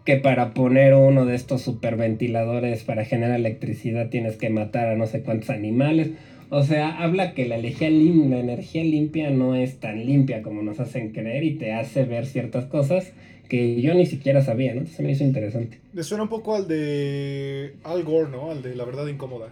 que 0.05 0.16
para 0.16 0.55
poner 0.55 0.95
uno 0.95 1.27
de 1.27 1.35
estos 1.35 1.62
superventiladores 1.62 2.83
para 2.85 3.05
generar 3.05 3.39
electricidad 3.39 4.09
tienes 4.09 4.37
que 4.37 4.51
matar 4.51 4.89
a 4.89 4.97
no 4.97 5.07
sé 5.07 5.22
cuántos 5.22 5.51
animales. 5.51 6.11
O 6.49 6.62
sea, 6.62 7.03
habla 7.03 7.34
que 7.34 7.47
la 7.47 7.57
energía, 7.57 7.90
la 7.90 8.38
energía 8.38 8.84
limpia 8.84 9.30
no 9.30 9.57
es 9.57 9.80
tan 9.80 10.07
limpia 10.07 10.42
como 10.42 10.62
nos 10.62 10.78
hacen 10.78 11.12
creer 11.12 11.42
y 11.44 11.55
te 11.55 11.72
hace 11.72 12.05
ver 12.05 12.26
ciertas 12.26 12.66
cosas 12.66 13.12
que 13.49 13.80
yo 13.80 13.94
ni 13.94 14.07
siquiera 14.07 14.42
sabía, 14.42 14.72
¿no? 14.74 14.80
Entonces 14.80 15.05
me 15.05 15.12
hizo 15.12 15.24
interesante. 15.24 15.78
Me 15.92 16.03
suena 16.03 16.24
un 16.24 16.28
poco 16.28 16.55
al 16.55 16.68
de 16.68 17.74
Al 17.84 18.03
Gore, 18.05 18.30
¿no? 18.30 18.51
Al 18.51 18.62
de 18.62 18.74
La 18.76 18.84
Verdad 18.84 19.07
Incómoda. 19.07 19.49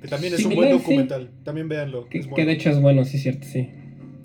Que 0.00 0.08
también 0.08 0.34
es 0.34 0.44
un 0.44 0.54
buen 0.54 0.70
documental. 0.70 1.30
También 1.44 1.68
véanlo. 1.68 2.08
Que, 2.08 2.20
de 2.20 2.52
hecho 2.52 2.70
es 2.70 2.80
bueno, 2.80 3.04
sí, 3.04 3.18
cierto, 3.18 3.46
sí. 3.46 3.68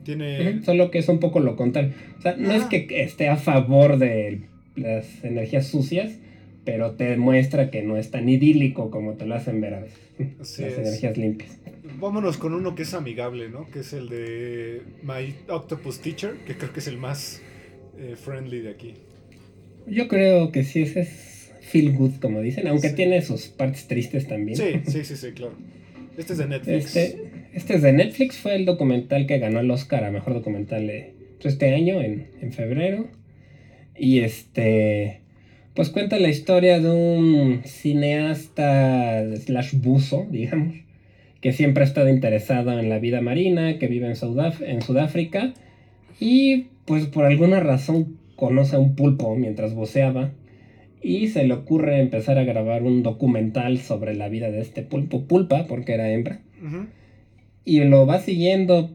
Tiene... 0.04 0.64
Solo 0.64 0.90
que 0.90 1.00
es 1.00 1.10
un 1.10 1.20
poco 1.20 1.40
lo 1.40 1.56
contrario. 1.56 1.92
O 2.18 2.22
sea, 2.22 2.36
no 2.36 2.52
es 2.54 2.64
que 2.64 2.88
esté 2.90 3.30
a 3.30 3.38
favor 3.38 3.98
de 3.98 4.42
las 4.76 5.24
energías 5.24 5.68
sucias, 5.68 6.18
pero 6.64 6.92
te 6.92 7.04
demuestra 7.06 7.70
que 7.70 7.84
no 7.84 7.98
es 7.98 8.10
tan 8.10 8.28
idílico 8.28 8.90
como 8.90 9.14
te 9.14 9.26
lo 9.26 9.36
hacen 9.36 9.62
ver 9.62 9.76
a 9.76 9.80
veces. 9.82 10.00
las 10.40 10.60
energías 10.60 11.18
limpias. 11.18 11.58
Vámonos 12.00 12.38
con 12.38 12.54
uno 12.54 12.76
que 12.76 12.84
es 12.84 12.94
amigable, 12.94 13.50
¿no? 13.50 13.70
Que 13.72 13.80
es 13.80 13.92
el 13.94 14.08
de 14.08 14.82
My 15.02 15.34
Octopus 15.50 16.00
Teacher, 16.00 16.36
que 16.46 16.56
creo 16.56 16.72
que 16.72 16.80
es 16.80 16.88
el 16.88 16.98
más 16.98 17.42
eh, 17.98 18.16
friendly 18.16 18.60
de 18.62 18.70
aquí. 18.70 18.94
Yo 19.88 20.08
creo 20.08 20.52
que 20.52 20.64
sí, 20.64 20.84
ese 20.84 21.02
es 21.02 21.54
feel 21.62 21.94
good, 21.94 22.16
como 22.22 22.42
dicen, 22.42 22.68
aunque 22.68 22.92
tiene 22.92 23.22
sus 23.22 23.48
partes 23.48 23.88
tristes 23.88 24.28
también. 24.28 24.58
Sí, 24.58 24.92
sí, 24.92 25.04
sí, 25.04 25.16
sí, 25.16 25.32
claro. 25.32 25.56
Este 26.18 26.34
es 26.34 26.40
de 26.40 26.48
Netflix. 26.48 26.96
Este, 26.96 27.32
este 27.54 27.76
es 27.76 27.82
de 27.82 27.94
Netflix, 27.94 28.38
fue 28.38 28.56
el 28.56 28.66
documental 28.66 29.26
que 29.26 29.40
ganó 29.40 29.60
el 29.60 29.72
Oscar 29.72 30.04
a 30.04 30.12
Mejor 30.12 30.34
Documental 30.34 30.90
este 31.44 31.74
año, 31.74 32.02
en, 32.02 32.28
en 32.42 32.54
febrero. 32.54 33.08
Y 33.96 34.20
este, 34.20 35.22
pues 35.74 35.90
cuenta 35.90 36.20
la 36.20 36.30
historia 36.30 36.80
de 36.80 36.90
un 36.90 37.62
cineasta 37.66 39.36
slash 39.38 39.74
buzo, 39.76 40.28
digamos, 40.30 40.76
que 41.48 41.54
siempre 41.54 41.86
ha 41.86 41.88
estado 41.88 42.10
interesado 42.10 42.78
en 42.78 42.90
la 42.90 43.00
vida 43.00 43.22
marina, 43.22 43.80
que 43.80 43.88
vive 43.88 44.08
en, 44.08 44.18
en 44.68 44.82
Sudáfrica 44.82 45.54
y 46.20 46.66
pues 46.84 47.06
por 47.06 47.24
alguna 47.24 47.62
razón 47.62 48.18
conoce 48.36 48.76
a 48.76 48.80
un 48.80 48.96
pulpo 48.96 49.34
mientras 49.34 49.74
buceaba 49.74 50.32
y 51.02 51.30
se 51.30 51.48
le 51.48 51.54
ocurre 51.54 52.02
empezar 52.02 52.38
a 52.38 52.44
grabar 52.44 52.84
un 52.84 53.02
documental 53.02 53.78
sobre 53.78 54.14
la 54.14 54.28
vida 54.28 54.52
de 54.52 54.60
este 54.60 54.82
pulpo, 54.82 55.24
pulpa, 55.24 55.68
porque 55.68 55.94
era 55.94 56.12
hembra. 56.12 56.42
Y 57.64 57.80
lo 57.86 58.06
va 58.06 58.20
siguiendo 58.20 58.90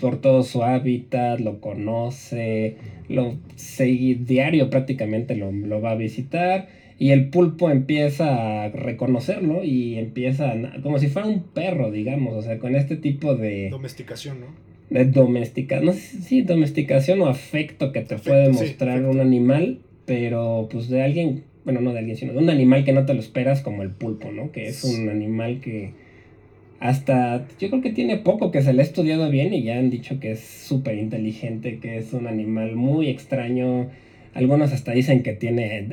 por 0.00 0.22
todo 0.22 0.44
su 0.44 0.62
hábitat, 0.62 1.40
lo 1.40 1.60
conoce, 1.60 2.78
lo 3.10 3.36
sigue 3.56 4.14
diario 4.14 4.70
prácticamente 4.70 5.36
lo, 5.36 5.52
lo, 5.52 5.82
va 5.82 5.90
a 5.90 5.96
visitar 5.96 6.68
y 6.98 7.10
el 7.10 7.28
pulpo 7.28 7.70
empieza 7.70 8.64
a 8.64 8.68
reconocerlo 8.70 9.62
y 9.64 9.96
empieza 9.96 10.54
como 10.82 10.98
si 10.98 11.08
fuera 11.08 11.28
un 11.28 11.42
perro, 11.42 11.90
digamos, 11.90 12.34
o 12.34 12.42
sea, 12.42 12.58
con 12.58 12.74
este 12.74 12.96
tipo 12.96 13.34
de 13.34 13.68
domesticación, 13.70 14.40
¿no? 14.40 14.66
de 14.90 15.04
domesticación, 15.04 15.86
no 15.86 15.92
sé 15.92 16.22
si 16.22 16.42
domesticación 16.42 17.20
o 17.20 17.26
afecto 17.26 17.92
que 17.92 18.02
te 18.02 18.16
puede 18.18 18.50
mostrar 18.50 19.04
un 19.04 19.20
animal, 19.20 19.80
pero 20.04 20.68
pues 20.70 20.88
de 20.88 21.02
alguien, 21.02 21.44
bueno, 21.64 21.80
no 21.80 21.92
de 21.92 21.98
alguien, 21.98 22.16
sino 22.16 22.32
de 22.32 22.38
un 22.38 22.50
animal 22.50 22.84
que 22.84 22.92
no 22.92 23.04
te 23.04 23.14
lo 23.14 23.20
esperas 23.20 23.62
como 23.62 23.82
el 23.82 23.90
pulpo, 23.90 24.30
¿no? 24.30 24.52
Que 24.52 24.68
es 24.68 24.84
un 24.84 25.08
animal 25.08 25.60
que 25.60 25.92
hasta, 26.78 27.46
yo 27.58 27.70
creo 27.70 27.82
que 27.82 27.90
tiene 27.90 28.18
poco 28.18 28.50
que 28.50 28.62
se 28.62 28.72
le 28.72 28.82
ha 28.82 28.84
estudiado 28.84 29.30
bien 29.30 29.54
y 29.54 29.62
ya 29.62 29.78
han 29.78 29.90
dicho 29.90 30.20
que 30.20 30.32
es 30.32 30.40
súper 30.40 30.98
inteligente, 30.98 31.78
que 31.78 31.96
es 31.96 32.12
un 32.12 32.26
animal 32.26 32.76
muy 32.76 33.08
extraño, 33.08 33.88
algunos 34.36 34.72
hasta 34.72 34.92
dicen 34.92 35.22
que 35.22 35.32
tiene 35.32 35.88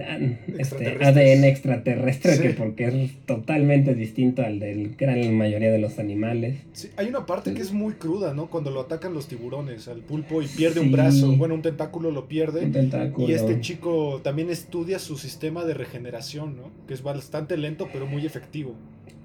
este, 0.58 0.98
ADN 1.02 1.46
extraterrestre, 1.46 2.40
que 2.40 2.50
porque 2.50 2.86
es 2.86 3.12
totalmente 3.26 3.96
distinto 3.96 4.44
al 4.44 4.60
del 4.60 4.96
gran 4.96 5.34
mayoría 5.36 5.72
de 5.72 5.80
los 5.80 5.98
animales. 5.98 6.58
Sí, 6.74 6.90
hay 6.98 7.08
una 7.08 7.26
parte 7.26 7.54
que 7.54 7.62
es 7.62 7.72
muy 7.72 7.94
cruda, 7.94 8.34
¿no? 8.34 8.48
Cuando 8.48 8.70
lo 8.70 8.82
atacan 8.82 9.14
los 9.14 9.28
tiburones 9.28 9.88
al 9.88 10.02
pulpo 10.02 10.42
y 10.42 10.48
pierde 10.48 10.82
un 10.82 10.92
brazo, 10.92 11.32
bueno, 11.38 11.56
un 11.56 11.62
tentáculo 11.62 12.12
lo 12.12 12.28
pierde. 12.28 12.70
Y 13.18 13.32
este 13.32 13.62
chico 13.62 14.20
también 14.24 14.50
estudia 14.50 15.00
su 15.00 15.18
sistema 15.18 15.64
de 15.64 15.74
regeneración, 15.74 16.58
¿no? 16.58 16.70
Que 16.88 16.94
es 16.94 17.02
bastante 17.02 17.56
lento, 17.56 17.88
pero 17.94 18.08
muy 18.08 18.26
efectivo. 18.26 18.76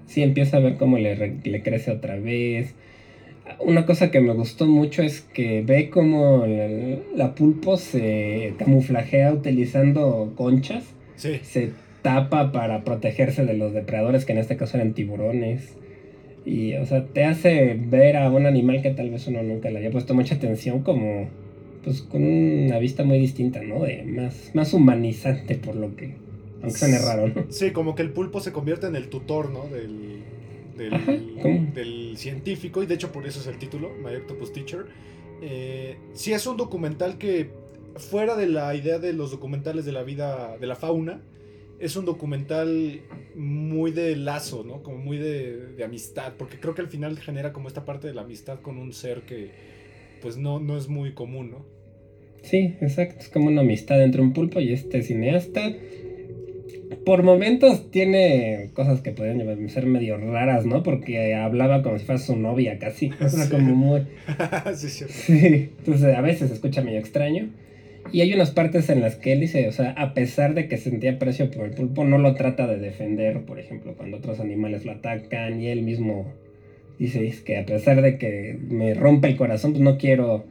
Sí, 0.07 0.23
empieza 0.23 0.57
a 0.57 0.59
ver 0.61 0.77
cómo 0.77 0.97
le, 0.97 1.39
le 1.43 1.61
crece 1.61 1.91
otra 1.91 2.17
vez 2.17 2.73
una 3.59 3.85
cosa 3.85 4.11
que 4.11 4.21
me 4.21 4.33
gustó 4.33 4.67
mucho 4.67 5.01
es 5.01 5.21
que 5.21 5.61
ve 5.61 5.89
como 5.89 6.45
la, 7.15 7.35
pulpo 7.35 7.77
se 7.77 8.53
camuflajea 8.57 9.33
utilizando 9.33 10.33
conchas. 10.35 10.85
Se 11.15 11.71
tapa 12.01 12.51
para 12.51 12.83
protegerse 12.83 13.45
de 13.45 13.53
los 13.53 13.73
depredadores, 13.73 14.25
que 14.25 14.31
en 14.31 14.37
este 14.37 14.57
caso 14.57 14.77
eran 14.77 14.93
tiburones. 14.93 15.75
Y, 16.45 16.75
o 16.75 16.85
sea, 16.85 17.05
te 17.05 17.25
hace 17.25 17.77
ver 17.77 18.17
a 18.17 18.29
un 18.31 18.45
animal 18.45 18.81
que 18.81 18.91
tal 18.91 19.09
vez 19.09 19.27
uno 19.27 19.43
nunca 19.43 19.69
le 19.69 19.77
había 19.77 19.91
puesto 19.91 20.13
mucha 20.13 20.35
atención, 20.35 20.81
como, 20.83 21.27
pues, 21.83 22.01
con 22.01 22.23
una 22.23 22.79
vista 22.79 23.03
muy 23.03 23.19
distinta, 23.19 23.61
¿no? 23.61 23.83
De 23.83 24.03
más, 24.03 24.51
más 24.53 24.73
humanizante, 24.73 25.55
por 25.55 25.75
lo 25.75 25.95
que, 25.95 26.15
aunque 26.61 26.77
suene 26.77 26.97
raro, 26.99 27.27
¿no? 27.27 27.45
Sí, 27.49 27.71
como 27.71 27.93
que 27.93 28.03
el 28.03 28.11
pulpo 28.11 28.39
se 28.39 28.53
convierte 28.53 28.87
en 28.87 28.95
el 28.95 29.09
tutor, 29.09 29.51
¿no? 29.51 29.67
Del, 29.67 30.23
del, 30.83 32.17
científico, 32.17 32.81
y 32.83 32.85
de 32.85 32.95
hecho 32.95 33.11
por 33.11 33.27
eso 33.27 33.39
es 33.39 33.47
el 33.47 33.57
título, 33.57 33.91
My 34.03 34.15
Octopus 34.15 34.53
Teacher. 34.53 34.85
Eh, 35.41 35.97
si 36.13 36.33
es 36.33 36.45
un 36.47 36.57
documental 36.57 37.17
que, 37.17 37.51
fuera 37.95 38.35
de 38.35 38.47
la 38.47 38.73
idea 38.75 38.99
de 38.99 39.13
los 39.13 39.31
documentales 39.31 39.85
de 39.85 39.91
la 39.91 40.03
vida, 40.03 40.57
de 40.57 40.67
la 40.67 40.75
fauna, 40.75 41.21
es 41.79 41.95
un 41.95 42.05
documental 42.05 43.01
muy 43.35 43.91
de 43.91 44.15
lazo, 44.15 44.63
¿no? 44.65 44.83
Como 44.83 44.97
muy 44.97 45.17
de, 45.17 45.73
de, 45.73 45.83
amistad, 45.83 46.33
porque 46.37 46.59
creo 46.59 46.75
que 46.75 46.81
al 46.81 46.89
final 46.89 47.17
genera 47.19 47.53
como 47.53 47.67
esta 47.67 47.85
parte 47.85 48.07
de 48.07 48.13
la 48.13 48.21
amistad 48.21 48.59
con 48.59 48.77
un 48.77 48.91
ser 48.91 49.21
que, 49.21 49.51
pues 50.21 50.37
no, 50.37 50.59
no 50.59 50.77
es 50.77 50.89
muy 50.89 51.13
común, 51.13 51.51
¿no? 51.51 51.79
Sí, 52.41 52.75
exacto, 52.81 53.19
es 53.19 53.29
como 53.29 53.47
una 53.47 53.61
amistad 53.61 54.01
entre 54.03 54.21
un 54.21 54.33
pulpo 54.33 54.59
y 54.59 54.73
este 54.73 55.01
cineasta 55.01 55.73
por 57.05 57.23
momentos 57.23 57.91
tiene 57.91 58.71
cosas 58.73 59.01
que 59.01 59.11
pueden 59.11 59.69
ser 59.69 59.85
medio 59.85 60.17
raras, 60.17 60.65
¿no? 60.65 60.81
Porque 60.81 61.35
hablaba 61.35 61.83
como 61.83 61.99
si 61.99 62.05
fuera 62.05 62.19
su 62.19 62.35
novia 62.35 62.79
casi. 62.79 63.11
O 63.21 63.29
sea, 63.29 63.49
como 63.49 63.75
muy. 63.75 64.01
sí. 64.75 64.89
Sí. 64.89 65.71
Entonces 65.79 66.15
a 66.15 66.21
veces 66.21 66.49
se 66.49 66.55
escucha 66.55 66.81
medio 66.81 66.99
extraño. 66.99 67.49
Y 68.11 68.21
hay 68.21 68.33
unas 68.33 68.51
partes 68.51 68.89
en 68.89 69.01
las 69.01 69.15
que 69.15 69.33
él 69.33 69.41
dice, 69.41 69.67
o 69.67 69.71
sea, 69.71 69.91
a 69.91 70.13
pesar 70.15 70.55
de 70.55 70.67
que 70.67 70.77
sentía 70.77 71.11
aprecio 71.11 71.51
por 71.51 71.65
el 71.65 71.71
pulpo, 71.71 72.05
no 72.05 72.17
lo 72.17 72.33
trata 72.33 72.65
de 72.65 72.79
defender, 72.79 73.41
por 73.41 73.59
ejemplo, 73.59 73.93
cuando 73.95 74.17
otros 74.17 74.39
animales 74.39 74.85
lo 74.85 74.93
atacan. 74.93 75.61
Y 75.61 75.67
él 75.67 75.83
mismo 75.83 76.25
dice 76.97 77.27
es 77.27 77.41
que 77.41 77.57
a 77.57 77.65
pesar 77.65 78.01
de 78.01 78.17
que 78.17 78.57
me 78.67 78.95
rompe 78.95 79.27
el 79.27 79.37
corazón, 79.37 79.73
pues 79.73 79.83
no 79.83 79.97
quiero 79.97 80.45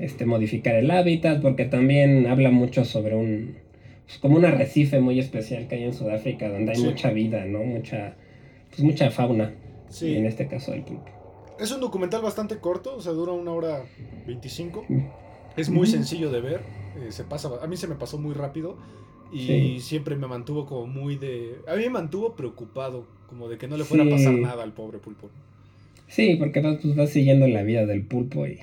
este, 0.00 0.26
modificar 0.26 0.74
el 0.74 0.90
hábitat, 0.90 1.40
porque 1.40 1.66
también 1.66 2.26
habla 2.26 2.50
mucho 2.50 2.84
sobre 2.84 3.14
un 3.14 3.67
como 4.16 4.38
un 4.38 4.44
arrecife 4.46 5.00
muy 5.00 5.18
especial 5.18 5.68
que 5.68 5.74
hay 5.74 5.84
en 5.84 5.92
Sudáfrica, 5.92 6.48
donde 6.48 6.72
hay 6.72 6.82
mucha 6.82 7.10
vida, 7.10 7.44
¿no? 7.44 7.58
Mucha, 7.58 8.16
pues 8.70 8.80
mucha 8.80 9.10
fauna. 9.10 9.52
Sí. 9.90 10.16
en 10.16 10.26
este 10.26 10.46
caso 10.48 10.72
el 10.72 10.82
pulpo. 10.82 11.10
Es 11.60 11.72
un 11.72 11.80
documental 11.80 12.22
bastante 12.22 12.58
corto, 12.58 12.96
o 12.96 13.00
sea, 13.00 13.12
dura 13.12 13.32
una 13.32 13.52
hora 13.52 13.82
25. 14.26 14.84
Mm. 14.88 15.00
Es 15.56 15.70
muy 15.70 15.86
sencillo 15.86 16.30
de 16.30 16.40
ver. 16.40 16.60
Eh, 17.00 17.10
se 17.10 17.24
pasa, 17.24 17.50
a 17.60 17.66
mí 17.66 17.76
se 17.76 17.86
me 17.86 17.96
pasó 17.96 18.18
muy 18.18 18.34
rápido 18.34 18.78
y 19.32 19.80
siempre 19.80 20.16
me 20.16 20.26
mantuvo 20.26 20.66
como 20.66 20.86
muy 20.86 21.16
de... 21.16 21.56
A 21.66 21.76
mí 21.76 21.82
me 21.82 21.90
mantuvo 21.90 22.34
preocupado, 22.34 23.06
como 23.28 23.48
de 23.48 23.58
que 23.58 23.68
no 23.68 23.76
le 23.76 23.84
fuera 23.84 24.04
a 24.04 24.08
pasar 24.08 24.32
nada 24.34 24.62
al 24.62 24.72
pobre 24.72 24.98
pulpo. 24.98 25.30
Sí, 26.06 26.36
porque 26.38 26.60
vas, 26.60 26.78
pues, 26.80 26.96
vas 26.96 27.10
siguiendo 27.10 27.46
la 27.46 27.62
vida 27.62 27.84
del 27.84 28.06
pulpo 28.06 28.46
y, 28.46 28.58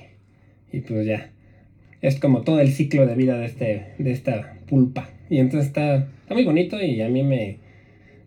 y 0.72 0.80
pues 0.80 1.06
ya. 1.06 1.30
Es 2.00 2.18
como 2.18 2.42
todo 2.42 2.60
el 2.60 2.72
ciclo 2.72 3.06
de 3.06 3.14
vida 3.14 3.38
de, 3.38 3.46
este, 3.46 3.94
de 3.98 4.10
esta 4.10 4.55
pulpa. 4.66 5.08
Y 5.30 5.38
entonces 5.38 5.68
está, 5.68 5.96
está 5.96 6.34
muy 6.34 6.44
bonito 6.44 6.82
y 6.82 7.00
a 7.00 7.08
mí 7.08 7.22
me... 7.22 7.58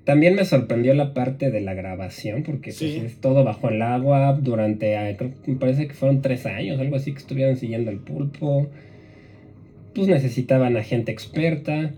También 0.06 0.34
me 0.34 0.44
sorprendió 0.44 0.96
la 0.96 1.14
parte 1.14 1.52
de 1.52 1.62
la 1.62 1.76
grabación, 1.76 2.42
porque 2.42 2.72
pues, 2.72 2.82
es 2.82 3.22
todo 3.22 3.44
bajo 3.44 3.70
el 3.70 3.80
agua 3.84 4.40
durante, 4.42 4.98
ah, 4.98 5.16
me 5.46 5.56
parece 5.56 5.88
que 5.88 5.94
fueron 5.94 6.24
tres 6.24 6.48
años, 6.48 6.80
algo 6.80 6.96
así, 6.96 7.12
que 7.12 7.20
estuvieron 7.20 7.58
siguiendo 7.58 7.92
el 7.92 8.00
pulpo. 8.00 8.68
Pues 9.94 10.08
necesitaban 10.08 10.78
a 10.78 10.84
gente 10.84 11.12
experta. 11.12 11.94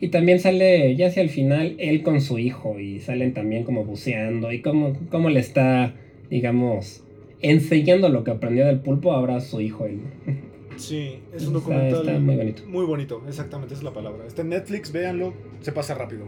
Y 0.00 0.08
también 0.08 0.40
sale, 0.40 0.96
ya 0.96 1.08
hacia 1.08 1.22
el 1.22 1.28
final, 1.28 1.74
él 1.78 2.02
con 2.02 2.22
su 2.22 2.38
hijo, 2.38 2.80
y 2.80 3.00
salen 3.00 3.34
también 3.34 3.64
como 3.64 3.84
buceando, 3.84 4.50
y 4.52 4.62
cómo, 4.62 4.96
cómo 5.10 5.28
le 5.28 5.40
está, 5.40 5.92
digamos, 6.30 7.04
enseñando 7.42 8.08
lo 8.08 8.24
que 8.24 8.30
aprendió 8.30 8.64
del 8.64 8.80
pulpo 8.80 9.12
ahora 9.12 9.36
a 9.36 9.40
su 9.40 9.60
hijo. 9.60 9.84
Él. 9.84 9.98
Sí, 10.80 11.20
es 11.32 11.46
un 11.46 11.52
documental 11.52 12.20
muy 12.20 12.36
bonito. 12.36 12.62
Muy 12.66 12.84
bonito, 12.84 13.22
exactamente, 13.28 13.74
es 13.74 13.82
la 13.82 13.92
palabra. 13.92 14.26
Está 14.26 14.42
en 14.42 14.48
Netflix, 14.48 14.90
véanlo, 14.90 15.34
se 15.60 15.72
pasa 15.72 15.94
rápido. 15.94 16.24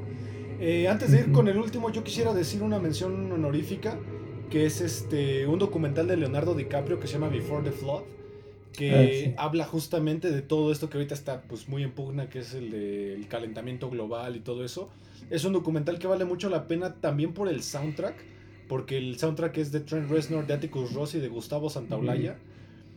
Eh, 0.61 0.87
antes 0.89 1.11
de 1.11 1.21
ir 1.21 1.33
con 1.33 1.49
el 1.49 1.57
último, 1.57 1.91
yo 1.91 2.05
quisiera 2.05 2.33
decir 2.33 2.63
una 2.63 2.79
mención 2.79 3.33
honorífica, 3.33 3.99
que 4.51 4.67
es 4.67 4.81
este 4.81 5.47
un 5.47 5.59
documental 5.59 6.07
de 6.07 6.17
Leonardo 6.17 6.55
DiCaprio 6.55 7.01
que 7.01 7.07
se 7.07 7.15
llama 7.15 7.29
Before 7.29 7.65
the 7.65 7.73
Flood, 7.73 8.03
que 8.73 9.35
ah, 9.37 9.45
habla 9.45 9.65
justamente 9.65 10.31
de 10.31 10.43
todo 10.43 10.71
esto 10.71 10.89
que 10.89 10.99
ahorita 10.99 11.15
está 11.15 11.43
pues 11.43 11.69
muy 11.69 11.83
en 11.83 11.93
pugna, 11.93 12.29
que 12.29 12.41
es 12.41 12.55
el 12.55 12.71
del 12.71 13.27
calentamiento 13.29 13.91
global 13.91 14.37
y 14.37 14.41
todo 14.41 14.65
eso. 14.65 14.91
Es 15.31 15.45
un 15.45 15.53
documental 15.53 15.99
que 15.99 16.07
vale 16.07 16.25
mucho 16.25 16.49
la 16.49 16.69
pena 16.69 16.95
también 16.95 17.33
por 17.33 17.49
el 17.49 17.63
soundtrack, 17.63 18.15
porque 18.69 18.99
el 18.99 19.19
soundtrack 19.19 19.57
es 19.59 19.73
de 19.73 19.81
Trent 19.81 20.11
Reznor, 20.11 20.47
de 20.47 20.55
Atticus 20.55 20.93
Ross 20.93 21.15
y 21.15 21.21
de 21.21 21.29
Gustavo 21.29 21.71
Santaolalla. 21.71 22.37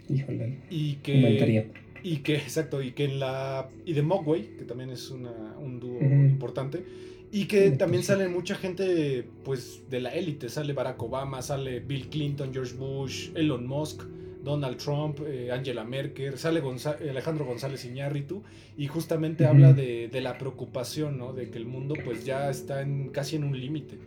Híjole. 0.09 0.57
Y 0.69 0.95
que, 0.95 1.69
Y 2.03 2.17
que, 2.17 2.35
exacto, 2.35 2.81
y 2.81 2.91
que 2.91 3.05
en 3.05 3.19
la. 3.19 3.69
Y 3.85 3.93
de 3.93 4.01
Mogwai, 4.01 4.57
que 4.57 4.65
también 4.65 4.89
es 4.89 5.09
una, 5.09 5.55
un 5.59 5.79
dúo 5.79 5.99
importante. 6.01 6.83
Y 7.31 7.45
que 7.45 7.71
también 7.71 8.03
sale 8.03 8.29
mucha 8.29 8.55
gente, 8.55 9.25
pues, 9.43 9.81
de 9.89 9.99
la 9.99 10.13
élite. 10.13 10.47
Sale 10.47 10.73
Barack 10.73 11.01
Obama, 11.01 11.41
sale 11.41 11.79
Bill 11.79 12.07
Clinton, 12.07 12.53
George 12.53 12.75
Bush, 12.75 13.31
Elon 13.35 13.67
Musk, 13.67 14.03
Donald 14.43 14.77
Trump, 14.77 15.19
eh, 15.27 15.51
Angela 15.51 15.83
Merkel, 15.83 16.37
sale 16.37 16.61
Alejandro 17.09 17.45
González 17.45 17.83
Iñárritu. 17.83 18.43
Y 18.77 18.87
justamente 18.87 19.45
habla 19.45 19.73
de, 19.73 20.07
de, 20.07 20.21
la 20.21 20.37
preocupación, 20.37 21.17
¿no? 21.17 21.33
De 21.33 21.49
que 21.49 21.57
el 21.57 21.65
mundo, 21.65 21.95
pues, 22.05 22.23
ya 22.23 22.49
está 22.49 22.81
en, 22.81 23.09
casi 23.09 23.35
en 23.35 23.43
un 23.43 23.59
límite. 23.59 23.97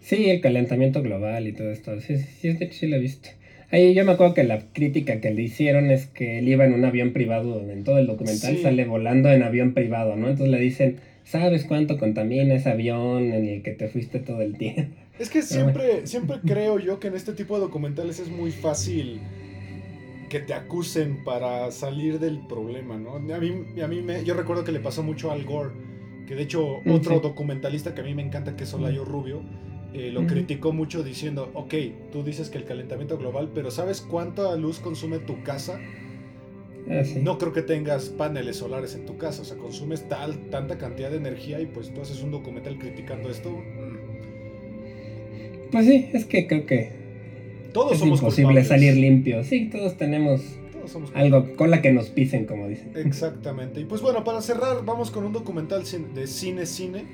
Sí, 0.00 0.30
el 0.30 0.40
calentamiento 0.40 1.02
global 1.02 1.46
y 1.46 1.52
todo 1.52 1.70
esto. 1.70 2.00
Sí, 2.00 2.18
sí, 2.18 2.56
sí, 2.56 2.68
sí 2.70 2.86
lo 2.86 2.96
he 2.96 3.00
visto. 3.00 3.30
Ahí 3.72 3.94
yo 3.94 4.04
me 4.04 4.12
acuerdo 4.12 4.34
que 4.34 4.42
la 4.42 4.60
crítica 4.72 5.20
que 5.20 5.30
le 5.32 5.42
hicieron 5.42 5.90
es 5.90 6.06
que 6.06 6.38
él 6.38 6.48
iba 6.48 6.64
en 6.64 6.72
un 6.72 6.84
avión 6.84 7.12
privado, 7.12 7.60
en 7.70 7.84
todo 7.84 7.98
el 7.98 8.06
documental 8.08 8.58
sale 8.58 8.84
volando 8.84 9.30
en 9.30 9.44
avión 9.44 9.74
privado, 9.74 10.16
¿no? 10.16 10.28
Entonces 10.28 10.48
le 10.48 10.60
dicen, 10.60 10.96
¿sabes 11.24 11.64
cuánto 11.64 11.96
contamina 11.96 12.54
ese 12.54 12.70
avión 12.70 13.32
en 13.32 13.46
el 13.46 13.62
que 13.62 13.70
te 13.70 13.88
fuiste 13.88 14.18
todo 14.18 14.42
el 14.42 14.58
tiempo? 14.58 14.96
Es 15.20 15.30
que 15.30 15.42
siempre, 15.42 16.06
siempre 16.08 16.38
creo 16.44 16.80
yo 16.80 16.98
que 16.98 17.08
en 17.08 17.14
este 17.14 17.32
tipo 17.32 17.54
de 17.54 17.60
documentales 17.60 18.18
es 18.18 18.28
muy 18.28 18.50
fácil 18.50 19.20
que 20.28 20.40
te 20.40 20.54
acusen 20.54 21.22
para 21.24 21.70
salir 21.70 22.18
del 22.18 22.40
problema, 22.46 22.96
¿no? 22.96 23.16
A 23.16 23.18
mí, 23.20 23.52
a 23.82 23.86
mí 23.86 24.02
me, 24.02 24.24
yo 24.24 24.34
recuerdo 24.34 24.64
que 24.64 24.72
le 24.72 24.80
pasó 24.80 25.02
mucho 25.04 25.30
al 25.30 25.44
Gore, 25.44 25.70
que 26.26 26.34
de 26.34 26.42
hecho 26.42 26.80
mm, 26.84 26.90
otro 26.90 27.20
documentalista 27.20 27.94
que 27.94 28.00
a 28.00 28.04
mí 28.04 28.14
me 28.14 28.22
encanta, 28.22 28.56
que 28.56 28.64
es 28.64 28.74
Olayo 28.74 29.04
Rubio, 29.04 29.42
eh, 29.92 30.10
lo 30.12 30.26
criticó 30.26 30.72
mucho 30.72 31.02
diciendo, 31.02 31.50
ok, 31.54 31.74
tú 32.12 32.22
dices 32.22 32.48
que 32.48 32.58
el 32.58 32.64
calentamiento 32.64 33.18
global, 33.18 33.50
pero 33.54 33.70
¿sabes 33.70 34.00
cuánta 34.00 34.54
luz 34.56 34.78
consume 34.78 35.18
tu 35.18 35.42
casa? 35.42 35.80
Ah, 36.88 37.02
no 37.20 37.38
creo 37.38 37.52
que 37.52 37.62
tengas 37.62 38.08
paneles 38.08 38.56
solares 38.56 38.94
en 38.94 39.04
tu 39.04 39.16
casa, 39.16 39.42
o 39.42 39.44
sea, 39.44 39.56
consumes 39.56 40.08
tal, 40.08 40.50
tanta 40.50 40.78
cantidad 40.78 41.10
de 41.10 41.16
energía 41.16 41.60
y 41.60 41.66
pues 41.66 41.92
tú 41.92 42.00
haces 42.00 42.22
un 42.22 42.30
documental 42.30 42.78
criticando 42.78 43.30
esto. 43.30 43.50
Pues 45.70 45.86
sí, 45.86 46.08
es 46.12 46.24
que 46.24 46.46
creo 46.46 46.66
que 46.66 46.92
todos 47.72 47.92
es 47.92 47.98
somos 47.98 48.20
imposible 48.20 48.64
salir 48.64 48.96
limpios. 48.96 49.46
Sí, 49.46 49.68
todos 49.70 49.96
tenemos 49.96 50.40
algo 51.14 51.54
con 51.56 51.70
la 51.70 51.82
que 51.82 51.92
nos 51.92 52.08
pisen, 52.08 52.46
como 52.46 52.68
dicen. 52.68 52.92
Exactamente. 52.94 53.80
Y 53.80 53.84
pues 53.84 54.00
bueno, 54.02 54.24
para 54.24 54.40
cerrar, 54.40 54.84
vamos 54.84 55.10
con 55.10 55.24
un 55.24 55.32
documental 55.32 55.82
de 56.14 56.26
cine 56.26 56.66
cine 56.66 57.04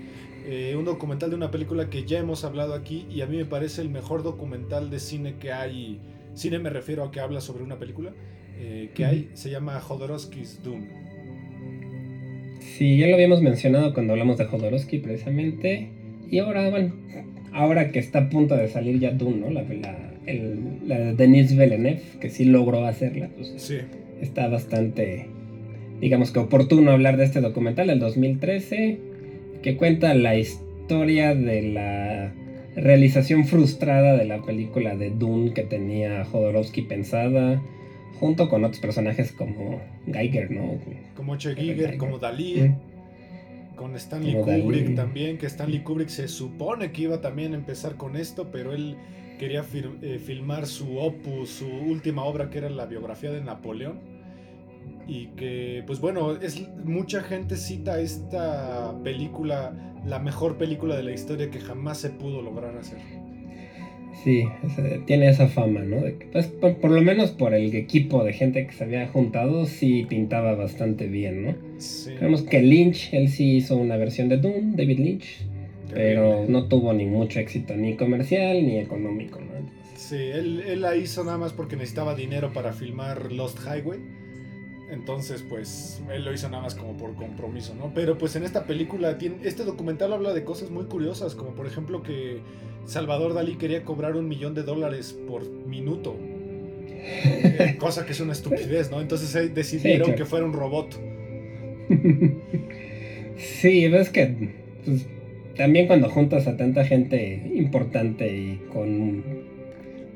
eh, 0.49 0.76
un 0.76 0.84
documental 0.84 1.30
de 1.30 1.34
una 1.34 1.51
película 1.51 1.90
que 1.90 2.05
ya 2.05 2.20
hemos 2.20 2.44
hablado 2.44 2.74
aquí 2.74 3.05
y 3.11 3.20
a 3.22 3.26
mí 3.26 3.36
me 3.36 3.47
parece 3.47 3.82
el 3.82 3.88
mejor 3.88 4.22
documental 4.22 4.90
de 4.90 5.01
cine 5.01 5.34
que 5.40 5.53
hay. 5.53 5.99
Cine 6.34 6.61
me 6.61 6.70
refiero 6.70 7.03
a 7.03 7.11
que 7.11 7.18
habla 7.18 7.40
sobre 7.40 7.64
una 7.64 7.80
película 7.80 8.12
eh, 8.57 8.90
que 8.94 9.05
hay, 9.05 9.30
se 9.34 9.51
llama 9.51 9.80
Jodorowsky's 9.80 10.62
Doom. 10.62 10.84
Sí, 12.61 12.97
ya 12.97 13.09
lo 13.09 13.14
habíamos 13.14 13.42
mencionado 13.42 13.92
cuando 13.92 14.12
hablamos 14.12 14.38
de 14.38 14.44
Jodorowsky 14.44 14.99
precisamente. 14.99 15.90
Y 16.30 16.38
ahora, 16.38 16.70
bueno, 16.70 16.94
ahora 17.53 17.90
que 17.90 17.99
está 17.99 18.20
a 18.20 18.28
punto 18.30 18.57
de 18.57 18.68
salir 18.68 19.01
ya 19.01 19.11
Doom, 19.11 19.40
¿no? 19.40 19.51
La, 19.51 19.64
de 19.64 21.14
Denis 21.16 21.57
Villeneuve, 21.57 22.03
que 22.20 22.30
sí 22.30 22.44
logró 22.44 22.84
hacerla, 22.86 23.30
pues 23.34 23.53
sí. 23.57 23.78
está 24.20 24.47
bastante, 24.47 25.26
digamos 26.01 26.30
que 26.30 26.38
oportuno 26.38 26.92
hablar 26.92 27.16
de 27.16 27.24
este 27.24 27.40
documental 27.40 27.88
del 27.88 27.99
2013 27.99 29.15
que 29.66 29.76
cuenta 29.76 30.14
la 30.14 30.36
historia 30.36 31.34
de 31.34 31.60
la 31.60 32.32
realización 32.76 33.48
frustrada 33.48 34.16
de 34.16 34.24
la 34.24 34.40
película 34.42 34.94
de 34.94 35.10
Dune 35.10 35.54
que 35.54 35.64
tenía 35.64 36.24
Jodorowsky 36.24 36.82
pensada, 36.82 37.60
junto 38.20 38.48
con 38.48 38.62
otros 38.62 38.78
personajes 38.78 39.32
como 39.32 39.82
Geiger, 40.06 40.52
¿no? 40.52 40.78
Como 41.16 41.36
Che 41.36 41.56
Giger, 41.56 41.96
como 41.96 42.20
Dalí. 42.20 42.76
Con 43.74 43.96
Stanley 43.96 44.34
Kubrick 44.36 44.94
también, 44.94 45.36
que 45.36 45.46
Stanley 45.46 45.80
Kubrick 45.80 46.10
se 46.10 46.28
supone 46.28 46.92
que 46.92 47.02
iba 47.02 47.20
también 47.20 47.52
a 47.52 47.56
empezar 47.56 47.96
con 47.96 48.14
esto, 48.14 48.52
pero 48.52 48.72
él 48.72 48.94
quería 49.40 49.64
eh, 50.02 50.20
filmar 50.24 50.66
su 50.66 50.96
opus, 50.96 51.50
su 51.50 51.66
última 51.66 52.22
obra 52.22 52.50
que 52.50 52.58
era 52.58 52.70
la 52.70 52.86
biografía 52.86 53.32
de 53.32 53.40
Napoleón 53.40 54.15
y 55.07 55.26
que 55.36 55.82
pues 55.86 56.00
bueno, 56.00 56.32
es 56.32 56.68
mucha 56.84 57.22
gente 57.22 57.57
cita 57.57 58.00
esta 58.00 58.94
película 59.04 59.72
la 60.07 60.18
mejor 60.18 60.57
película 60.57 60.96
de 60.96 61.02
la 61.02 61.12
historia 61.12 61.50
que 61.50 61.61
jamás 61.61 61.98
se 61.98 62.11
pudo 62.11 62.42
lograr 62.42 62.76
hacer. 62.76 62.98
Sí, 64.24 64.44
tiene 65.07 65.28
esa 65.28 65.48
fama, 65.48 65.80
¿no? 65.80 65.98
Pues, 66.32 66.46
por, 66.46 66.90
lo 66.90 67.02
menos 67.02 67.32
por 67.32 67.54
el 67.54 67.74
equipo 67.74 68.24
de 68.24 68.32
gente 68.32 68.66
que 68.66 68.72
se 68.72 68.84
había 68.84 69.07
juntado, 69.09 69.66
sí 69.66 70.07
pintaba 70.09 70.54
bastante 70.54 71.07
bien, 71.07 71.44
¿no? 71.44 71.54
Sí. 71.78 72.14
Vemos 72.20 72.42
que 72.42 72.62
Lynch, 72.62 73.12
él 73.12 73.28
sí 73.28 73.57
hizo 73.57 73.76
una 73.76 73.96
versión 73.96 74.28
de 74.28 74.38
Doom, 74.38 74.74
David 74.74 74.98
Lynch, 74.98 75.46
pero 75.92 76.46
no 76.48 76.66
tuvo 76.66 76.92
ni 76.92 77.04
mucho 77.04 77.40
éxito, 77.40 77.76
ni 77.76 77.94
comercial 77.94 78.66
ni 78.66 78.78
económico, 78.78 79.38
¿no? 79.40 79.46
Sí, 79.94 80.16
él, 80.16 80.62
él 80.66 80.80
la 80.80 80.96
hizo 80.96 81.22
nada 81.24 81.38
más 81.38 81.52
porque 81.52 81.76
necesitaba 81.76 82.14
dinero 82.14 82.52
para 82.52 82.72
filmar 82.72 83.32
Lost 83.32 83.59
Highway 83.61 84.00
entonces, 84.91 85.45
pues, 85.49 86.01
él 86.12 86.24
lo 86.24 86.32
hizo 86.32 86.49
nada 86.49 86.62
más 86.62 86.74
como 86.74 86.97
por 86.97 87.14
compromiso, 87.14 87.74
¿no? 87.74 87.93
Pero 87.95 88.18
pues 88.18 88.37
en 88.37 88.45
esta 88.45 88.66
película, 88.66 89.18
tiene, 89.18 89.37
este 89.45 89.64
documental 89.64 90.12
habla 90.12 90.32
de 90.32 90.45
cosas 90.45 90.70
muy 90.70 90.84
curiosas, 90.84 91.34
como 91.34 91.51
por 91.51 91.66
ejemplo 91.66 92.03
que 92.03 92.39
Salvador 92.84 93.34
Dalí 93.34 93.57
quería 93.57 93.84
cobrar 93.84 94.16
un 94.16 94.28
millón 94.28 94.55
de 94.55 94.62
dólares 94.62 95.18
por 95.26 95.45
minuto. 95.66 96.16
Eh, 96.89 97.76
cosa 97.78 98.07
que 98.07 98.12
es 98.12 98.20
una 98.20 98.32
estupidez, 98.32 98.91
¿no? 98.91 99.01
Entonces 99.01 99.34
eh, 99.34 99.49
decidieron 99.49 100.14
que 100.14 100.24
fuera 100.24 100.45
un 100.45 100.53
robot. 100.53 100.99
Sí, 103.37 103.87
ves 103.89 104.09
que 104.09 104.55
pues, 104.84 105.07
también 105.57 105.87
cuando 105.87 106.09
juntas 106.09 106.47
a 106.47 106.57
tanta 106.57 106.84
gente 106.84 107.51
importante 107.55 108.34
y 108.34 108.57
con 108.72 109.22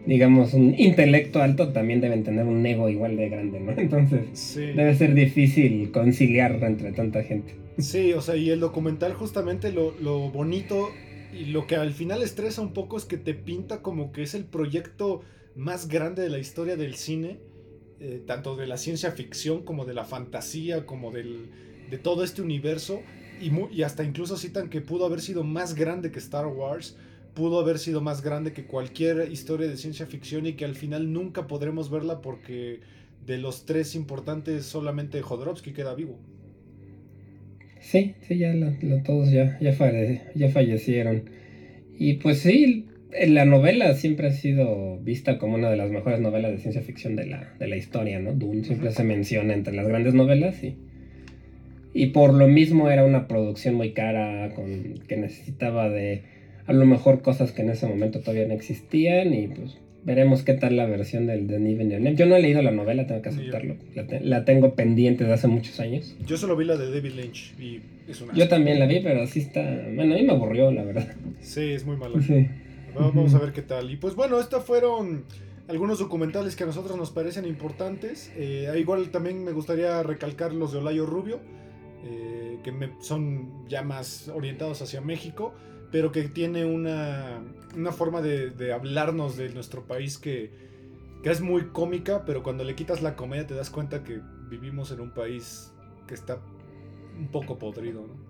digamos, 0.07 0.55
un 0.55 0.75
intelecto 0.79 1.43
alto, 1.43 1.73
también 1.73 2.01
deben 2.01 2.25
tener 2.25 2.47
un 2.47 2.65
ego 2.65 2.89
igual 2.89 3.17
de 3.17 3.29
grande, 3.29 3.61
¿no? 3.61 3.73
Entonces, 3.77 4.55
debe 4.57 4.95
ser 4.95 5.15
difícil 5.15 5.91
conciliar 5.93 6.63
entre 6.63 6.93
tanta 6.93 7.23
gente. 7.23 7.55
Sí, 7.79 8.13
o 8.13 8.21
sea, 8.21 8.37
y 8.37 8.51
el 8.51 8.61
documental 8.61 9.15
justamente 9.15 9.73
lo, 9.73 9.93
bonito 10.31 10.91
y 11.33 11.47
lo 11.47 11.67
que 11.67 11.77
al 11.77 11.93
final 11.93 12.23
estresa 12.23 12.61
un 12.61 12.73
poco 12.73 12.97
es 12.97 13.05
que 13.05 13.17
te 13.17 13.35
pinta 13.35 13.83
como 13.83 14.13
que 14.13 14.23
es 14.23 14.35
el 14.35 14.45
proyecto 14.45 15.23
más 15.55 15.89
grande 15.89 16.23
de 16.23 16.29
la 16.29 16.39
historia 16.39 16.77
del 16.77 16.95
cine, 16.95 17.39
eh, 18.01 18.23
tanto 18.27 18.57
de 18.57 18.67
la 18.67 18.79
ciencia 18.79 19.13
ficción 19.13 19.63
como 19.63 19.85
de 19.85 19.95
la 19.95 20.05
fantasía, 20.05 20.87
como 20.87 21.11
del, 21.11 21.51
de 21.91 21.99
todo 21.99 22.25
este 22.25 22.43
universo, 22.43 23.01
y, 23.41 23.51
y 23.75 23.83
hasta 23.83 24.05
incluso 24.05 24.37
citan 24.37 24.69
que 24.69 24.81
pudo 24.81 25.07
haber 25.07 25.21
sido 25.21 25.45
más 25.45 25.75
grande 25.75 26.11
que 26.11 26.19
Star 26.19 26.47
Wars 26.47 26.97
pudo 27.35 27.61
haber 27.61 27.79
sido 27.79 28.01
más 28.01 28.23
grande 28.23 28.53
que 28.53 28.65
cualquier 28.65 29.31
historia 29.31 29.69
de 29.69 29.77
ciencia 29.77 30.07
ficción 30.07 30.47
y 30.47 30.55
que 30.55 30.65
al 30.65 30.75
final 30.75 31.13
nunca 31.13 31.47
podremos 31.47 31.91
verla 31.91 32.21
porque 32.21 32.81
de 33.27 33.39
los 33.39 33.67
tres 33.67 33.95
importantes 33.95 34.65
solamente 34.65 35.23
Jodorowsky 35.23 35.73
queda 35.73 35.95
vivo. 35.95 36.19
Sí, 37.81 38.15
sí, 38.21 38.39
ya 38.39 38.53
todos 39.05 39.31
ya, 39.31 39.59
ya, 39.61 39.73
ya 40.35 40.49
fallecieron. 40.51 41.25
Y 41.99 42.15
pues 42.15 42.41
sí, 42.41 42.87
la 43.27 43.45
novela 43.45 43.95
siempre 43.95 44.29
ha 44.29 44.33
sido 44.33 44.99
vista 44.99 45.39
como 45.39 45.55
una 45.55 45.71
de 45.71 45.77
las 45.77 45.91
mejores 45.91 46.21
novelas 46.21 46.53
de 46.53 46.59
ciencia 46.59 46.83
ficción 46.83 47.17
de 47.17 47.27
la, 47.27 47.55
de 47.59 47.69
la 47.69 47.77
historia, 47.77 48.19
¿no? 48.19 48.33
Dune 48.33 48.65
siempre 48.65 48.91
se 48.93 49.05
menciona 49.05 49.55
entre 49.55 49.75
las 49.75 49.87
grandes 49.87 50.15
novelas 50.15 50.63
y, 50.63 50.77
y 51.93 52.07
por 52.09 52.35
lo 52.35 52.49
mismo 52.49 52.91
era 52.91 53.05
una 53.05 53.27
producción 53.27 53.75
muy 53.75 53.93
cara 53.93 54.55
con, 54.55 55.01
que 55.09 55.17
necesitaba 55.17 55.89
de 55.89 56.23
a 56.67 56.73
lo 56.73 56.87
mejor 56.87 57.23
cosas 57.23 57.53
que 57.53 57.63
en 57.63 57.71
ese 57.71 57.87
momento 57.87 58.21
todavía 58.21 58.47
no 58.47 58.55
existían 58.55 59.35
y 59.35 59.49
pues 59.49 59.79
veremos 60.05 60.43
qué 60.43 60.55
tal 60.55 60.77
la 60.77 60.87
versión 60.87 61.27
del 61.27 61.47
Denis 61.47 61.79
Villeneuve. 61.79 62.17
Yo 62.17 62.27
no 62.27 62.37
he 62.37 62.43
leído 62.43 62.63
la 62.63 62.71
novela, 62.71 63.07
tengo 63.07 63.23
que 63.23 63.29
aceptarlo. 63.29 63.77
La, 64.23 64.45
tengo 64.45 64.75
pendiente 64.75 65.25
de 65.25 65.33
hace 65.33 65.49
muchos 65.49 65.81
años. 65.81 66.17
Yo 66.27 66.37
solo 66.37 66.57
vi 66.57 66.65
la 66.65 66.77
de 66.77 66.91
David 66.91 67.13
Lynch 67.13 67.55
y 67.59 67.81
es 68.09 68.21
una... 68.21 68.33
Yo 68.35 68.49
también 68.49 68.79
la 68.79 68.87
vi, 68.87 69.01
pero 69.01 69.27
sí 69.27 69.41
está... 69.41 69.63
Bueno, 69.95 70.15
a 70.15 70.19
mí 70.19 70.23
me 70.23 70.33
aburrió, 70.33 70.71
la 70.71 70.85
verdad. 70.85 71.09
Sí, 71.41 71.73
es 71.73 71.85
muy 71.85 71.97
mala. 71.97 72.19
Vamos 72.95 73.35
a 73.35 73.39
ver 73.39 73.53
qué 73.53 73.63
tal. 73.63 73.91
Y 73.91 73.97
pues 73.97 74.15
bueno, 74.15 74.41
estos 74.41 74.65
fueron 74.65 75.25
algunos 75.69 75.99
documentales 75.99 76.57
que 76.57 76.65
a 76.65 76.67
nosotros 76.67 76.97
nos 76.97 77.11
parecen 77.11 77.45
importantes. 77.45 78.33
Eh, 78.37 78.73
igual 78.79 79.11
también 79.11 79.45
me 79.45 79.53
gustaría 79.53 80.03
recalcar 80.03 80.53
los 80.53 80.73
de 80.73 80.79
Olayo 80.79 81.07
Rubio, 81.07 81.41
eh, 82.05 82.59
que 82.65 82.73
son 83.01 83.69
ya 83.69 83.83
más 83.83 84.29
orientados 84.29 84.83
hacia 84.83 85.01
México 85.01 85.55
pero 85.91 86.13
que 86.13 86.29
tiene 86.29 86.65
una, 86.65 87.43
una 87.77 87.93
forma 87.93 88.23
de, 88.23 88.73
hablarnos 88.73 89.37
de 89.37 89.49
nuestro 89.51 89.85
país 89.87 90.19
que, 90.19 90.53
que, 91.23 91.31
es 91.31 91.41
muy 91.41 91.69
cómica, 91.69 92.25
pero 92.25 92.43
cuando 92.43 92.65
le 92.65 92.75
quitas 92.75 93.03
la 93.03 93.17
comedia 93.17 93.47
te 93.47 93.55
das 93.55 93.71
cuenta 93.71 94.05
que 94.05 94.21
vivimos 94.49 94.93
en 94.93 95.01
un 95.01 95.11
país 95.13 95.73
que 96.07 96.15
está 96.15 96.41
un 97.19 97.29
poco 97.29 97.59
podrido, 97.59 98.07
¿no? 98.07 98.30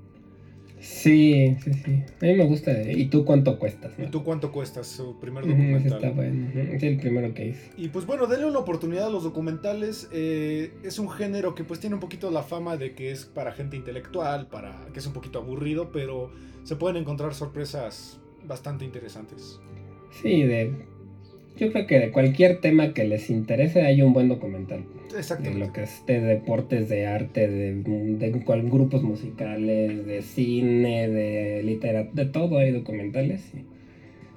Sí, 0.80 1.56
sí, 1.62 1.72
sí. 1.74 2.02
A 2.20 2.24
mí 2.24 2.34
me 2.34 2.46
gusta. 2.46 2.72
¿Y 2.90 3.06
tú 3.06 3.24
cuánto 3.24 3.58
cuestas? 3.58 3.92
¿Y 3.98 4.06
tú 4.06 4.24
cuánto 4.24 4.50
cuestas? 4.50 4.86
Su 4.86 5.20
primer 5.20 5.46
documental. 5.46 5.92
está 5.92 6.10
bueno. 6.10 6.48
Es 6.54 6.82
el 6.82 6.96
primero 6.98 7.32
que 7.34 7.48
hice. 7.48 7.70
Y 7.76 7.88
pues 7.88 8.06
bueno, 8.06 8.26
denle 8.26 8.46
una 8.46 8.60
oportunidad 8.60 9.06
a 9.06 9.10
los 9.10 9.22
documentales. 9.22 10.08
eh, 10.12 10.72
es 10.82 10.98
un 10.98 11.10
género 11.10 11.54
que 11.54 11.64
pues 11.64 11.80
tiene 11.80 11.94
un 11.94 12.00
poquito 12.00 12.30
la 12.30 12.42
fama 12.42 12.76
de 12.76 12.94
que 12.94 13.10
es 13.10 13.26
para 13.26 13.52
gente 13.52 13.76
intelectual, 13.76 14.48
para 14.48 14.86
que 14.92 14.98
es 15.00 15.06
un 15.06 15.12
poquito 15.12 15.38
aburrido, 15.38 15.92
pero 15.92 16.30
se 16.62 16.76
pueden 16.76 16.96
encontrar 16.96 17.34
sorpresas 17.34 18.18
bastante 18.46 18.84
interesantes. 18.84 19.60
Sí, 20.22 20.42
de. 20.42 20.86
Yo 21.58 21.70
creo 21.72 21.86
que 21.86 21.98
de 21.98 22.10
cualquier 22.10 22.60
tema 22.60 22.94
que 22.94 23.04
les 23.04 23.28
interese 23.28 23.82
hay 23.82 24.00
un 24.02 24.12
buen 24.12 24.28
documental. 24.28 24.84
De 25.12 25.18
Exactamente. 25.18 25.58
lo 25.66 25.72
que 25.72 25.82
es 25.82 26.02
de 26.06 26.20
deportes, 26.20 26.88
de 26.88 27.06
arte, 27.06 27.48
de, 27.48 27.74
de 27.74 28.30
cual- 28.44 28.70
grupos 28.70 29.02
musicales, 29.02 30.06
de 30.06 30.22
cine, 30.22 31.08
de 31.08 31.62
literatura, 31.62 32.24
de 32.24 32.30
todo 32.30 32.58
hay 32.58 32.70
documentales. 32.72 33.42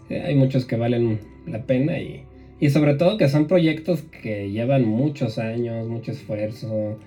y, 0.10 0.14
eh, 0.14 0.22
hay 0.22 0.36
muchos 0.36 0.66
que 0.66 0.76
valen 0.76 1.20
la 1.48 1.66
pena 1.66 1.98
y, 2.00 2.24
y 2.60 2.70
sobre 2.72 2.96
todo 2.96 3.18
que 3.18 3.30
son 3.30 3.48
proyectos 3.48 4.02
que 4.02 4.52
llevan 4.52 4.84
muchos 4.86 5.38
años, 5.38 5.88
mucho 5.88 6.12
esfuerzo, 6.12 6.98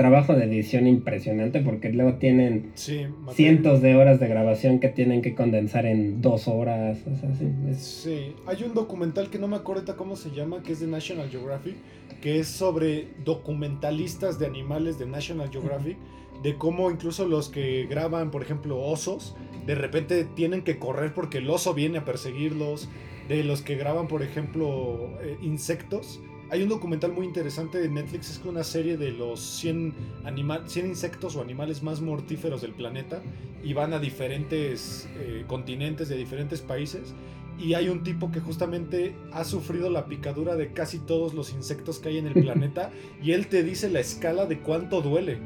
trabajo 0.00 0.32
de 0.34 0.44
edición 0.44 0.86
impresionante 0.86 1.60
porque 1.60 1.90
luego 1.92 2.14
tienen 2.14 2.70
Sí, 2.74 3.04
cientos 3.32 3.82
de 3.82 3.96
horas 3.96 4.18
de 4.18 4.28
grabación 4.28 4.80
que 4.80 4.88
tienen 4.88 5.20
que 5.20 5.34
condensar 5.34 5.84
en 5.84 6.22
dos 6.22 6.48
horas. 6.48 7.00
O 7.06 7.14
sea, 7.20 7.34
sí, 7.34 7.46
es- 7.70 7.78
Sí, 7.84 8.34
hay 8.46 8.62
un 8.62 8.72
documental 8.72 9.28
que 9.28 9.38
no 9.38 9.46
me 9.46 9.56
acuerdo 9.56 9.94
cómo 9.98 10.16
se 10.16 10.30
llama, 10.30 10.62
que 10.62 10.72
es 10.72 10.80
de 10.80 10.86
National 10.86 11.28
Geographic, 11.28 11.74
que 12.22 12.38
es 12.40 12.48
sobre 12.48 13.08
documentalistas 13.26 14.38
de 14.38 14.46
animales 14.46 14.98
de 14.98 15.04
National 15.06 15.50
Geographic, 15.50 15.98
de 16.42 16.56
cómo 16.56 16.90
incluso 16.90 17.26
los 17.28 17.50
que 17.50 17.86
graban, 17.90 18.30
por 18.30 18.40
ejemplo, 18.42 18.80
osos, 18.80 19.36
de 19.66 19.74
repente 19.74 20.24
tienen 20.34 20.62
que 20.62 20.78
correr 20.78 21.12
porque 21.12 21.38
el 21.38 21.50
oso 21.50 21.74
viene 21.74 21.98
a 21.98 22.04
perseguirlos, 22.06 22.88
de 23.28 23.44
los 23.44 23.60
que 23.60 23.76
graban, 23.76 24.08
por 24.08 24.22
ejemplo, 24.22 25.10
eh, 25.22 25.36
insectos. 25.42 26.20
Hay 26.50 26.62
un 26.62 26.68
documental 26.68 27.12
muy 27.12 27.26
interesante 27.26 27.78
de 27.78 27.88
Netflix, 27.88 28.28
es 28.30 28.40
una 28.44 28.64
serie 28.64 28.96
de 28.96 29.12
los 29.12 29.38
100, 29.40 29.94
anima- 30.24 30.62
100 30.66 30.86
insectos 30.88 31.36
o 31.36 31.42
animales 31.42 31.82
más 31.82 32.00
mortíferos 32.00 32.60
del 32.62 32.72
planeta 32.72 33.22
y 33.62 33.72
van 33.72 33.92
a 33.92 34.00
diferentes 34.00 35.08
eh, 35.20 35.44
continentes 35.46 36.08
de 36.08 36.16
diferentes 36.16 36.60
países 36.60 37.14
y 37.58 37.74
hay 37.74 37.88
un 37.88 38.02
tipo 38.02 38.32
que 38.32 38.40
justamente 38.40 39.14
ha 39.32 39.44
sufrido 39.44 39.90
la 39.90 40.06
picadura 40.06 40.56
de 40.56 40.72
casi 40.72 40.98
todos 40.98 41.34
los 41.34 41.52
insectos 41.52 41.98
que 42.00 42.08
hay 42.08 42.18
en 42.18 42.26
el 42.26 42.34
planeta 42.42 42.90
y 43.22 43.30
él 43.30 43.46
te 43.46 43.62
dice 43.62 43.88
la 43.88 44.00
escala 44.00 44.46
de 44.46 44.58
cuánto 44.58 45.02
duele. 45.02 45.38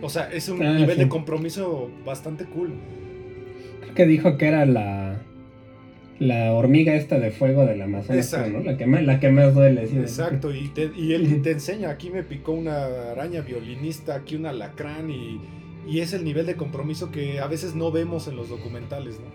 O 0.00 0.08
sea, 0.08 0.32
es 0.32 0.48
un 0.48 0.62
Ah, 0.62 0.72
nivel 0.72 0.96
sí. 0.96 1.02
de 1.02 1.08
compromiso 1.08 1.90
bastante 2.06 2.44
cool. 2.46 2.70
Creo 3.82 3.94
que 3.94 4.06
dijo 4.06 4.36
que 4.38 4.46
era 4.46 4.64
la, 4.64 5.01
la 6.22 6.52
hormiga 6.54 6.94
esta 6.94 7.18
de 7.18 7.30
fuego 7.30 7.66
del 7.66 7.82
Amazonas, 7.82 8.34
¿no? 8.52 8.60
La 8.60 8.76
que 8.76 8.86
más, 8.86 9.02
la 9.04 9.20
que 9.20 9.30
más 9.30 9.54
duele. 9.54 9.86
sí. 9.86 9.96
Exacto, 9.98 10.54
y, 10.54 10.68
te- 10.68 10.90
y 10.96 11.12
él 11.14 11.42
te 11.42 11.50
enseña, 11.50 11.90
aquí 11.90 12.10
me 12.10 12.22
picó 12.22 12.52
una 12.52 13.10
araña 13.12 13.40
violinista, 13.42 14.14
aquí 14.14 14.36
un 14.36 14.46
alacrán 14.46 15.10
y, 15.10 15.40
y 15.88 16.00
es 16.00 16.12
el 16.12 16.24
nivel 16.24 16.46
de 16.46 16.54
compromiso 16.54 17.10
que 17.10 17.40
a 17.40 17.46
veces 17.46 17.74
no 17.74 17.90
vemos 17.90 18.28
en 18.28 18.36
los 18.36 18.48
documentales, 18.48 19.18
¿no? 19.20 19.26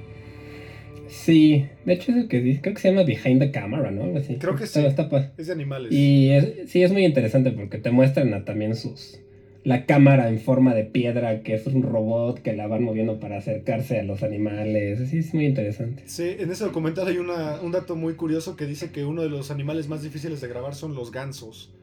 Sí, 1.09 1.65
de 1.85 1.93
hecho 1.93 2.11
es 2.11 2.17
el 2.17 2.27
que 2.27 2.41
dice, 2.41 2.61
creo 2.61 2.73
que 2.75 2.81
se 2.81 2.89
llama 2.89 3.03
Behind 3.03 3.39
the 3.39 3.51
Camera, 3.51 3.91
¿no? 3.91 4.17
Así. 4.17 4.35
Creo 4.35 4.55
que 4.55 4.65
Está- 4.65 4.81
sí. 4.81 4.85
está 4.87 5.33
Es 5.37 5.47
de 5.47 5.53
animales. 5.53 5.91
y 5.91 6.29
es- 6.31 6.69
sí, 6.69 6.83
es 6.83 6.91
muy 6.91 7.05
interesante 7.05 7.51
porque 7.51 7.77
te 7.77 7.91
muestran 7.91 8.33
a 8.33 8.43
también 8.43 8.75
sus... 8.75 9.19
La 9.67 9.85
cámara 9.85 10.29
en 10.29 10.39
forma 10.39 10.73
de 10.73 10.85
piedra, 10.85 11.41
que 11.43 11.53
es 11.55 11.67
un 11.67 11.83
robot 11.83 12.39
que 12.41 12.53
la 12.55 12.67
van 12.67 12.83
moviendo 12.83 13.19
para 13.19 13.37
acercarse 13.37 13.99
a 13.99 14.03
los 14.03 14.23
animales. 14.23 15.09
Sí, 15.09 15.17
es 15.17 15.33
muy 15.33 15.45
interesante. 15.45 16.03
Sí, 16.05 16.23
en 16.39 16.49
ese 16.51 16.63
documental 16.63 17.07
hay 17.07 17.17
una- 17.17 17.59
un 17.61 17.73
dato 17.73 17.95
muy 17.97 18.13
curioso 18.13 18.55
que 18.55 18.65
dice 18.65 18.91
que 18.91 19.03
uno 19.03 19.23
de 19.23 19.29
los 19.29 19.51
animales 19.51 19.89
más 19.89 20.03
difíciles 20.03 20.39
de 20.39 20.47
grabar 20.47 20.73
son 20.73 20.95
los 20.95 21.11
gansos. 21.11 21.73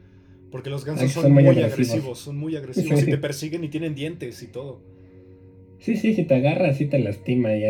Porque 0.51 0.69
los 0.71 0.83
gansos 0.85 1.03
Ay, 1.03 1.09
son, 1.09 1.23
son 1.23 1.33
muy, 1.33 1.43
agresivos. 1.45 1.73
agresivos. 1.73 2.19
son 2.19 2.37
muy 2.37 2.55
agresivos 2.55 2.99
Sí. 3.01 3.05
y 3.07 3.11
te 3.11 3.17
persiguen 3.19 3.63
y 3.63 3.67
tienen 3.69 3.93
dientes 3.93 4.41
y 4.41 4.47
todo. 4.47 4.81
Sí, 5.79 5.95
sí, 5.97 6.15
si 6.15 6.23
te 6.23 6.35
agarras, 6.35 6.77
sí 6.77 6.85
te 6.85 6.97
lastima. 6.99 7.55
Y, 7.55 7.65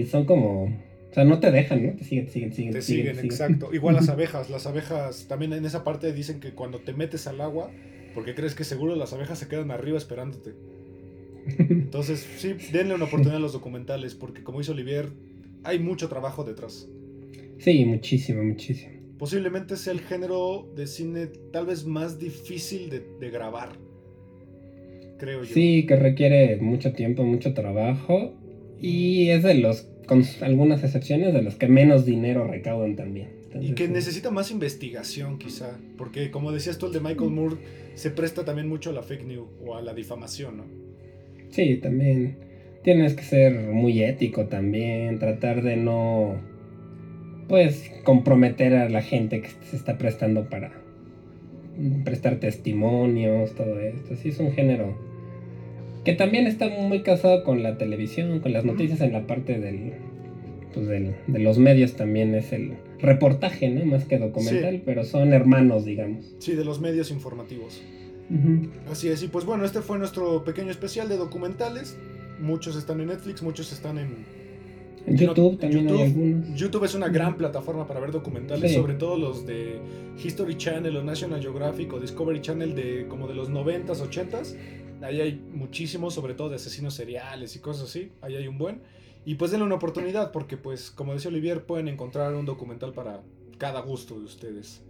y 0.00 0.06
son 0.06 0.24
como... 0.24 0.64
O 0.64 1.12
sea, 1.14 1.24
no 1.24 1.38
te 1.38 1.50
dejan, 1.52 1.86
¿no? 1.86 1.92
Te 1.94 2.04
siguen, 2.04 2.26
te 2.26 2.32
siguen, 2.32 2.50
te 2.50 2.56
siguen. 2.56 2.72
Te 2.72 2.78
te 2.78 2.82
siguen, 2.82 3.02
siguen, 3.02 3.16
te 3.16 3.22
siguen. 3.22 3.26
exacto. 3.52 3.74
Igual 3.74 3.94
las 3.94 4.08
abejas, 4.16 4.48
las 4.50 4.66
abejas 4.66 5.26
también 5.28 5.52
en 5.52 5.64
esa 5.64 5.84
parte 5.84 6.12
dicen 6.12 6.40
que 6.40 6.52
cuando 6.52 6.78
te 6.80 6.92
metes 6.92 7.26
al 7.28 7.40
agua, 7.40 7.70
porque 8.14 8.34
crees 8.34 8.54
que 8.54 8.64
seguro 8.64 8.96
las 8.96 9.12
abejas 9.12 9.38
se 9.38 9.48
quedan 9.48 9.70
arriba 9.70 9.98
esperándote. 9.98 10.54
Entonces, 11.58 12.26
sí, 12.38 12.54
denle 12.72 12.94
una 12.94 13.04
oportunidad 13.04 13.36
a 13.36 13.40
los 13.40 13.52
documentales, 13.52 14.14
porque 14.14 14.42
como 14.42 14.58
dice 14.58 14.72
Olivier, 14.72 15.10
hay 15.64 15.78
mucho 15.78 16.08
trabajo 16.08 16.44
detrás. 16.44 16.88
Sí, 17.58 17.84
muchísimo, 17.84 18.42
muchísimo. 18.42 18.92
Posiblemente 19.18 19.76
sea 19.76 19.92
el 19.92 20.00
género 20.00 20.72
de 20.74 20.86
cine 20.86 21.26
tal 21.52 21.66
vez 21.66 21.84
más 21.84 22.18
difícil 22.18 22.88
de, 22.88 23.00
de 23.20 23.30
grabar. 23.30 23.72
Creo 25.18 25.44
yo. 25.44 25.52
Sí, 25.52 25.84
que 25.86 25.96
requiere 25.96 26.56
mucho 26.56 26.92
tiempo, 26.92 27.22
mucho 27.22 27.52
trabajo. 27.52 28.34
Y 28.80 29.28
es 29.28 29.42
de 29.42 29.54
los, 29.54 29.82
con 30.06 30.24
algunas 30.40 30.82
excepciones, 30.82 31.34
de 31.34 31.42
los 31.42 31.56
que 31.56 31.68
menos 31.68 32.06
dinero 32.06 32.46
recaudan 32.46 32.96
también. 32.96 33.39
Y 33.58 33.72
que 33.74 33.88
necesita 33.88 34.30
más 34.30 34.50
investigación, 34.50 35.38
quizá. 35.38 35.78
Porque, 35.96 36.30
como 36.30 36.52
decías 36.52 36.78
tú, 36.78 36.86
el 36.86 36.92
de 36.92 37.00
Michael 37.00 37.30
Moore 37.30 37.56
se 37.94 38.10
presta 38.10 38.44
también 38.44 38.68
mucho 38.68 38.90
a 38.90 38.92
la 38.92 39.02
fake 39.02 39.24
news 39.26 39.48
o 39.64 39.76
a 39.76 39.82
la 39.82 39.92
difamación, 39.94 40.58
¿no? 40.58 40.64
Sí, 41.50 41.76
también. 41.78 42.36
Tienes 42.84 43.14
que 43.14 43.22
ser 43.24 43.52
muy 43.72 44.02
ético 44.02 44.46
también, 44.46 45.18
tratar 45.18 45.62
de 45.62 45.76
no, 45.76 46.36
pues, 47.48 47.90
comprometer 48.04 48.74
a 48.74 48.88
la 48.88 49.02
gente 49.02 49.40
que 49.42 49.48
se 49.68 49.76
está 49.76 49.98
prestando 49.98 50.48
para 50.48 50.72
prestar 52.04 52.36
testimonios, 52.36 53.54
todo 53.54 53.80
esto. 53.80 54.14
Sí, 54.16 54.28
es 54.30 54.38
un 54.38 54.52
género 54.52 54.94
que 56.04 56.14
también 56.14 56.46
está 56.46 56.68
muy 56.68 57.02
casado 57.02 57.42
con 57.44 57.62
la 57.62 57.76
televisión, 57.76 58.40
con 58.40 58.52
las 58.52 58.64
noticias 58.64 59.00
en 59.00 59.12
la 59.12 59.26
parte 59.26 59.58
del, 59.58 59.92
pues, 60.72 60.86
del- 60.86 61.14
de 61.26 61.38
los 61.40 61.58
medios 61.58 61.96
también 61.96 62.34
es 62.34 62.52
el 62.52 62.74
reportaje, 63.02 63.68
¿no? 63.70 63.84
Más 63.84 64.04
que 64.04 64.18
documental, 64.18 64.74
Sí. 64.76 64.82
pero 64.84 65.04
son 65.04 65.32
hermanos, 65.32 65.84
digamos. 65.84 66.24
Sí, 66.38 66.54
de 66.54 66.64
los 66.64 66.80
medios 66.80 67.10
informativos. 67.10 67.80
Así 68.90 69.08
es, 69.08 69.22
y 69.24 69.28
pues 69.28 69.44
bueno, 69.44 69.64
este 69.64 69.80
fue 69.80 69.98
nuestro 69.98 70.44
pequeño 70.44 70.70
especial 70.70 71.08
de 71.08 71.16
documentales. 71.16 71.96
Muchos 72.40 72.76
están 72.76 73.00
en 73.00 73.08
Netflix, 73.08 73.42
muchos 73.42 73.72
están 73.72 73.98
en, 73.98 74.24
YouTube 75.08 75.52
en 75.54 75.58
también 75.58 75.88
hay 75.88 75.92
YouTube. 75.92 76.02
algunos. 76.04 76.60
YouTube 76.60 76.84
es 76.84 76.94
una 76.94 77.08
gran 77.08 77.36
plataforma 77.36 77.88
para 77.88 77.98
ver 78.00 78.12
documentales, 78.12 78.70
Sí. 78.70 78.76
sobre 78.76 78.94
todo 78.94 79.18
los 79.18 79.46
de 79.46 79.80
History 80.22 80.56
Channel 80.56 80.96
o 80.96 81.02
National 81.02 81.40
Geographic 81.40 81.92
o 81.92 81.98
Discovery 81.98 82.40
Channel 82.40 82.74
de 82.76 83.06
como 83.08 83.26
de 83.26 83.34
los 83.34 83.50
90s, 83.50 84.00
80s. 84.00 84.54
Ahí 85.02 85.20
hay 85.20 85.40
muchísimos, 85.52 86.14
sobre 86.14 86.34
todo 86.34 86.50
de 86.50 86.56
asesinos 86.56 86.94
seriales 86.94 87.56
y 87.56 87.58
cosas 87.58 87.88
así. 87.88 88.12
Ahí 88.20 88.36
hay 88.36 88.46
un 88.46 88.58
buen. 88.58 88.80
Y 89.24 89.34
pues 89.34 89.50
denle 89.50 89.66
una 89.66 89.74
oportunidad 89.74 90.32
porque 90.32 90.56
pues 90.56 90.90
como 90.90 91.12
decía 91.12 91.30
Olivier 91.30 91.64
pueden 91.64 91.88
encontrar 91.88 92.34
un 92.34 92.46
documental 92.46 92.92
para 92.92 93.22
cada 93.58 93.80
gusto 93.80 94.18
de 94.18 94.24
ustedes. 94.24 94.82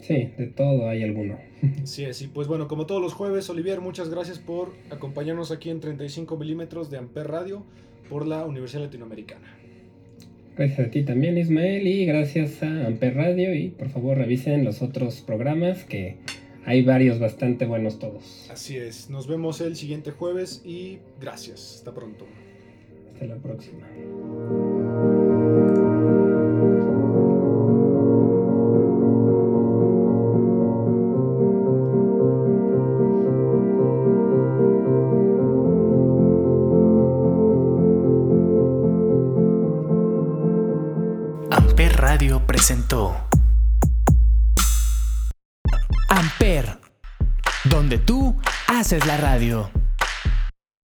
Sí, 0.00 0.32
de 0.38 0.46
todo 0.46 0.88
hay 0.88 1.02
alguno. 1.02 1.38
Así 1.82 2.04
es, 2.04 2.22
y 2.22 2.28
pues 2.28 2.46
bueno, 2.48 2.68
como 2.68 2.86
todos 2.86 3.02
los 3.02 3.14
jueves, 3.14 3.50
Olivier, 3.50 3.80
muchas 3.80 4.08
gracias 4.08 4.38
por 4.38 4.72
acompañarnos 4.90 5.50
aquí 5.50 5.70
en 5.70 5.80
35 5.80 6.36
milímetros 6.36 6.90
de 6.90 6.98
Amper 6.98 7.28
Radio 7.28 7.64
por 8.08 8.26
la 8.26 8.46
Universidad 8.46 8.84
Latinoamericana. 8.84 9.56
Gracias 10.56 10.88
a 10.88 10.90
ti 10.90 11.04
también, 11.04 11.38
Ismael, 11.38 11.86
y 11.86 12.04
gracias 12.04 12.62
a 12.62 12.86
Amper 12.86 13.14
Radio. 13.14 13.54
Y 13.54 13.68
por 13.68 13.90
favor, 13.90 14.16
revisen 14.16 14.64
los 14.64 14.82
otros 14.82 15.20
programas 15.20 15.84
que 15.84 16.16
hay 16.64 16.82
varios 16.82 17.18
bastante 17.18 17.64
buenos 17.64 17.98
todos. 17.98 18.48
Así 18.50 18.76
es, 18.76 19.08
nos 19.10 19.26
vemos 19.26 19.60
el 19.60 19.76
siguiente 19.76 20.10
jueves 20.10 20.62
y 20.64 20.98
gracias, 21.20 21.76
hasta 21.76 21.94
pronto. 21.94 22.26
Hasta 23.18 23.34
la 23.34 23.42
próxima. 23.42 23.84
Radio 41.90 42.46
presentó 42.46 43.16
Amper, 46.08 46.78
donde 47.64 47.98
tú 47.98 48.36
haces 48.68 49.04
la 49.06 49.16
radio. 49.16 49.70